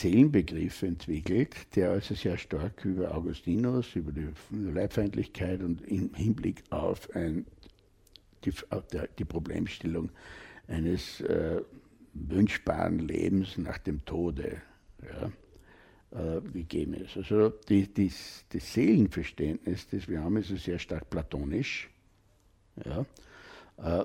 Seelenbegriff 0.00 0.82
entwickelt, 0.82 1.54
der 1.74 1.90
also 1.90 2.14
sehr 2.14 2.38
stark 2.38 2.84
über 2.84 3.14
Augustinus, 3.14 3.96
über 3.96 4.12
die 4.12 4.28
Leibfeindlichkeit 4.50 5.62
und 5.62 5.82
im 5.82 6.14
Hinblick 6.14 6.62
auf, 6.70 7.10
ein, 7.14 7.46
die, 8.44 8.52
auf 8.70 8.86
der, 8.88 9.08
die, 9.08 9.24
Problemstellung 9.24 10.10
eines 10.68 11.20
äh, 11.22 11.60
wünschbaren 12.14 13.00
Lebens 13.00 13.58
nach 13.58 13.78
dem 13.78 14.04
Tode 14.04 14.62
ja, 15.02 16.36
äh, 16.36 16.40
gegeben 16.40 16.94
ist. 16.94 17.16
Also 17.16 17.50
die, 17.68 17.92
die, 17.92 18.12
das 18.50 18.72
Seelenverständnis, 18.72 19.88
das 19.88 20.06
wir 20.08 20.22
haben, 20.22 20.36
ist 20.36 20.48
sehr 20.64 20.78
stark 20.78 21.10
platonisch 21.10 21.90
ja, 22.84 23.04
äh, 23.78 24.04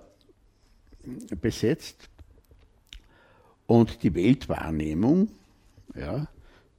besetzt 1.36 2.10
und 3.68 4.02
die 4.02 4.14
Weltwahrnehmung 4.16 5.30
ja, 5.96 6.28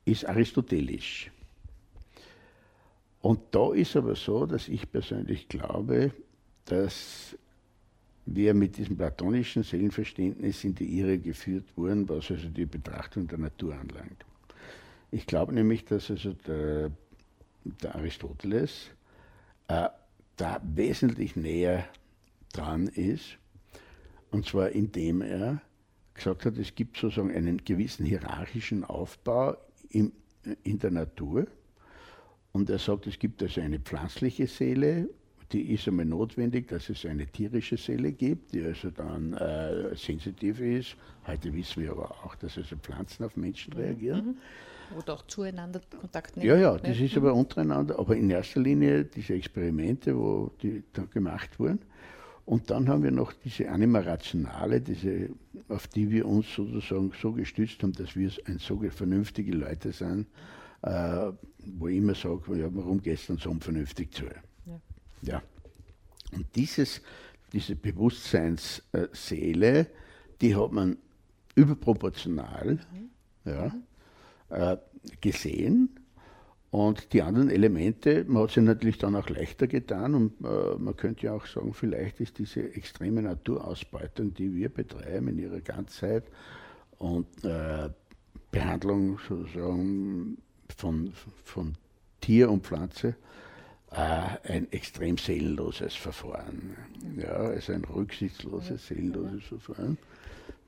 ist 0.04 0.26
aristotelisch. 0.26 1.30
Und 3.20 3.40
da 3.52 3.72
ist 3.72 3.96
aber 3.96 4.16
so, 4.16 4.44
dass 4.44 4.68
ich 4.68 4.90
persönlich 4.90 5.48
glaube, 5.48 6.12
dass 6.66 7.36
wir 8.26 8.54
mit 8.54 8.76
diesem 8.76 8.96
platonischen 8.96 9.62
Seelenverständnis 9.62 10.64
in 10.64 10.74
die 10.74 10.98
Irre 10.98 11.18
geführt 11.18 11.64
wurden, 11.76 12.08
was 12.08 12.30
also 12.30 12.48
die 12.48 12.66
Betrachtung 12.66 13.26
der 13.26 13.38
Natur 13.38 13.74
anlangt. 13.74 14.24
Ich 15.10 15.26
glaube 15.26 15.54
nämlich, 15.54 15.84
dass 15.84 16.10
also 16.10 16.32
der, 16.32 16.90
der 17.64 17.94
Aristoteles 17.94 18.90
äh, 19.68 19.88
da 20.36 20.60
wesentlich 20.62 21.36
näher 21.36 21.88
dran 22.52 22.88
ist, 22.88 23.38
und 24.30 24.46
zwar 24.46 24.70
indem 24.70 25.22
er 25.22 25.62
gesagt 26.14 26.46
hat, 26.46 26.58
es 26.58 26.74
gibt 26.74 26.96
sozusagen 26.96 27.30
einen 27.32 27.64
gewissen 27.64 28.06
hierarchischen 28.06 28.84
Aufbau 28.84 29.56
in, 29.90 30.12
in 30.62 30.78
der 30.78 30.90
Natur. 30.90 31.46
Und 32.52 32.70
er 32.70 32.78
sagt, 32.78 33.06
es 33.06 33.18
gibt 33.18 33.42
also 33.42 33.60
eine 33.60 33.80
pflanzliche 33.80 34.46
Seele, 34.46 35.08
die 35.52 35.72
ist 35.72 35.86
einmal 35.86 36.06
notwendig, 36.06 36.68
dass 36.68 36.88
es 36.88 37.04
eine 37.06 37.26
tierische 37.26 37.76
Seele 37.76 38.12
gibt, 38.12 38.54
die 38.54 38.64
also 38.64 38.90
dann 38.90 39.34
äh, 39.34 39.94
sensitiv 39.94 40.60
ist. 40.60 40.96
Heute 41.26 41.52
wissen 41.52 41.82
wir 41.82 41.92
aber 41.92 42.10
auch, 42.24 42.34
dass 42.36 42.56
also 42.56 42.76
Pflanzen 42.76 43.24
auf 43.24 43.36
Menschen 43.36 43.74
mhm. 43.74 43.80
reagieren. 43.80 44.26
Mhm. 44.26 44.98
Oder 44.98 45.14
auch 45.14 45.26
zueinander 45.26 45.80
Kontakt 46.00 46.36
nehmen. 46.36 46.48
Ja, 46.48 46.56
ja, 46.56 46.76
das 46.76 46.98
ist 46.98 47.16
aber 47.16 47.34
untereinander, 47.34 47.98
aber 47.98 48.16
in 48.16 48.30
erster 48.30 48.60
Linie 48.60 49.04
diese 49.04 49.34
Experimente, 49.34 50.16
wo 50.16 50.50
die 50.62 50.82
da 50.92 51.02
gemacht 51.04 51.58
wurden. 51.58 51.80
Und 52.46 52.70
dann 52.70 52.88
haben 52.88 53.02
wir 53.02 53.10
noch 53.10 53.32
diese 53.32 53.68
Anima 53.70 53.98
Rationale, 54.00 54.80
diese, 54.80 55.30
auf 55.68 55.88
die 55.88 56.10
wir 56.10 56.26
uns 56.26 56.54
sozusagen 56.54 57.12
so 57.20 57.32
gestützt 57.32 57.82
haben, 57.82 57.94
dass 57.94 58.14
wir 58.16 58.30
ein 58.44 58.58
so 58.58 58.78
vernünftige 58.90 59.52
Leute 59.52 59.92
sind, 59.92 60.28
äh, 60.82 61.32
wo 61.58 61.88
ich 61.88 61.96
immer 61.96 62.14
sage, 62.14 62.58
ja, 62.58 62.68
warum 62.70 63.00
gestern 63.00 63.38
so 63.38 63.50
unvernünftig 63.50 64.12
zu? 64.12 64.26
Ja. 64.26 64.34
ja. 65.22 65.42
Und 66.32 66.46
dieses, 66.54 67.00
diese 67.52 67.76
Bewusstseinsseele, 67.76 69.86
die 70.40 70.54
hat 70.54 70.72
man 70.72 70.98
überproportional 71.54 72.78
mhm. 72.92 73.10
ja, 73.50 73.74
äh, 74.50 74.76
gesehen 75.20 75.88
und 76.74 77.12
die 77.12 77.22
anderen 77.22 77.50
Elemente, 77.50 78.24
man 78.26 78.42
hat 78.42 78.50
sie 78.50 78.60
natürlich 78.60 78.98
dann 78.98 79.14
auch 79.14 79.28
leichter 79.28 79.68
getan 79.68 80.12
und 80.16 80.32
äh, 80.44 80.74
man 80.76 80.96
könnte 80.96 81.26
ja 81.26 81.32
auch 81.32 81.46
sagen, 81.46 81.72
vielleicht 81.72 82.18
ist 82.18 82.36
diese 82.40 82.74
extreme 82.74 83.22
Naturausbeutung, 83.22 84.34
die 84.34 84.52
wir 84.52 84.70
betreiben 84.70 85.28
in 85.28 85.38
ihrer 85.38 85.60
Ganzheit 85.60 86.24
und 86.98 87.28
äh, 87.44 87.90
Behandlung 88.50 89.20
sozusagen 89.28 90.38
von, 90.76 91.12
von 91.44 91.74
Tier 92.20 92.50
und 92.50 92.66
Pflanze, 92.66 93.14
äh, 93.92 94.52
ein 94.52 94.66
extrem 94.72 95.16
seelenloses 95.16 95.94
Verfahren. 95.94 96.74
Ja, 97.16 97.36
also 97.36 97.72
ein 97.72 97.84
rücksichtsloses, 97.84 98.84
seelenloses 98.84 99.44
Verfahren. 99.44 99.96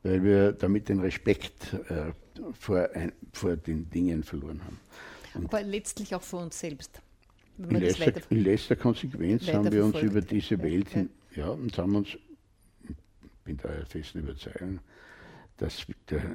weil 0.04 0.22
wir 0.22 0.52
damit 0.52 0.88
den 0.88 1.00
Respekt 1.00 1.74
äh, 1.88 2.12
vor, 2.52 2.90
ein, 2.94 3.10
vor 3.32 3.56
den 3.56 3.90
Dingen 3.90 4.22
verloren 4.22 4.60
haben. 4.64 4.78
Aber 5.44 5.62
letztlich 5.62 6.14
auch 6.14 6.22
vor 6.22 6.42
uns 6.42 6.58
selbst. 6.58 7.00
In 7.58 7.70
letzter, 7.70 8.12
in 8.30 8.44
letzter, 8.44 8.76
Konsequenz 8.76 9.50
haben 9.50 9.72
wir 9.72 9.84
uns 9.84 10.00
über 10.02 10.20
diese 10.20 10.60
Welt, 10.62 10.88
ja, 10.94 11.06
ja. 11.34 11.48
und 11.48 11.76
haben 11.78 11.96
uns, 11.96 12.08
ich 12.84 12.94
bin 13.44 13.56
da 13.56 13.68
festen 13.88 14.18
Überzeugung, 14.18 14.80
dass 15.56 15.86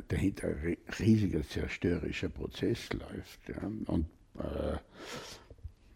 dahinter 0.08 0.48
ein 0.48 0.78
riesiger 1.00 1.44
zerstörerischer 1.44 2.30
Prozess 2.30 2.90
läuft. 2.94 3.50
Ja. 3.50 3.62
Und 3.86 4.08
äh, 4.40 4.78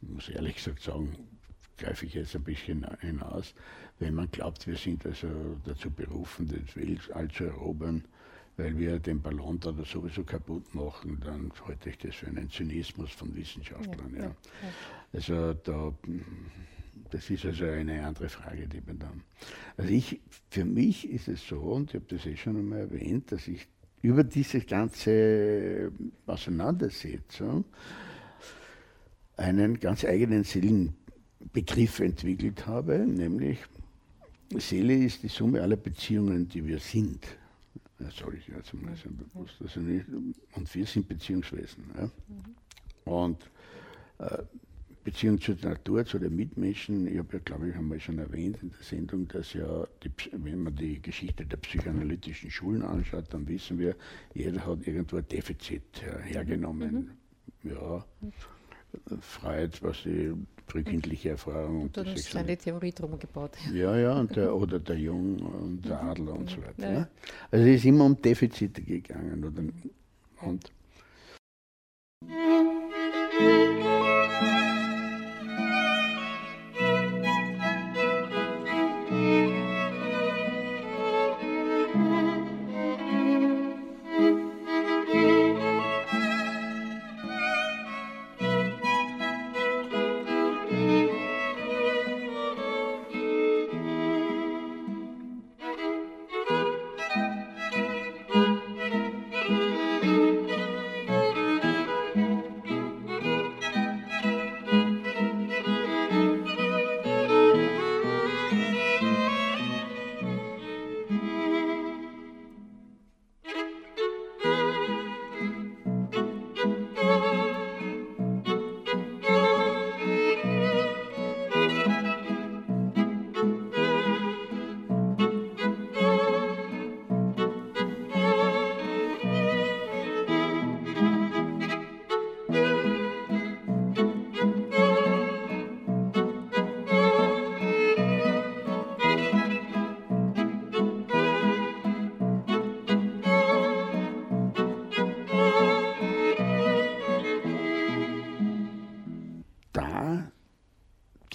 ich 0.01 0.09
muss 0.09 0.29
ehrlich 0.29 0.57
gesagt 0.57 0.83
sagen, 0.83 1.15
greife 1.77 2.05
ich 2.05 2.13
jetzt 2.13 2.35
ein 2.35 2.43
bisschen 2.43 2.85
hinaus, 3.01 3.53
wenn 3.99 4.13
man 4.13 4.29
glaubt, 4.29 4.67
wir 4.67 4.77
sind 4.77 5.05
also 5.05 5.27
dazu 5.65 5.89
berufen, 5.89 6.47
das 6.47 6.75
Weltall 6.75 7.29
zu 7.29 7.45
erobern, 7.45 8.03
weil 8.57 8.77
wir 8.77 8.99
den 8.99 9.21
Ballon 9.21 9.59
da 9.59 9.73
sowieso 9.83 10.23
kaputt 10.23 10.73
machen, 10.73 11.21
dann 11.23 11.51
halte 11.67 11.89
ich 11.89 11.97
das 11.97 12.15
für 12.15 12.27
einen 12.27 12.49
Zynismus 12.49 13.11
von 13.11 13.35
Wissenschaftlern. 13.35 14.13
Ja, 14.15 14.23
ja. 14.23 14.25
ja. 14.25 14.35
Also 15.13 15.53
da, 15.53 15.93
das 17.11 17.29
ist 17.29 17.45
also 17.45 17.65
eine 17.65 18.05
andere 18.05 18.29
Frage, 18.29 18.67
die 18.67 18.81
man 18.85 18.99
dann. 18.99 19.23
Also 19.77 19.91
ich, 19.91 20.21
für 20.49 20.65
mich 20.65 21.09
ist 21.09 21.27
es 21.27 21.45
so, 21.47 21.59
und 21.59 21.89
ich 21.89 21.95
habe 21.95 22.05
das 22.15 22.25
eh 22.25 22.37
schon 22.37 22.57
einmal 22.57 22.79
erwähnt, 22.79 23.31
dass 23.31 23.47
ich 23.47 23.67
über 24.01 24.23
diese 24.23 24.61
ganze 24.61 25.91
Auseinandersetzung 26.25 27.65
einen 29.35 29.79
ganz 29.79 30.05
eigenen 30.05 30.43
Seelenbegriff 30.43 31.99
entwickelt 31.99 32.67
habe, 32.67 32.99
nämlich 32.99 33.59
Seele 34.57 34.95
ist 34.95 35.23
die 35.23 35.27
Summe 35.27 35.61
aller 35.61 35.75
Beziehungen, 35.75 36.47
die 36.47 36.65
wir 36.65 36.79
sind. 36.79 37.25
Das 37.99 38.15
soll 38.17 38.35
ich 38.35 38.47
jetzt 38.47 38.73
mal 38.73 38.95
sein 38.95 39.15
bewusst. 39.15 39.55
Also 39.61 39.79
nicht, 39.79 40.05
und 40.09 40.75
wir 40.75 40.85
sind 40.85 41.07
Beziehungswesen. 41.07 41.85
Ja? 41.95 42.05
Mhm. 42.05 43.11
Und 43.11 43.49
äh, 44.19 44.43
Beziehung 45.05 45.39
zur 45.39 45.55
Natur, 45.61 46.03
zu 46.03 46.17
den 46.17 46.35
Mitmenschen, 46.35 47.05
ich 47.07 47.19
habe 47.19 47.33
ja, 47.33 47.39
glaube 47.39 47.69
ich, 47.69 47.75
einmal 47.75 47.99
schon 47.99 48.17
erwähnt 48.17 48.57
in 48.63 48.71
der 48.71 48.81
Sendung, 48.81 49.27
dass 49.27 49.53
ja, 49.53 49.87
die, 50.03 50.11
wenn 50.31 50.63
man 50.63 50.75
die 50.75 50.99
Geschichte 50.99 51.45
der 51.45 51.57
psychoanalytischen 51.57 52.49
Schulen 52.49 52.81
anschaut, 52.81 53.25
dann 53.29 53.47
wissen 53.47 53.77
wir, 53.77 53.95
jeder 54.33 54.65
hat 54.65 54.87
irgendwo 54.87 55.17
ein 55.17 55.27
Defizit 55.27 56.01
hergenommen. 56.23 57.15
Mhm. 57.61 57.71
Ja, 57.71 58.05
Freud, 59.19 59.77
was 59.81 60.03
die 60.03 60.33
frühkindliche 60.67 61.29
Erfahrung. 61.31 61.83
Und 61.83 61.97
dann 61.97 62.07
ist 62.07 62.35
eine 62.35 62.57
Theorie 62.57 62.91
drum 62.91 63.17
gebaut. 63.19 63.51
Ja, 63.73 63.97
ja, 63.97 64.13
und 64.19 64.35
der, 64.35 64.55
oder 64.55 64.79
der 64.79 64.97
Jung 64.97 65.39
und 65.39 65.85
der. 65.85 66.01
Adler 66.01 66.33
und 66.33 66.49
so 66.49 66.57
weiter. 66.57 66.73
Ja. 66.79 66.99
Ne? 66.99 67.07
Also 67.51 67.65
es 67.65 67.75
ist 67.77 67.85
immer 67.85 68.05
um 68.05 68.21
Defizite 68.21 68.81
gegangen. 68.81 69.43
Oder, 69.43 69.63
und 70.47 70.71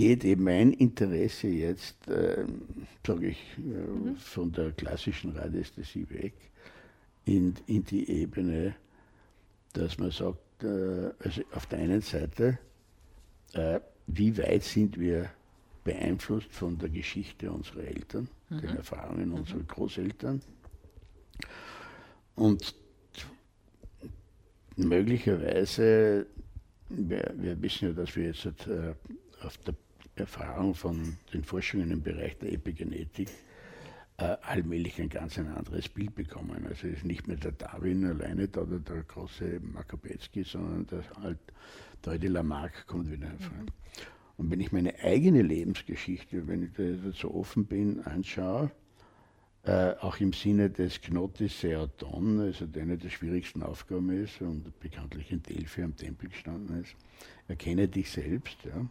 geht 0.00 0.24
eben 0.24 0.44
mein 0.44 0.72
Interesse 0.72 1.48
jetzt, 1.48 2.08
äh, 2.08 2.46
sage 3.06 3.26
ich, 3.28 3.38
äh, 3.58 3.60
mhm. 3.60 4.16
von 4.16 4.50
der 4.50 4.72
klassischen 4.72 5.32
Radiästhesie 5.32 6.08
weg 6.08 6.32
in, 7.26 7.54
in 7.66 7.84
die 7.84 8.08
Ebene, 8.08 8.74
dass 9.74 9.98
man 9.98 10.10
sagt, 10.10 10.64
äh, 10.64 11.10
also 11.22 11.42
auf 11.52 11.66
der 11.66 11.80
einen 11.80 12.00
Seite, 12.00 12.58
äh, 13.52 13.80
wie 14.06 14.38
weit 14.38 14.62
sind 14.62 14.98
wir 14.98 15.28
beeinflusst 15.84 16.50
von 16.50 16.78
der 16.78 16.88
Geschichte 16.88 17.52
unserer 17.52 17.84
Eltern, 17.84 18.26
mhm. 18.48 18.60
den 18.62 18.76
Erfahrungen 18.78 19.28
mhm. 19.28 19.34
unserer 19.34 19.64
Großeltern 19.64 20.40
und 22.36 22.74
möglicherweise, 24.76 26.26
wir, 26.88 27.34
wir, 27.36 27.60
wissen 27.60 27.88
ja, 27.88 27.92
dass 27.92 28.16
wir 28.16 28.28
jetzt 28.28 28.46
äh, 28.46 28.94
auf 29.42 29.58
der 29.58 29.74
Erfahrung 30.20 30.74
von 30.74 31.16
den 31.32 31.44
Forschungen 31.44 31.90
im 31.90 32.02
Bereich 32.02 32.38
der 32.38 32.52
Epigenetik 32.52 33.28
äh, 34.18 34.36
allmählich 34.42 35.00
ein 35.00 35.08
ganz 35.08 35.38
ein 35.38 35.48
anderes 35.48 35.88
Bild 35.88 36.14
bekommen. 36.14 36.66
Also 36.68 36.88
es 36.88 36.98
ist 36.98 37.04
nicht 37.04 37.26
mehr 37.26 37.36
der 37.36 37.52
Darwin 37.52 38.04
alleine 38.04 38.48
da 38.48 38.62
oder 38.62 38.78
der 38.78 39.02
große 39.04 39.60
Makopetzky, 39.60 40.42
sondern 40.42 40.86
der 40.86 41.04
halt 41.22 41.38
der 42.04 42.18
Lamarck 42.30 42.86
kommt 42.86 43.10
wieder 43.10 43.28
hervor. 43.28 43.56
Mhm. 43.56 43.66
Und 44.36 44.50
wenn 44.50 44.60
ich 44.60 44.72
meine 44.72 44.98
eigene 45.00 45.42
Lebensgeschichte, 45.42 46.46
wenn 46.48 46.62
ich 46.62 46.72
da 46.72 47.12
so 47.12 47.34
offen 47.34 47.66
bin, 47.66 48.00
anschaue, 48.00 48.70
äh, 49.64 49.92
auch 50.00 50.18
im 50.18 50.32
Sinne 50.32 50.70
des 50.70 51.00
Knotis 51.02 51.60
Seaton, 51.60 52.40
also 52.40 52.64
der 52.64 52.84
eine 52.84 52.96
der 52.96 53.10
schwierigsten 53.10 53.62
Aufgaben 53.62 54.10
ist 54.10 54.40
und 54.40 54.80
bekanntlich 54.80 55.30
in 55.30 55.42
Delphi 55.42 55.82
am 55.82 55.94
Tempel 55.94 56.30
gestanden 56.30 56.80
ist, 56.80 56.96
erkenne 57.48 57.88
dich 57.88 58.10
selbst, 58.10 58.58
ja, 58.64 58.86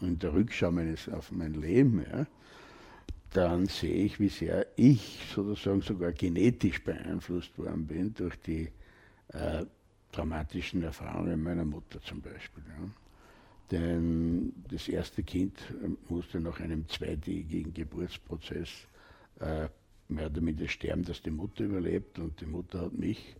in 0.00 0.18
der 0.18 0.32
Rückschau 0.32 0.70
meines, 0.70 1.08
auf 1.08 1.32
mein 1.32 1.54
Leben, 1.54 2.04
ja, 2.10 2.26
dann 3.30 3.66
sehe 3.66 4.04
ich, 4.04 4.20
wie 4.20 4.28
sehr 4.28 4.66
ich 4.76 5.26
sozusagen 5.34 5.82
sogar 5.82 6.12
genetisch 6.12 6.82
beeinflusst 6.82 7.58
worden 7.58 7.86
bin 7.86 8.14
durch 8.14 8.36
die 8.40 8.70
äh, 9.28 9.64
dramatischen 10.12 10.82
Erfahrungen 10.82 11.42
meiner 11.42 11.64
Mutter 11.64 12.00
zum 12.00 12.22
Beispiel. 12.22 12.62
Ja. 12.68 12.90
Denn 13.70 14.52
das 14.70 14.88
erste 14.88 15.22
Kind 15.22 15.58
äh, 15.82 15.88
musste 16.08 16.40
nach 16.40 16.60
einem 16.60 16.88
zweitägigen 16.88 17.74
Geburtsprozess 17.74 18.70
äh, 19.40 19.68
mehr 20.08 20.26
oder 20.26 20.40
minder 20.40 20.68
sterben, 20.68 21.04
dass 21.04 21.20
die 21.20 21.30
Mutter 21.30 21.64
überlebt 21.64 22.18
und 22.18 22.40
die 22.40 22.46
Mutter 22.46 22.82
hat 22.82 22.92
mich 22.92 23.36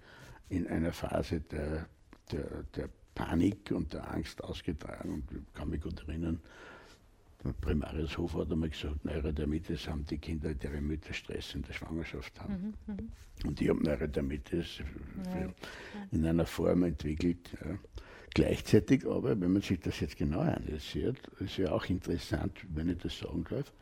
in 0.48 0.66
einer 0.66 0.92
Phase 0.92 1.40
der, 1.40 1.86
der, 2.32 2.64
der 2.74 2.88
Panik 3.16 3.72
und 3.72 3.92
der 3.94 4.08
Angst 4.12 4.44
ausgetragen. 4.44 5.14
Und 5.14 5.24
ich 5.32 5.54
kann 5.54 5.70
mich 5.70 5.80
gut 5.80 6.00
erinnern, 6.06 6.38
der 7.42 7.52
Primarius 7.52 8.16
Hofer 8.18 8.40
hat 8.40 8.52
einmal 8.52 8.68
gesagt, 8.68 9.04
Neurodermitis 9.04 9.88
haben 9.88 10.04
die 10.04 10.18
Kinder, 10.18 10.54
deren 10.54 10.86
Mütter 10.86 11.12
Stress 11.12 11.54
in 11.54 11.62
der 11.62 11.72
Schwangerschaft 11.72 12.38
haben. 12.40 12.74
Mhm, 12.86 12.94
mhm. 12.94 13.48
und 13.48 13.60
ich 13.60 13.68
habe 13.68 13.82
Neurodermitis 13.82 14.78
ja. 14.78 15.48
in 16.12 16.26
einer 16.26 16.46
Form 16.46 16.84
entwickelt. 16.84 17.50
Ja. 17.64 17.78
Gleichzeitig 18.34 19.06
aber, 19.06 19.40
wenn 19.40 19.52
man 19.52 19.62
sich 19.62 19.80
das 19.80 19.98
jetzt 20.00 20.16
genau 20.16 20.40
analysiert, 20.40 21.18
ist 21.40 21.56
ja 21.56 21.72
auch 21.72 21.86
interessant, 21.86 22.52
wenn 22.74 22.90
ich 22.90 22.98
das 22.98 23.18
sagen 23.18 23.44
darf, 23.48 23.72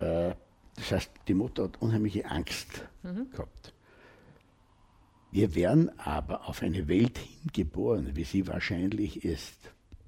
äh, 0.00 0.34
das 0.74 0.90
heißt, 0.90 1.10
die 1.28 1.34
Mutter 1.34 1.64
hat 1.64 1.80
unheimliche 1.80 2.24
Angst 2.24 2.88
mhm. 3.02 3.30
gehabt. 3.30 3.72
Wir 5.32 5.54
werden 5.54 5.90
aber 5.98 6.46
auf 6.46 6.62
eine 6.62 6.86
Welt 6.88 7.18
hingeboren, 7.18 8.10
wie 8.14 8.24
sie 8.24 8.46
wahrscheinlich 8.46 9.24
ist. 9.24 9.56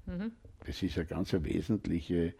Mhm. 0.05 0.31
Das 0.65 0.81
ist 0.83 0.97
eine 0.97 1.07
ganz 1.07 1.33
wesentliche 1.33 2.35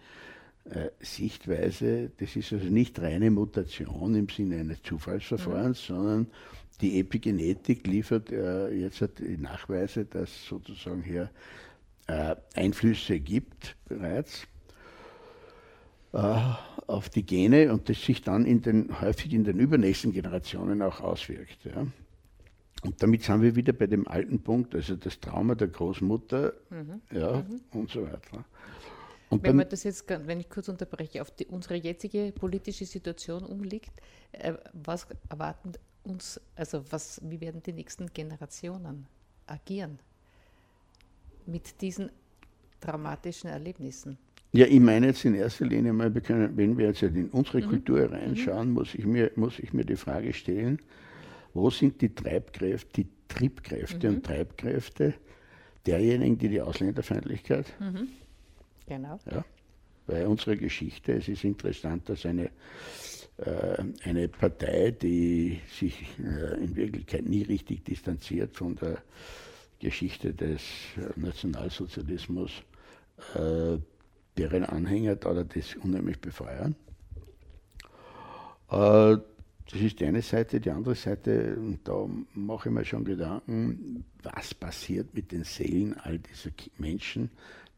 äh, 0.65 0.89
Sichtweise, 0.99 2.11
das 2.17 2.36
ist 2.36 2.53
also 2.53 2.67
nicht 2.67 2.99
reine 2.99 3.31
Mutation 3.31 4.15
im 4.15 4.29
Sinne 4.29 4.59
eines 4.59 4.81
Zufallsverfahrens, 4.83 5.89
mhm. 5.89 5.95
sondern 5.95 6.27
die 6.81 6.99
Epigenetik 6.99 7.88
liefert 7.88 8.31
äh, 8.31 8.69
jetzt 8.71 9.03
die 9.19 9.38
Nachweise, 9.38 10.05
dass 10.05 10.45
sozusagen 10.45 11.03
hier 11.03 11.29
äh, 12.07 12.36
Einflüsse 12.53 13.19
gibt 13.19 13.75
bereits 13.86 14.47
äh, 16.13 16.39
auf 16.88 17.09
die 17.09 17.25
Gene 17.25 17.71
und 17.71 17.89
das 17.89 18.03
sich 18.03 18.21
dann 18.21 18.45
in 18.45 18.61
den, 18.61 19.01
häufig 19.01 19.33
in 19.33 19.43
den 19.43 19.59
übernächsten 19.59 20.11
Generationen 20.11 20.81
auch 20.81 21.01
auswirkt. 21.01 21.65
Ja. 21.65 21.88
Und 22.86 23.01
damit 23.01 23.23
sind 23.23 23.41
wir 23.41 23.55
wieder 23.55 23.73
bei 23.73 23.88
dem 23.88 24.07
alten 24.07 24.39
Punkt, 24.39 24.75
also 24.75 24.95
das 24.95 25.19
Trauma 25.19 25.55
der 25.55 25.67
Großmutter 25.67 26.53
mhm. 26.69 27.01
Ja, 27.11 27.38
mhm. 27.38 27.61
und 27.79 27.89
so 27.89 28.03
weiter. 28.03 28.45
Und 29.29 29.43
wenn 29.43 29.55
man 29.55 29.67
das 29.67 29.83
jetzt, 29.83 30.05
wenn 30.07 30.39
ich 30.39 30.49
kurz 30.49 30.69
unterbreche, 30.69 31.21
auf 31.21 31.31
die, 31.31 31.47
unsere 31.47 31.75
jetzige 31.75 32.31
politische 32.31 32.86
Situation 32.86 33.43
umliegt, 33.43 33.91
äh, 34.33 34.53
was 34.73 35.07
erwarten 35.29 35.73
uns, 36.03 36.39
also 36.55 36.83
was, 36.91 37.19
wie 37.23 37.41
werden 37.41 37.61
die 37.63 37.73
nächsten 37.73 38.07
Generationen 38.13 39.07
agieren 39.47 39.99
mit 41.47 41.81
diesen 41.81 42.11
dramatischen 42.79 43.49
Erlebnissen? 43.49 44.17
Ja, 44.51 44.67
ich 44.67 44.79
meine 44.79 45.07
jetzt 45.07 45.25
in 45.25 45.33
erster 45.33 45.65
Linie 45.65 45.91
mal, 45.91 46.13
wir 46.13 46.21
können, 46.21 46.55
wenn 46.55 46.77
wir 46.77 46.88
jetzt 46.88 47.01
in 47.01 47.29
unsere 47.29 47.61
mhm. 47.61 47.69
Kultur 47.69 48.11
reinschauen, 48.11 48.69
mhm. 48.69 48.73
muss, 48.75 48.93
ich 48.93 49.05
mir, 49.05 49.31
muss 49.36 49.59
ich 49.59 49.73
mir 49.73 49.83
die 49.83 49.97
Frage 49.97 50.31
stellen, 50.33 50.79
wo 51.56 51.70
sind 51.70 52.01
die 52.01 52.14
Treibkräfte, 52.14 53.01
die 53.01 53.08
Triebkräfte 53.28 54.10
mhm. 54.10 54.16
und 54.16 54.26
Treibkräfte 54.26 55.14
derjenigen, 55.86 56.38
die 56.38 56.49
die 56.49 56.62
Ausländerfeindlichkeit 56.62 57.66
mhm. 57.80 58.10
Genau. 58.88 59.20
Ja, 59.32 59.43
bei 60.06 60.28
unserer 60.28 60.56
Geschichte, 60.58 61.14
es 61.14 61.28
ist 61.28 61.43
interessant, 61.43 62.08
dass 62.10 62.26
eine, 62.26 62.51
äh, 63.38 63.84
eine 64.03 64.28
Partei, 64.28 64.91
die 64.91 65.60
sich 65.72 66.06
äh, 66.20 66.64
in 66.64 66.76
Wirklichkeit 66.76 67.26
nie 67.26 67.41
richtig 67.41 67.84
distanziert 67.84 68.56
von 68.56 68.76
der 68.76 68.99
Geschichte 69.80 70.34
des 70.34 70.62
Nationalsozialismus, 71.16 72.51
äh, 73.34 73.78
deren 74.38 74.66
Anhänger 74.66 75.16
da 75.16 75.43
das 75.43 75.76
unheimlich 75.76 76.20
befeuern. 76.20 76.76
Äh, 78.70 79.18
das 79.72 79.82
ist 79.82 79.99
die 79.99 80.05
eine 80.05 80.22
Seite. 80.22 80.59
Die 80.59 80.70
andere 80.70 80.95
Seite, 80.95 81.55
und 81.57 81.80
da 81.88 82.07
mache 82.34 82.70
ich 82.70 82.76
mir 82.76 82.86
schon 82.86 83.03
Gedanken, 83.03 84.05
was 84.22 84.53
passiert 84.53 85.13
mit 85.13 85.32
den 85.32 85.43
Seelen 85.43 85.95
all 85.99 86.20
dieser 86.20 86.51
Menschen, 86.78 87.32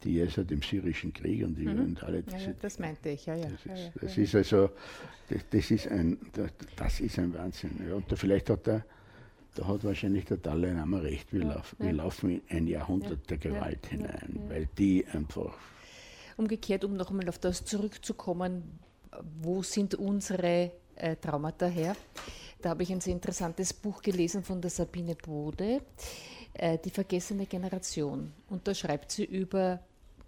die 0.03 0.15
jetzt 0.15 0.35
seit 0.35 0.49
dem 0.49 0.61
syrischen 0.61 1.13
Krieg 1.13 1.43
und, 1.43 1.55
die, 1.55 1.65
mhm. 1.65 1.79
und 1.79 2.03
alle 2.03 2.21
diese. 2.23 2.37
Ja, 2.37 2.47
ja, 2.47 2.53
das 2.61 2.79
meinte 2.79 3.09
ich, 3.09 3.25
ja, 3.25 3.35
ja. 3.35 3.47
Das 3.49 3.65
ist, 3.65 3.91
das 4.01 4.17
ist 4.17 4.35
also, 4.35 4.69
das, 5.29 5.41
das, 5.49 5.71
ist 5.71 5.87
ein, 5.87 6.17
das 6.75 6.99
ist 6.99 7.19
ein 7.19 7.33
Wahnsinn. 7.33 7.71
Ja. 7.87 7.95
Und 7.95 8.11
da 8.11 8.15
vielleicht 8.15 8.49
hat 8.49 8.67
der, 8.67 8.85
da 9.55 9.67
hat 9.67 9.83
wahrscheinlich 9.83 10.25
der 10.25 10.37
Dalai 10.37 10.73
Lama 10.73 10.99
recht, 10.99 11.31
wir, 11.31 11.45
laufen, 11.45 11.77
wir 11.79 11.93
laufen 11.93 12.29
in 12.29 12.41
ein 12.49 12.67
Jahrhundert 12.67 13.29
der 13.29 13.37
Gewalt 13.37 13.87
hinein, 13.87 14.39
weil 14.49 14.67
die 14.77 15.05
einfach. 15.07 15.57
Umgekehrt, 16.35 16.83
um 16.83 16.95
noch 16.95 17.09
einmal 17.09 17.29
auf 17.29 17.39
das 17.39 17.65
zurückzukommen, 17.65 18.79
wo 19.41 19.63
sind 19.63 19.95
unsere 19.95 20.71
äh, 20.97 21.15
Traumata 21.15 21.67
her? 21.67 21.95
Da 22.61 22.69
habe 22.69 22.83
ich 22.83 22.91
ein 22.91 23.01
sehr 23.01 23.13
interessantes 23.13 23.73
Buch 23.73 24.01
gelesen 24.01 24.43
von 24.43 24.61
der 24.61 24.71
Sabine 24.71 25.15
Bode, 25.15 25.81
äh, 26.53 26.77
Die 26.83 26.89
vergessene 26.89 27.45
Generation. 27.45 28.33
Und 28.49 28.67
da 28.67 28.73
schreibt 28.73 29.11
sie 29.11 29.25
über 29.25 29.79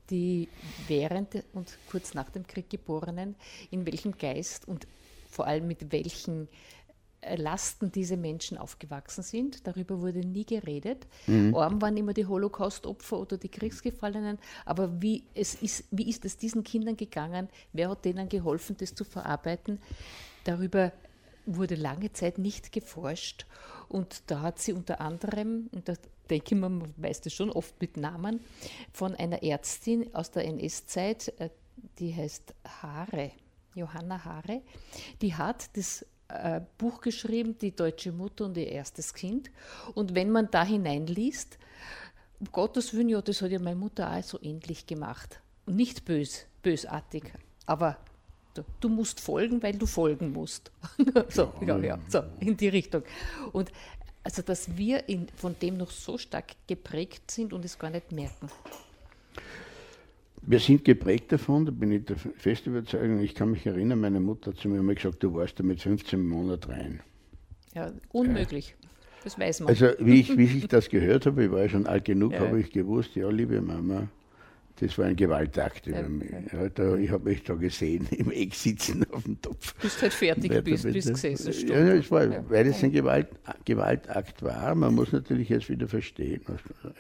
die 0.10 0.48
während 0.88 1.44
und 1.54 1.78
kurz 1.90 2.14
nach 2.14 2.30
dem 2.30 2.46
Krieg 2.46 2.70
Geborenen, 2.70 3.36
in 3.72 3.86
welchem 3.86 4.18
Geist 4.18 4.68
und 4.68 4.88
vor 5.30 5.46
allem 5.46 5.68
mit 5.68 5.92
welchen 5.92 6.48
äh, 7.22 7.36
Lasten 7.36 7.92
diese 7.92 8.18
Menschen 8.18 8.58
aufgewachsen 8.58 9.24
sind. 9.24 9.68
Darüber 9.68 10.00
wurde 10.02 10.20
nie 10.20 10.46
geredet. 10.46 11.06
Mhm. 11.28 11.56
Arm 11.56 11.82
waren 11.82 11.98
immer 11.98 12.14
die 12.14 12.26
Holocaust-Opfer 12.26 13.20
oder 13.20 13.38
die 13.38 13.50
Kriegsgefallenen. 13.50 14.40
Aber 14.66 15.02
wie, 15.02 15.24
es 15.36 15.56
ist, 15.56 15.84
wie 15.92 16.10
ist 16.10 16.26
es 16.26 16.38
diesen 16.38 16.64
Kindern 16.64 16.96
gegangen? 16.96 17.50
Wer 17.74 17.90
hat 17.90 18.06
denen 18.06 18.30
geholfen, 18.30 18.78
das 18.78 18.96
zu 18.96 19.04
verarbeiten? 19.04 19.80
Darüber 20.44 20.92
wurde 21.46 21.76
lange 21.76 22.12
Zeit 22.14 22.38
nicht 22.38 22.72
geforscht. 22.72 23.46
Und 23.88 24.24
da 24.28 24.42
hat 24.42 24.60
sie 24.60 24.74
unter 24.74 25.02
anderem, 25.02 25.70
und 25.72 25.90
da 25.90 25.94
denke 26.30 26.56
ich, 26.56 26.62
man 26.62 26.94
weiß 26.98 27.22
das 27.22 27.34
schon 27.34 27.50
oft 27.50 27.80
mit 27.82 27.98
Namen, 27.98 28.40
von 28.94 29.16
einer 29.16 29.42
Ärztin 29.44 30.14
aus 30.14 30.32
der 30.32 30.46
NS-Zeit, 30.46 31.34
äh, 31.40 31.50
die 31.98 32.14
heißt 32.14 32.54
Haare, 32.82 33.32
Johanna 33.74 34.24
Haare, 34.24 34.62
die 35.22 35.34
hat 35.34 35.76
das 35.76 36.06
äh, 36.28 36.62
Buch 36.78 37.02
geschrieben, 37.02 37.58
Die 37.58 37.76
deutsche 37.76 38.12
Mutter 38.12 38.46
und 38.46 38.58
ihr 38.58 38.68
erstes 38.68 39.14
Kind. 39.14 39.50
Und 39.96 40.16
wenn 40.16 40.30
man 40.30 40.50
da 40.52 40.64
hineinliest, 40.64 41.58
um 42.40 42.48
Gottes 42.52 42.94
Willen, 42.94 43.10
ja, 43.10 43.22
das 43.22 43.42
hat 43.42 43.52
ja 43.52 43.60
meine 43.60 43.76
Mutter 43.76 44.12
auch 44.12 44.24
so 44.24 44.40
ähnlich 44.42 44.86
gemacht. 44.86 45.42
Und 45.66 45.76
nicht 45.76 46.06
bös, 46.06 46.46
bösartig, 46.62 47.34
aber 47.66 47.98
du, 48.60 48.88
du 48.88 48.90
musst 48.90 49.20
folgen, 49.20 49.62
weil 49.64 49.74
du 49.74 49.86
folgen 49.86 50.32
musst. 50.32 50.72
so, 51.30 51.54
ja, 51.66 51.78
ja, 51.80 52.00
so, 52.08 52.24
in 52.40 52.58
die 52.58 52.70
Richtung. 52.70 53.04
Und 53.52 53.72
also, 54.24 54.42
dass 54.42 54.78
wir 54.78 55.08
in, 55.08 55.28
von 55.36 55.56
dem 55.62 55.78
noch 55.78 55.92
so 55.92 56.18
stark 56.18 56.56
geprägt 56.68 57.32
sind 57.32 57.54
und 57.54 57.64
es 57.66 57.80
gar 57.80 57.90
nicht 57.90 58.12
merken. 58.12 58.50
Wir 60.42 60.60
sind 60.60 60.84
geprägt 60.86 61.32
davon, 61.32 61.66
da 61.66 61.72
bin 61.72 61.92
ich 61.92 62.06
der 62.06 62.18
festen 62.18 62.72
Überzeugung. 62.72 63.20
Ich 63.20 63.36
kann 63.36 63.52
mich 63.52 63.66
erinnern, 63.66 64.00
meine 64.00 64.20
Mutter 64.20 64.52
hat 64.52 64.58
zu 64.58 64.68
mir 64.68 64.80
immer 64.80 64.96
gesagt, 64.96 65.22
du 65.24 65.34
warst 65.34 65.60
da 65.60 65.64
mit 65.64 65.82
15 65.82 66.26
Monaten 66.26 66.72
rein. 66.72 67.00
Ja, 67.74 67.92
unmöglich. 68.12 68.76
Ja. 68.82 68.90
Das 69.24 69.38
weiß 69.38 69.62
man. 69.62 69.70
Also, 69.70 69.88
wie 70.00 70.22
ich, 70.22 70.38
wie 70.38 70.46
ich 70.46 70.68
das 70.70 70.90
gehört 70.90 71.26
habe, 71.26 71.46
ich 71.46 71.52
war 71.52 71.62
ja 71.62 71.70
schon 71.70 71.88
alt 71.88 72.06
genug, 72.06 72.34
ja. 72.34 72.40
habe 72.40 72.60
ich 72.60 72.72
gewusst, 72.72 73.16
ja, 73.16 73.30
liebe 73.30 73.62
Mama, 73.62 74.08
das 74.80 74.98
war 74.98 75.06
ein 75.06 75.16
Gewaltakt 75.16 75.88
über 75.88 76.08
mich. 76.08 76.30
Ja, 76.52 76.70
da, 76.70 76.96
ich 76.96 77.10
habe 77.10 77.30
mich 77.30 77.44
da 77.44 77.54
gesehen, 77.56 78.08
im 78.12 78.32
Eck 78.32 78.54
sitzen 78.54 79.06
auf 79.12 79.24
dem 79.24 79.42
Topf. 79.42 79.76
Bis 79.76 80.02
halt 80.02 80.14
fertig 80.14 80.52
Weiter 80.52 80.62
bist, 80.62 80.84
bist 80.84 81.10
gesessen. 81.10 81.54
Stunde. 81.54 81.74
Ja, 81.74 81.94
es 81.94 82.10
war, 82.12 82.26
ja. 82.26 82.44
weil 82.50 82.68
es 82.68 82.84
ein 82.84 82.92
Gewalt, 82.92 83.28
Gewaltakt 83.66 84.42
war. 84.42 84.74
Man 84.76 84.96
muss 84.96 85.12
natürlich 85.12 85.50
jetzt 85.50 85.70
wieder 85.70 85.88
verstehen. 85.88 86.42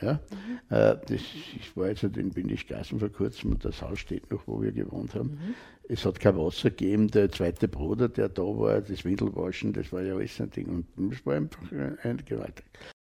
Ja? 0.02 0.14
Mhm. 0.14 0.76
Äh, 0.76 0.98
das, 1.08 1.22
ich 1.22 1.72
war 1.76 1.90
jetzt 1.90 2.04
in 2.04 2.32
Bindischgassen 2.32 3.00
vor 3.00 3.10
kurzem 3.10 3.52
und 3.52 3.64
das 3.64 3.82
Haus 3.82 4.00
steht 4.00 4.30
noch, 4.32 4.46
wo 4.48 4.62
wir 4.62 4.72
gewohnt 4.72 5.16
haben. 5.16 5.32
Mhm. 5.32 5.56
Es 5.88 6.06
hat 6.06 6.20
kein 6.20 6.38
Wasser 6.38 6.70
gegeben. 6.70 7.08
Der 7.08 7.32
zweite 7.32 7.68
Bruder, 7.68 8.10
der 8.10 8.30
da 8.30 8.44
war, 8.44 8.82
das 8.82 9.04
Windelwaschen, 9.06 9.74
das 9.74 9.92
war 9.92 10.02
ja 10.02 10.16
alles 10.16 10.40
ein 10.40 10.52
Ding. 10.52 10.86
Und 10.98 11.14
es 11.14 11.26
war 11.26 11.36
einfach 11.36 11.72
ein 11.72 12.22
Gewaltakt. 12.26 12.99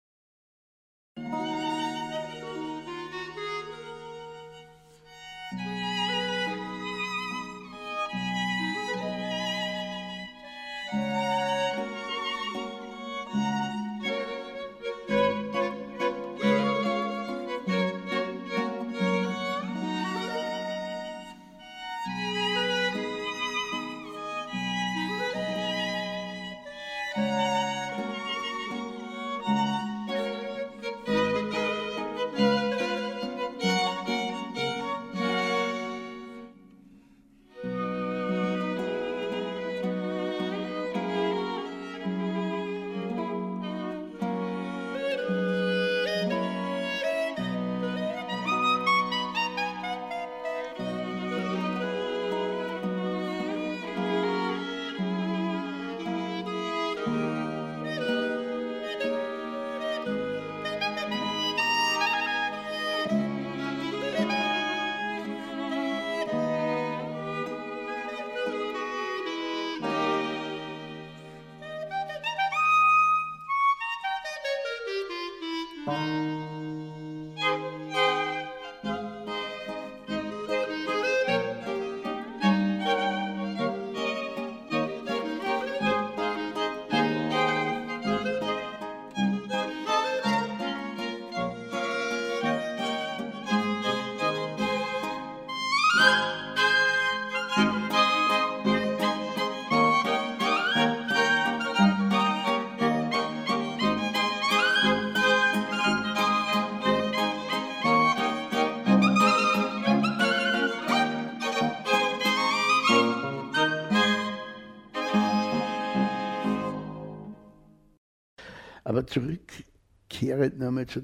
Aber 118.95 119.07
zurückkehrend 119.07 120.57
nochmal 120.57 120.85
zu, 120.87 121.01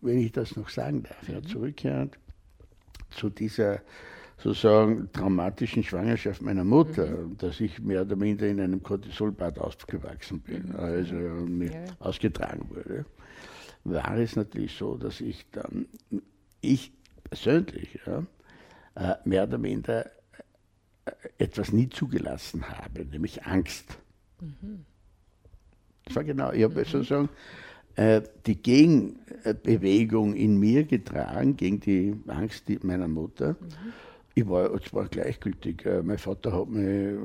wenn 0.00 0.18
ich 0.18 0.32
das 0.32 0.56
noch 0.56 0.70
sagen 0.70 1.02
darf, 1.02 1.28
ja, 1.28 1.38
mhm. 1.38 1.46
zurückkehrend 1.46 2.18
zu 3.10 3.28
dieser 3.28 3.82
sozusagen 4.38 5.12
traumatischen 5.12 5.84
Schwangerschaft 5.84 6.40
meiner 6.40 6.64
Mutter, 6.64 7.06
mhm. 7.06 7.36
dass 7.36 7.60
ich 7.60 7.78
mehr 7.80 8.02
oder 8.02 8.16
minder 8.16 8.46
in 8.48 8.58
einem 8.58 8.82
Cortisolbad 8.82 9.58
aufgewachsen 9.58 10.40
bin, 10.40 10.68
mhm. 10.68 10.76
also 10.76 11.14
ja. 11.14 11.84
ausgetragen 11.98 12.68
wurde, 12.70 13.04
war 13.84 14.16
es 14.16 14.34
natürlich 14.34 14.74
so, 14.74 14.96
dass 14.96 15.20
ich 15.20 15.44
dann, 15.50 15.86
ich 16.62 16.90
persönlich, 17.24 18.00
ja, 18.06 18.24
äh, 18.94 19.16
mehr 19.28 19.44
oder 19.44 19.58
minder 19.58 20.06
äh, 21.04 21.12
etwas 21.36 21.70
nie 21.70 21.90
zugelassen 21.90 22.66
habe, 22.66 23.04
nämlich 23.04 23.44
Angst. 23.44 23.98
Mhm. 24.40 24.86
War 26.12 26.24
genau, 26.24 26.52
ich 26.52 26.62
habe 26.62 26.84
sozusagen 26.84 27.28
äh, 27.96 28.22
die 28.46 28.56
Gegenbewegung 28.56 30.34
in 30.34 30.58
mir 30.58 30.84
getragen, 30.84 31.56
gegen 31.56 31.80
die 31.80 32.14
Angst 32.26 32.64
meiner 32.82 33.08
Mutter. 33.08 33.50
Mhm. 33.50 33.92
Ich 34.34 34.48
war 34.48 34.80
zwar 34.82 35.06
gleichgültig. 35.06 35.84
Mein 36.02 36.18
Vater 36.18 36.52
hat 36.52 36.68
mich, 36.68 37.16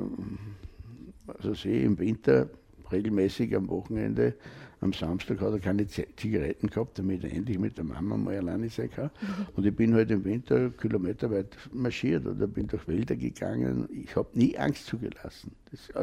also 1.28 1.56
sie 1.56 1.84
im 1.84 1.98
Winter 1.98 2.50
regelmäßig 2.92 3.56
am 3.56 3.68
Wochenende 3.68 4.36
am 4.82 4.94
Samstag 4.94 5.42
hat 5.42 5.52
er 5.52 5.60
keine 5.60 5.88
Zigaretten 5.88 6.70
gehabt, 6.70 6.98
damit 7.00 7.24
er 7.24 7.32
endlich 7.34 7.60
mit 7.60 7.78
der 7.78 7.84
Mama 7.84 8.16
mal 8.16 8.38
alleine 8.38 8.70
sein 8.70 8.90
kann. 8.90 9.10
Mhm. 9.22 9.48
Und 9.56 9.66
ich 9.66 9.76
bin 9.76 9.94
halt 9.94 10.10
im 10.10 10.24
Winter 10.24 10.70
kilometerweit 10.70 11.58
marschiert 11.74 12.26
oder 12.26 12.48
bin 12.48 12.68
durch 12.68 12.88
Wälder 12.88 13.16
gegangen. 13.16 13.90
Ich 13.92 14.16
habe 14.16 14.30
nie 14.34 14.58
Angst 14.58 14.86
zugelassen. 14.86 15.52
Das 15.70 15.82
ist 15.82 15.96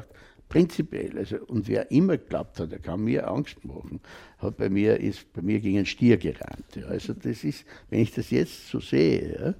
prinzipiell. 0.48 1.18
Also, 1.18 1.38
und 1.46 1.68
wer 1.68 1.90
immer 1.90 2.16
glaubt 2.16 2.60
hat, 2.60 2.72
er 2.72 2.78
kann 2.78 3.02
mir 3.04 3.28
Angst 3.28 3.64
machen, 3.64 4.00
hat 4.38 4.56
bei 4.56 4.68
mir, 4.68 5.00
ist 5.00 5.32
bei 5.32 5.42
mir 5.42 5.60
gegen 5.60 5.78
einen 5.78 5.86
Stier 5.86 6.16
gerannt. 6.16 6.76
Ja. 6.76 6.86
Also 6.86 7.12
das 7.12 7.44
ist, 7.44 7.64
wenn 7.90 8.00
ich 8.00 8.12
das 8.12 8.30
jetzt 8.30 8.68
so 8.68 8.80
sehe, 8.80 9.38
ja, 9.40 9.54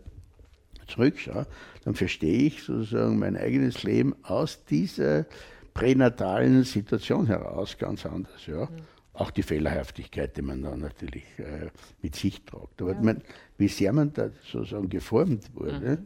zurückschaue, 0.86 1.46
dann 1.84 1.94
verstehe 1.94 2.46
ich 2.46 2.62
sozusagen 2.62 3.18
mein 3.18 3.36
eigenes 3.36 3.82
Leben 3.82 4.14
aus 4.22 4.64
dieser 4.64 5.26
pränatalen 5.74 6.62
Situation 6.64 7.26
heraus 7.26 7.76
ganz 7.78 8.06
anders. 8.06 8.46
Ja. 8.46 8.66
Mhm 8.66 8.96
auch 9.18 9.30
die 9.30 9.42
Fehlerhaftigkeit, 9.42 10.36
die 10.36 10.42
man 10.42 10.62
da 10.62 10.76
natürlich 10.76 11.24
äh, 11.38 11.68
mit 12.02 12.14
sich 12.14 12.44
tragt. 12.44 12.80
Aber 12.82 12.92
ja. 12.92 13.00
man, 13.00 13.22
wie 13.58 13.68
sehr 13.68 13.92
man 13.92 14.12
da 14.12 14.30
sozusagen 14.44 14.88
geformt 14.88 15.54
wurde, 15.54 15.98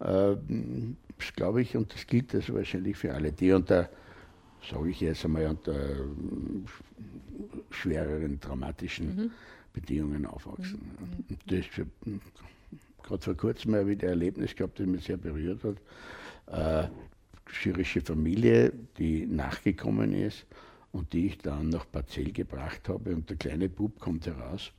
mhm. 0.00 0.96
äh, 1.16 1.32
glaube 1.36 1.62
ich, 1.62 1.76
und 1.76 1.92
das 1.94 2.06
gilt 2.06 2.34
also 2.34 2.54
wahrscheinlich 2.54 2.96
für 2.96 3.14
alle, 3.14 3.32
die 3.32 3.52
unter, 3.52 3.88
sage 4.70 4.90
ich 4.90 5.00
jetzt 5.00 5.24
einmal, 5.24 5.46
unter 5.46 5.74
äh, 5.74 6.04
schwereren, 7.70 8.40
traumatischen 8.40 9.16
mhm. 9.16 9.30
Bedingungen 9.72 10.26
aufwachsen. 10.26 10.80
Mhm. 11.28 11.36
Das 11.46 11.64
gerade 13.02 13.22
vor 13.22 13.34
kurzem 13.34 13.74
habe 13.74 13.92
ich 13.92 14.02
ein 14.02 14.08
Erlebnis 14.08 14.54
gehabt, 14.54 14.80
das 14.80 14.86
mich 14.86 15.04
sehr 15.04 15.16
berührt 15.16 15.62
hat. 15.64 16.86
Äh, 16.86 16.88
syrische 17.62 18.00
Familie, 18.00 18.72
die 18.98 19.26
nachgekommen 19.26 20.12
ist 20.12 20.46
und 20.92 21.12
die 21.12 21.26
ich 21.26 21.38
dann 21.38 21.68
nach 21.68 21.90
Parzell 21.90 22.32
gebracht 22.32 22.88
habe 22.88 23.14
und 23.14 23.28
der 23.28 23.36
kleine 23.36 23.68
Bub 23.68 24.00
kommt 24.00 24.26
heraus 24.26 24.72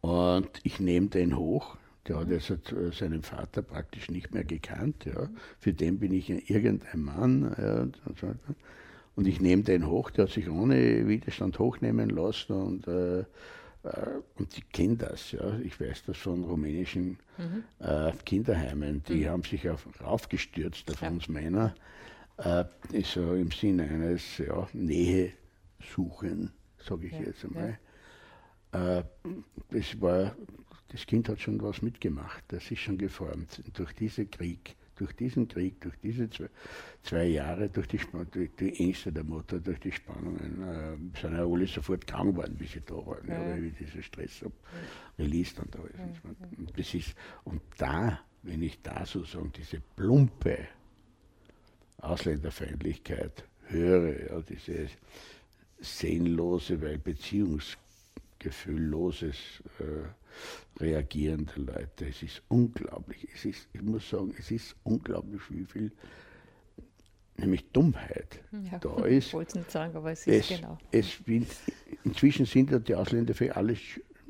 und 0.00 0.48
ich 0.62 0.80
nehme 0.80 1.08
den 1.08 1.36
hoch. 1.36 1.76
Der 2.08 2.20
hat 2.20 2.30
jetzt 2.30 2.50
äh, 2.50 2.90
seinen 2.92 3.22
Vater 3.22 3.62
praktisch 3.62 4.10
nicht 4.10 4.32
mehr 4.32 4.44
gekannt. 4.44 5.04
Ja. 5.04 5.28
Für 5.58 5.72
den 5.72 5.98
bin 5.98 6.12
ich 6.12 6.30
irgendein 6.50 7.00
Mann. 7.00 7.54
Ja, 7.58 8.34
und 9.18 9.26
ich 9.26 9.40
nehme 9.40 9.64
den 9.64 9.86
hoch, 9.86 10.10
der 10.10 10.26
hat 10.26 10.32
sich 10.32 10.48
ohne 10.48 11.08
Widerstand 11.08 11.58
hochnehmen 11.58 12.08
lassen 12.08 12.52
und, 12.52 12.86
äh, 12.86 13.20
äh 13.20 13.24
und 14.36 14.56
ich 14.56 14.68
kenne 14.70 14.94
das, 14.94 15.32
ja. 15.32 15.58
ich 15.58 15.80
weiß 15.80 16.04
das 16.06 16.18
von 16.18 16.44
rumänischen 16.44 17.18
mhm. 17.36 17.64
äh, 17.80 18.12
Kinderheimen, 18.24 19.02
die 19.08 19.24
mhm. 19.24 19.28
haben 19.30 19.42
sich 19.42 19.68
auf, 19.68 19.88
raufgestürzt 20.00 20.88
auf 20.92 21.02
ja. 21.02 21.08
uns 21.08 21.28
Männer 21.28 21.74
äh, 22.38 22.64
so 23.02 23.34
im 23.34 23.50
Sinne 23.50 23.84
eines 23.84 24.38
ja, 24.38 24.68
Nähe 24.72 25.32
suchen, 25.94 26.52
sage 26.78 27.08
ich 27.08 27.12
ja, 27.12 27.22
jetzt 27.22 27.44
einmal. 27.44 27.78
Äh, 28.70 29.02
das, 29.70 30.00
war, 30.00 30.36
das 30.88 31.06
Kind 31.06 31.28
hat 31.28 31.40
schon 31.40 31.62
was 31.62 31.82
mitgemacht, 31.82 32.42
das 32.48 32.68
ist 32.70 32.80
schon 32.80 32.98
geformt. 32.98 33.62
Durch 33.74 33.94
diesen 33.94 34.30
Krieg, 34.30 34.74
durch 34.96 35.12
diesen 35.12 35.46
Krieg, 35.46 35.80
durch 35.80 35.94
diese 36.02 36.28
zwei, 36.30 36.48
zwei 37.02 37.26
Jahre, 37.26 37.68
durch 37.68 37.86
die, 37.88 38.00
durch 38.30 38.50
die 38.58 38.80
Ängste 38.80 39.12
der 39.12 39.24
Mutter, 39.24 39.60
durch 39.60 39.78
die 39.80 39.92
Spannungen, 39.92 40.62
äh, 40.62 40.96
sind 41.20 41.34
ja 41.34 41.44
alle 41.44 41.66
sofort 41.66 42.06
krank 42.06 42.34
geworden, 42.34 42.56
wie 42.58 42.66
sie 42.66 42.80
da 42.80 42.94
waren, 42.94 43.28
ja. 43.28 43.38
weil 43.38 43.66
ich 43.66 43.74
diesen 43.74 44.02
Stress 44.02 44.40
habe, 44.42 44.54
released 45.18 45.60
und 45.60 45.76
alles. 45.76 45.92
Und, 46.56 46.78
das 46.78 46.94
ist, 46.94 47.14
und 47.44 47.60
da, 47.76 48.20
wenn 48.42 48.62
ich 48.62 48.80
da 48.82 49.04
sozusagen 49.04 49.52
diese 49.52 49.82
plumpe 49.94 50.68
Ausländerfeindlichkeit 51.98 53.44
höre, 53.66 54.30
ja, 54.30 54.40
diese 54.40 54.88
sehnlose, 55.80 56.80
weil 56.80 56.96
beziehungsgefühlloses 56.98 59.62
äh, 59.80 60.04
Reagieren 60.78 61.50
der 61.56 61.74
Leute. 61.74 62.08
Es 62.08 62.22
ist 62.22 62.42
unglaublich. 62.48 63.28
Es 63.34 63.44
ist, 63.44 63.68
ich 63.72 63.82
muss 63.82 64.08
sagen, 64.08 64.34
es 64.38 64.50
ist 64.50 64.76
unglaublich, 64.84 65.40
wie 65.50 65.64
viel 65.64 65.92
nämlich 67.36 67.70
Dummheit 67.72 68.40
ja, 68.70 68.78
da 68.78 68.96
ist. 69.04 69.28
Ich 69.28 69.34
wollte 69.34 69.48
es 69.50 69.54
nicht 69.54 69.70
sagen, 69.70 69.96
aber 69.96 70.12
es 70.12 70.26
ist 70.26 70.50
es, 70.50 70.60
genau. 70.60 70.78
Es, 70.90 71.18
inzwischen 72.04 72.46
sind 72.46 72.70
ja 72.70 72.78
die 72.78 72.94
Ausländer 72.94 73.34
für 73.34 73.54
alles 73.54 73.80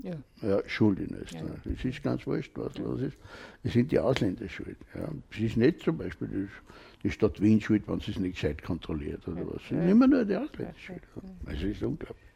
ja. 0.02 0.12
Ja, 0.42 0.62
schuld 0.66 1.00
in 1.00 1.14
Österreich. 1.14 1.58
Es 1.66 1.84
ist 1.84 2.02
ganz 2.02 2.26
wurscht, 2.26 2.52
was 2.54 2.78
los 2.78 3.00
ist. 3.00 3.16
Es 3.64 3.72
sind 3.72 3.90
die 3.90 3.98
Ausländer 3.98 4.48
schuld. 4.48 4.76
Ja. 4.94 5.08
Es 5.30 5.38
ist 5.40 5.56
nicht 5.56 5.82
zum 5.82 5.98
Beispiel 5.98 6.48
die 7.02 7.10
Stadt 7.10 7.40
Wien 7.40 7.60
schuld, 7.60 7.88
wenn 7.88 8.00
sie 8.00 8.12
es 8.12 8.18
nicht 8.18 8.34
gescheit 8.34 8.62
kontrolliert 8.62 9.26
oder 9.26 9.46
was. 9.46 9.62
Es 9.62 9.68
sind 9.70 9.88
immer 9.88 10.06
nur 10.06 10.24
die 10.24 10.36
Ausländer 10.36 10.74
schuld. 10.78 11.02
Also 11.46 11.66
es 11.66 11.76
ist 11.76 11.82
unglaublich. 11.82 12.28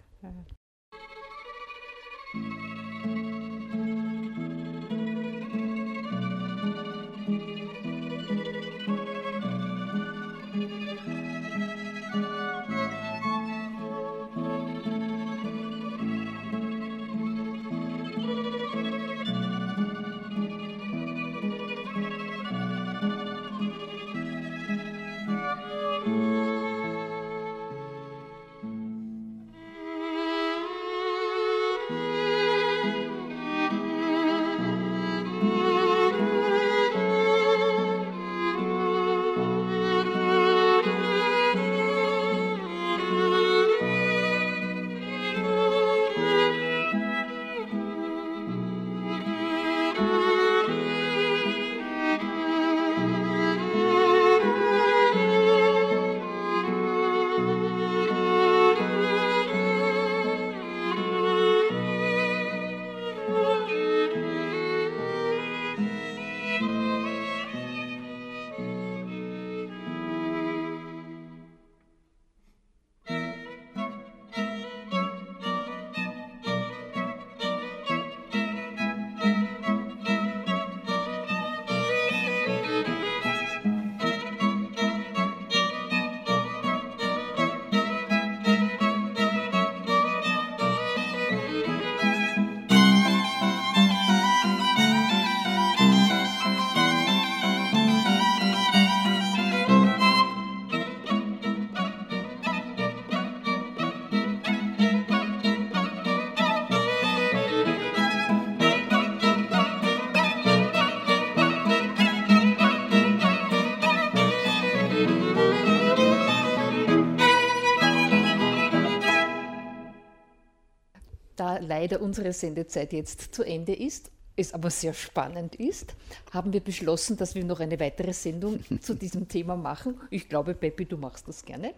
Leider 121.82 122.00
unsere 122.00 122.32
Sendezeit 122.32 122.92
jetzt 122.92 123.34
zu 123.34 123.42
Ende 123.42 123.74
ist, 123.74 124.10
es 124.36 124.54
aber 124.54 124.70
sehr 124.70 124.94
spannend 124.94 125.56
ist, 125.56 125.94
haben 126.30 126.52
wir 126.52 126.60
beschlossen, 126.60 127.16
dass 127.16 127.34
wir 127.34 127.44
noch 127.44 127.58
eine 127.58 127.78
weitere 127.80 128.12
Sendung 128.12 128.60
zu 128.80 128.94
diesem 128.94 129.26
Thema 129.26 129.56
machen. 129.56 130.00
Ich 130.10 130.28
glaube, 130.28 130.54
Peppi, 130.54 130.86
du 130.86 130.96
machst 130.96 131.26
das 131.26 131.44
gerne. 131.44 131.74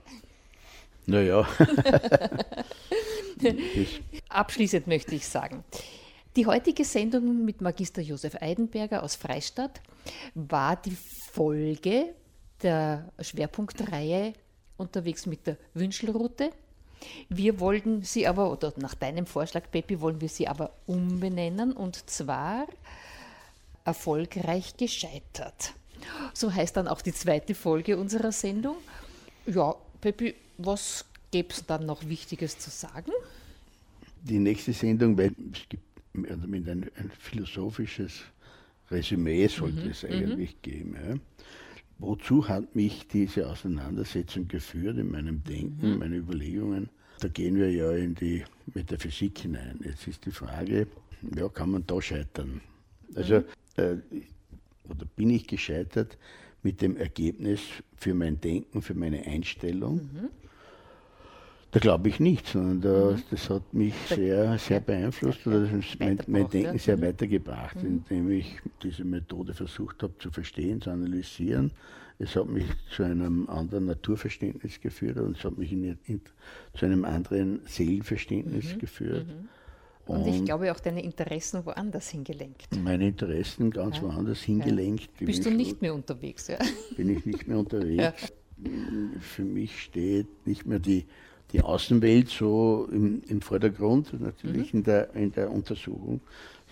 Naja. 1.07 1.49
Abschließend 4.29 4.87
möchte 4.87 5.15
ich 5.15 5.27
sagen, 5.27 5.65
die 6.37 6.47
heutige 6.47 6.85
Sendung 6.85 7.45
mit 7.45 7.63
Magister 7.63 8.03
Josef 8.03 8.37
Eidenberger 8.41 9.03
aus 9.03 9.15
Freistadt 9.15 9.81
war 10.35 10.77
die 10.77 10.97
Folge 11.33 12.15
der 12.63 13.11
Schwerpunktreihe 13.21 14.35
unterwegs 14.77 15.27
mit 15.27 15.47
der 15.47 15.57
Wünschelroute. 15.73 16.51
Wir 17.29 17.61
wollten 17.61 18.03
sie 18.03 18.27
aber, 18.27 18.51
oder 18.51 18.73
nach 18.77 18.95
deinem 18.95 19.27
Vorschlag, 19.27 19.71
Peppi, 19.71 20.01
wollen 20.01 20.21
wir 20.21 20.29
sie 20.29 20.49
aber 20.49 20.73
umbenennen 20.87 21.73
und 21.73 22.09
zwar 22.09 22.67
erfolgreich 23.85 24.77
gescheitert. 24.77 25.75
So 26.33 26.53
heißt 26.53 26.77
dann 26.77 26.89
auch 26.89 27.01
die 27.01 27.13
zweite 27.13 27.55
Folge 27.55 27.99
unserer 27.99 28.33
Sendung. 28.33 28.77
Ja, 29.47 29.75
Peppi, 30.01 30.35
was 30.59 31.05
gäbe 31.31 31.51
es 31.51 31.67
dann 31.67 31.87
noch 31.87 32.07
Wichtiges 32.09 32.59
zu 32.59 32.71
sagen? 32.71 33.13
Die 34.23 34.39
nächste 34.39 34.73
Sendung, 34.73 35.19
weil 35.19 35.35
es 35.53 35.69
gibt 35.69 35.83
mit 36.13 36.69
ein, 36.69 36.91
ein 36.97 37.11
philosophisches 37.19 38.23
Resümee 38.91 39.47
sollte 39.49 39.85
mhm. 39.85 39.91
es 39.91 40.05
eigentlich 40.05 40.55
mhm. 40.57 40.63
geben. 40.63 40.97
Ja. 40.97 41.17
Wozu 41.99 42.49
hat 42.49 42.75
mich 42.75 43.07
diese 43.09 43.49
Auseinandersetzung 43.49 44.49
geführt 44.49 44.99
in 44.99 45.11
meinem 45.11 45.43
Denken, 45.45 45.93
mhm. 45.93 45.99
meine 45.99 46.17
Überlegungen? 46.17 46.89
Da 47.21 47.29
gehen 47.29 47.57
wir 47.57 47.71
ja 47.71 47.93
in 47.93 48.15
die 48.15 48.45
Metaphysik 48.75 49.39
hinein. 49.39 49.79
Jetzt 49.85 50.07
ist 50.09 50.27
die 50.27 50.33
Frage, 50.33 50.87
ja, 51.37 51.49
kann 51.49 51.71
man 51.71 51.87
da 51.87 52.03
scheitern? 52.03 52.61
Also, 53.15 53.41
mhm. 53.41 53.45
äh, 53.77 53.97
oder 54.89 55.07
bin 55.17 55.31
ich 55.31 55.47
gescheitert 55.47 56.19
mit 56.63 56.83
dem 56.83 56.97
Ergebnis 56.97 57.61
für 57.97 58.15
mein 58.15 58.41
Denken, 58.41 58.83
für 58.83 58.95
meine 58.95 59.25
Einstellung? 59.25 59.97
Mhm. 59.97 60.31
Da 61.75 61.81
glaube 61.81 62.09
ich 62.09 62.21
nicht, 62.21 62.47
sondern 62.47 62.81
da, 62.81 63.11
mhm. 63.11 63.23
das 63.33 63.51
hat 63.51 63.75
mich 63.75 63.95
sehr, 64.09 64.57
sehr 64.59 64.79
beeinflusst 64.79 65.45
oder 65.45 65.69
mein, 65.99 66.21
mein, 66.29 66.49
Denken 66.49 66.79
sehr 66.79 66.97
mhm. 66.97 67.03
weitergebracht, 67.03 67.83
mhm. 67.83 68.05
indem 68.09 68.31
ich 68.31 68.61
diese 68.81 69.03
Methode 69.03 69.55
versucht 69.55 70.05
habe 70.05 70.17
zu 70.21 70.31
verstehen, 70.31 70.81
zu 70.81 70.91
analysieren. 70.91 71.73
Es 72.21 72.37
hat 72.37 72.47
mich 72.47 72.67
zu 72.95 73.03
einem 73.03 73.49
anderen 73.49 73.87
Naturverständnis 73.87 74.81
geführt 74.81 75.17
und 75.17 75.37
es 75.37 75.43
hat 75.43 75.59
mich 75.59 75.73
in, 75.73 75.99
in, 76.07 76.21
zu 76.75 76.87
einem 76.87 77.05
anderen 77.05 77.61
Seelenverständnis 77.67 78.77
mhm. 78.77 78.79
geführt. 78.79 79.27
Mhm. 79.27 79.49
Und, 80.07 80.23
und, 80.23 80.29
ich 80.29 80.45
glaube 80.45 80.71
auch 80.71 80.79
deine 80.79 81.03
Interessen 81.03 81.67
woanders 81.67 82.09
hingelenkt. 82.09 82.69
Meine 82.85 83.09
Interessen 83.09 83.73
ganz 83.73 83.97
ja. 83.97 84.03
woanders 84.05 84.43
hingelenkt. 84.43 85.11
Ja. 85.19 85.27
Bist 85.27 85.45
du 85.45 85.51
nicht 85.51 85.83
mehr 85.83 85.93
unterwegs? 85.93 86.47
Ja. 86.47 86.59
Bin 86.97 87.09
ich 87.09 87.27
nicht 87.27 87.49
mehr 87.49 87.59
unterwegs. 87.59 88.01
Ja. 88.01 88.15
Für 89.21 89.43
mich 89.43 89.83
steht 89.83 90.29
nicht 90.47 90.67
mehr 90.67 90.79
die 90.79 91.07
die 91.55 91.63
Außenwelt 91.63 92.29
so 92.29 92.89
im, 92.91 93.23
im 93.29 93.41
Vordergrund, 93.41 94.21
natürlich 94.21 94.75
mhm. 94.75 94.81
in, 94.81 94.85
der, 94.85 95.15
in 95.15 95.33
der 95.33 95.51
Untersuchung, 95.53 96.21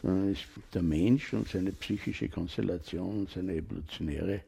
sondern 0.03 0.33
ist 0.33 0.43
der 0.75 0.83
Mensch 0.83 1.33
und 1.33 1.47
seine 1.49 1.71
psychische 1.71 2.29
Konstellation 2.29 3.21
und 3.21 3.31
seine 3.31 3.55
evolutionäre 3.55 4.41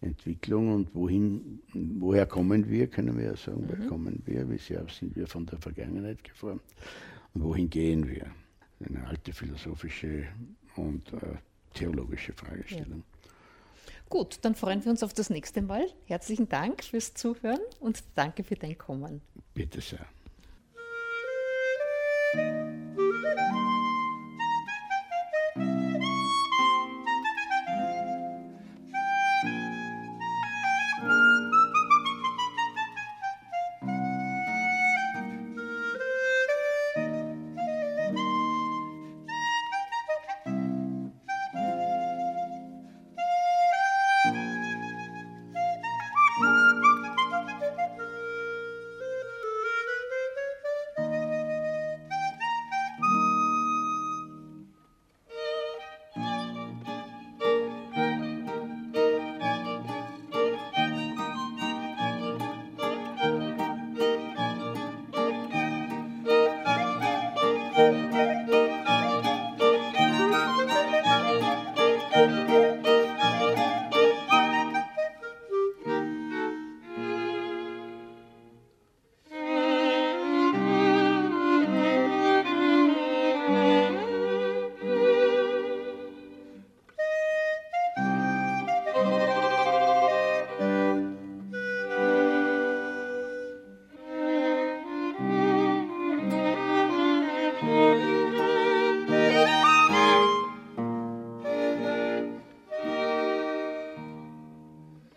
Entwicklung 0.00 0.74
und 0.74 0.94
wohin, 0.94 1.60
woher 1.72 2.26
kommen 2.26 2.68
wir, 2.68 2.88
können 2.88 3.16
wir 3.16 3.26
ja 3.26 3.36
sagen, 3.36 3.62
mhm. 3.62 3.68
woher 3.68 3.86
kommen 3.86 4.22
wir, 4.26 4.50
wie 4.50 4.58
sehr 4.58 4.84
sind 4.88 5.14
wir 5.14 5.28
von 5.28 5.46
der 5.46 5.58
Vergangenheit 5.60 6.24
geformt 6.24 6.62
und 7.32 7.44
wohin 7.44 7.70
gehen 7.70 8.08
wir? 8.08 8.26
Eine 8.84 9.06
alte 9.06 9.32
philosophische 9.32 10.24
und 10.74 11.12
äh, 11.12 11.36
theologische 11.72 12.32
Fragestellung. 12.32 12.98
Ja. 12.98 13.15
Gut, 14.08 14.38
dann 14.42 14.54
freuen 14.54 14.84
wir 14.84 14.92
uns 14.92 15.02
auf 15.02 15.14
das 15.14 15.30
nächste 15.30 15.62
Mal. 15.62 15.84
Herzlichen 16.04 16.48
Dank 16.48 16.84
fürs 16.84 17.14
Zuhören 17.14 17.60
und 17.80 18.04
danke 18.14 18.44
für 18.44 18.54
dein 18.54 18.78
Kommen. 18.78 19.20
Bitte 19.52 19.80
sehr. 19.80 20.06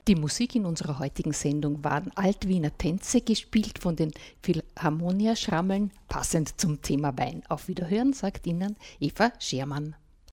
Die 0.09 0.15
Musik 0.15 0.55
in 0.55 0.65
unserer 0.65 0.97
heutigen 0.97 1.33
Sendung 1.33 1.83
waren 1.83 2.09
Altwiener 2.15 2.75
Tänze, 2.75 3.21
gespielt 3.21 3.77
von 3.77 3.95
den 3.95 4.11
Philharmonia-Schrammeln, 4.41 5.91
passend 6.07 6.59
zum 6.59 6.81
Thema 6.81 7.15
Wein. 7.15 7.43
Auf 7.47 7.67
Wiederhören, 7.67 8.13
sagt 8.13 8.47
Ihnen 8.47 8.75
Eva 8.99 9.31
Schermann. 9.37 9.95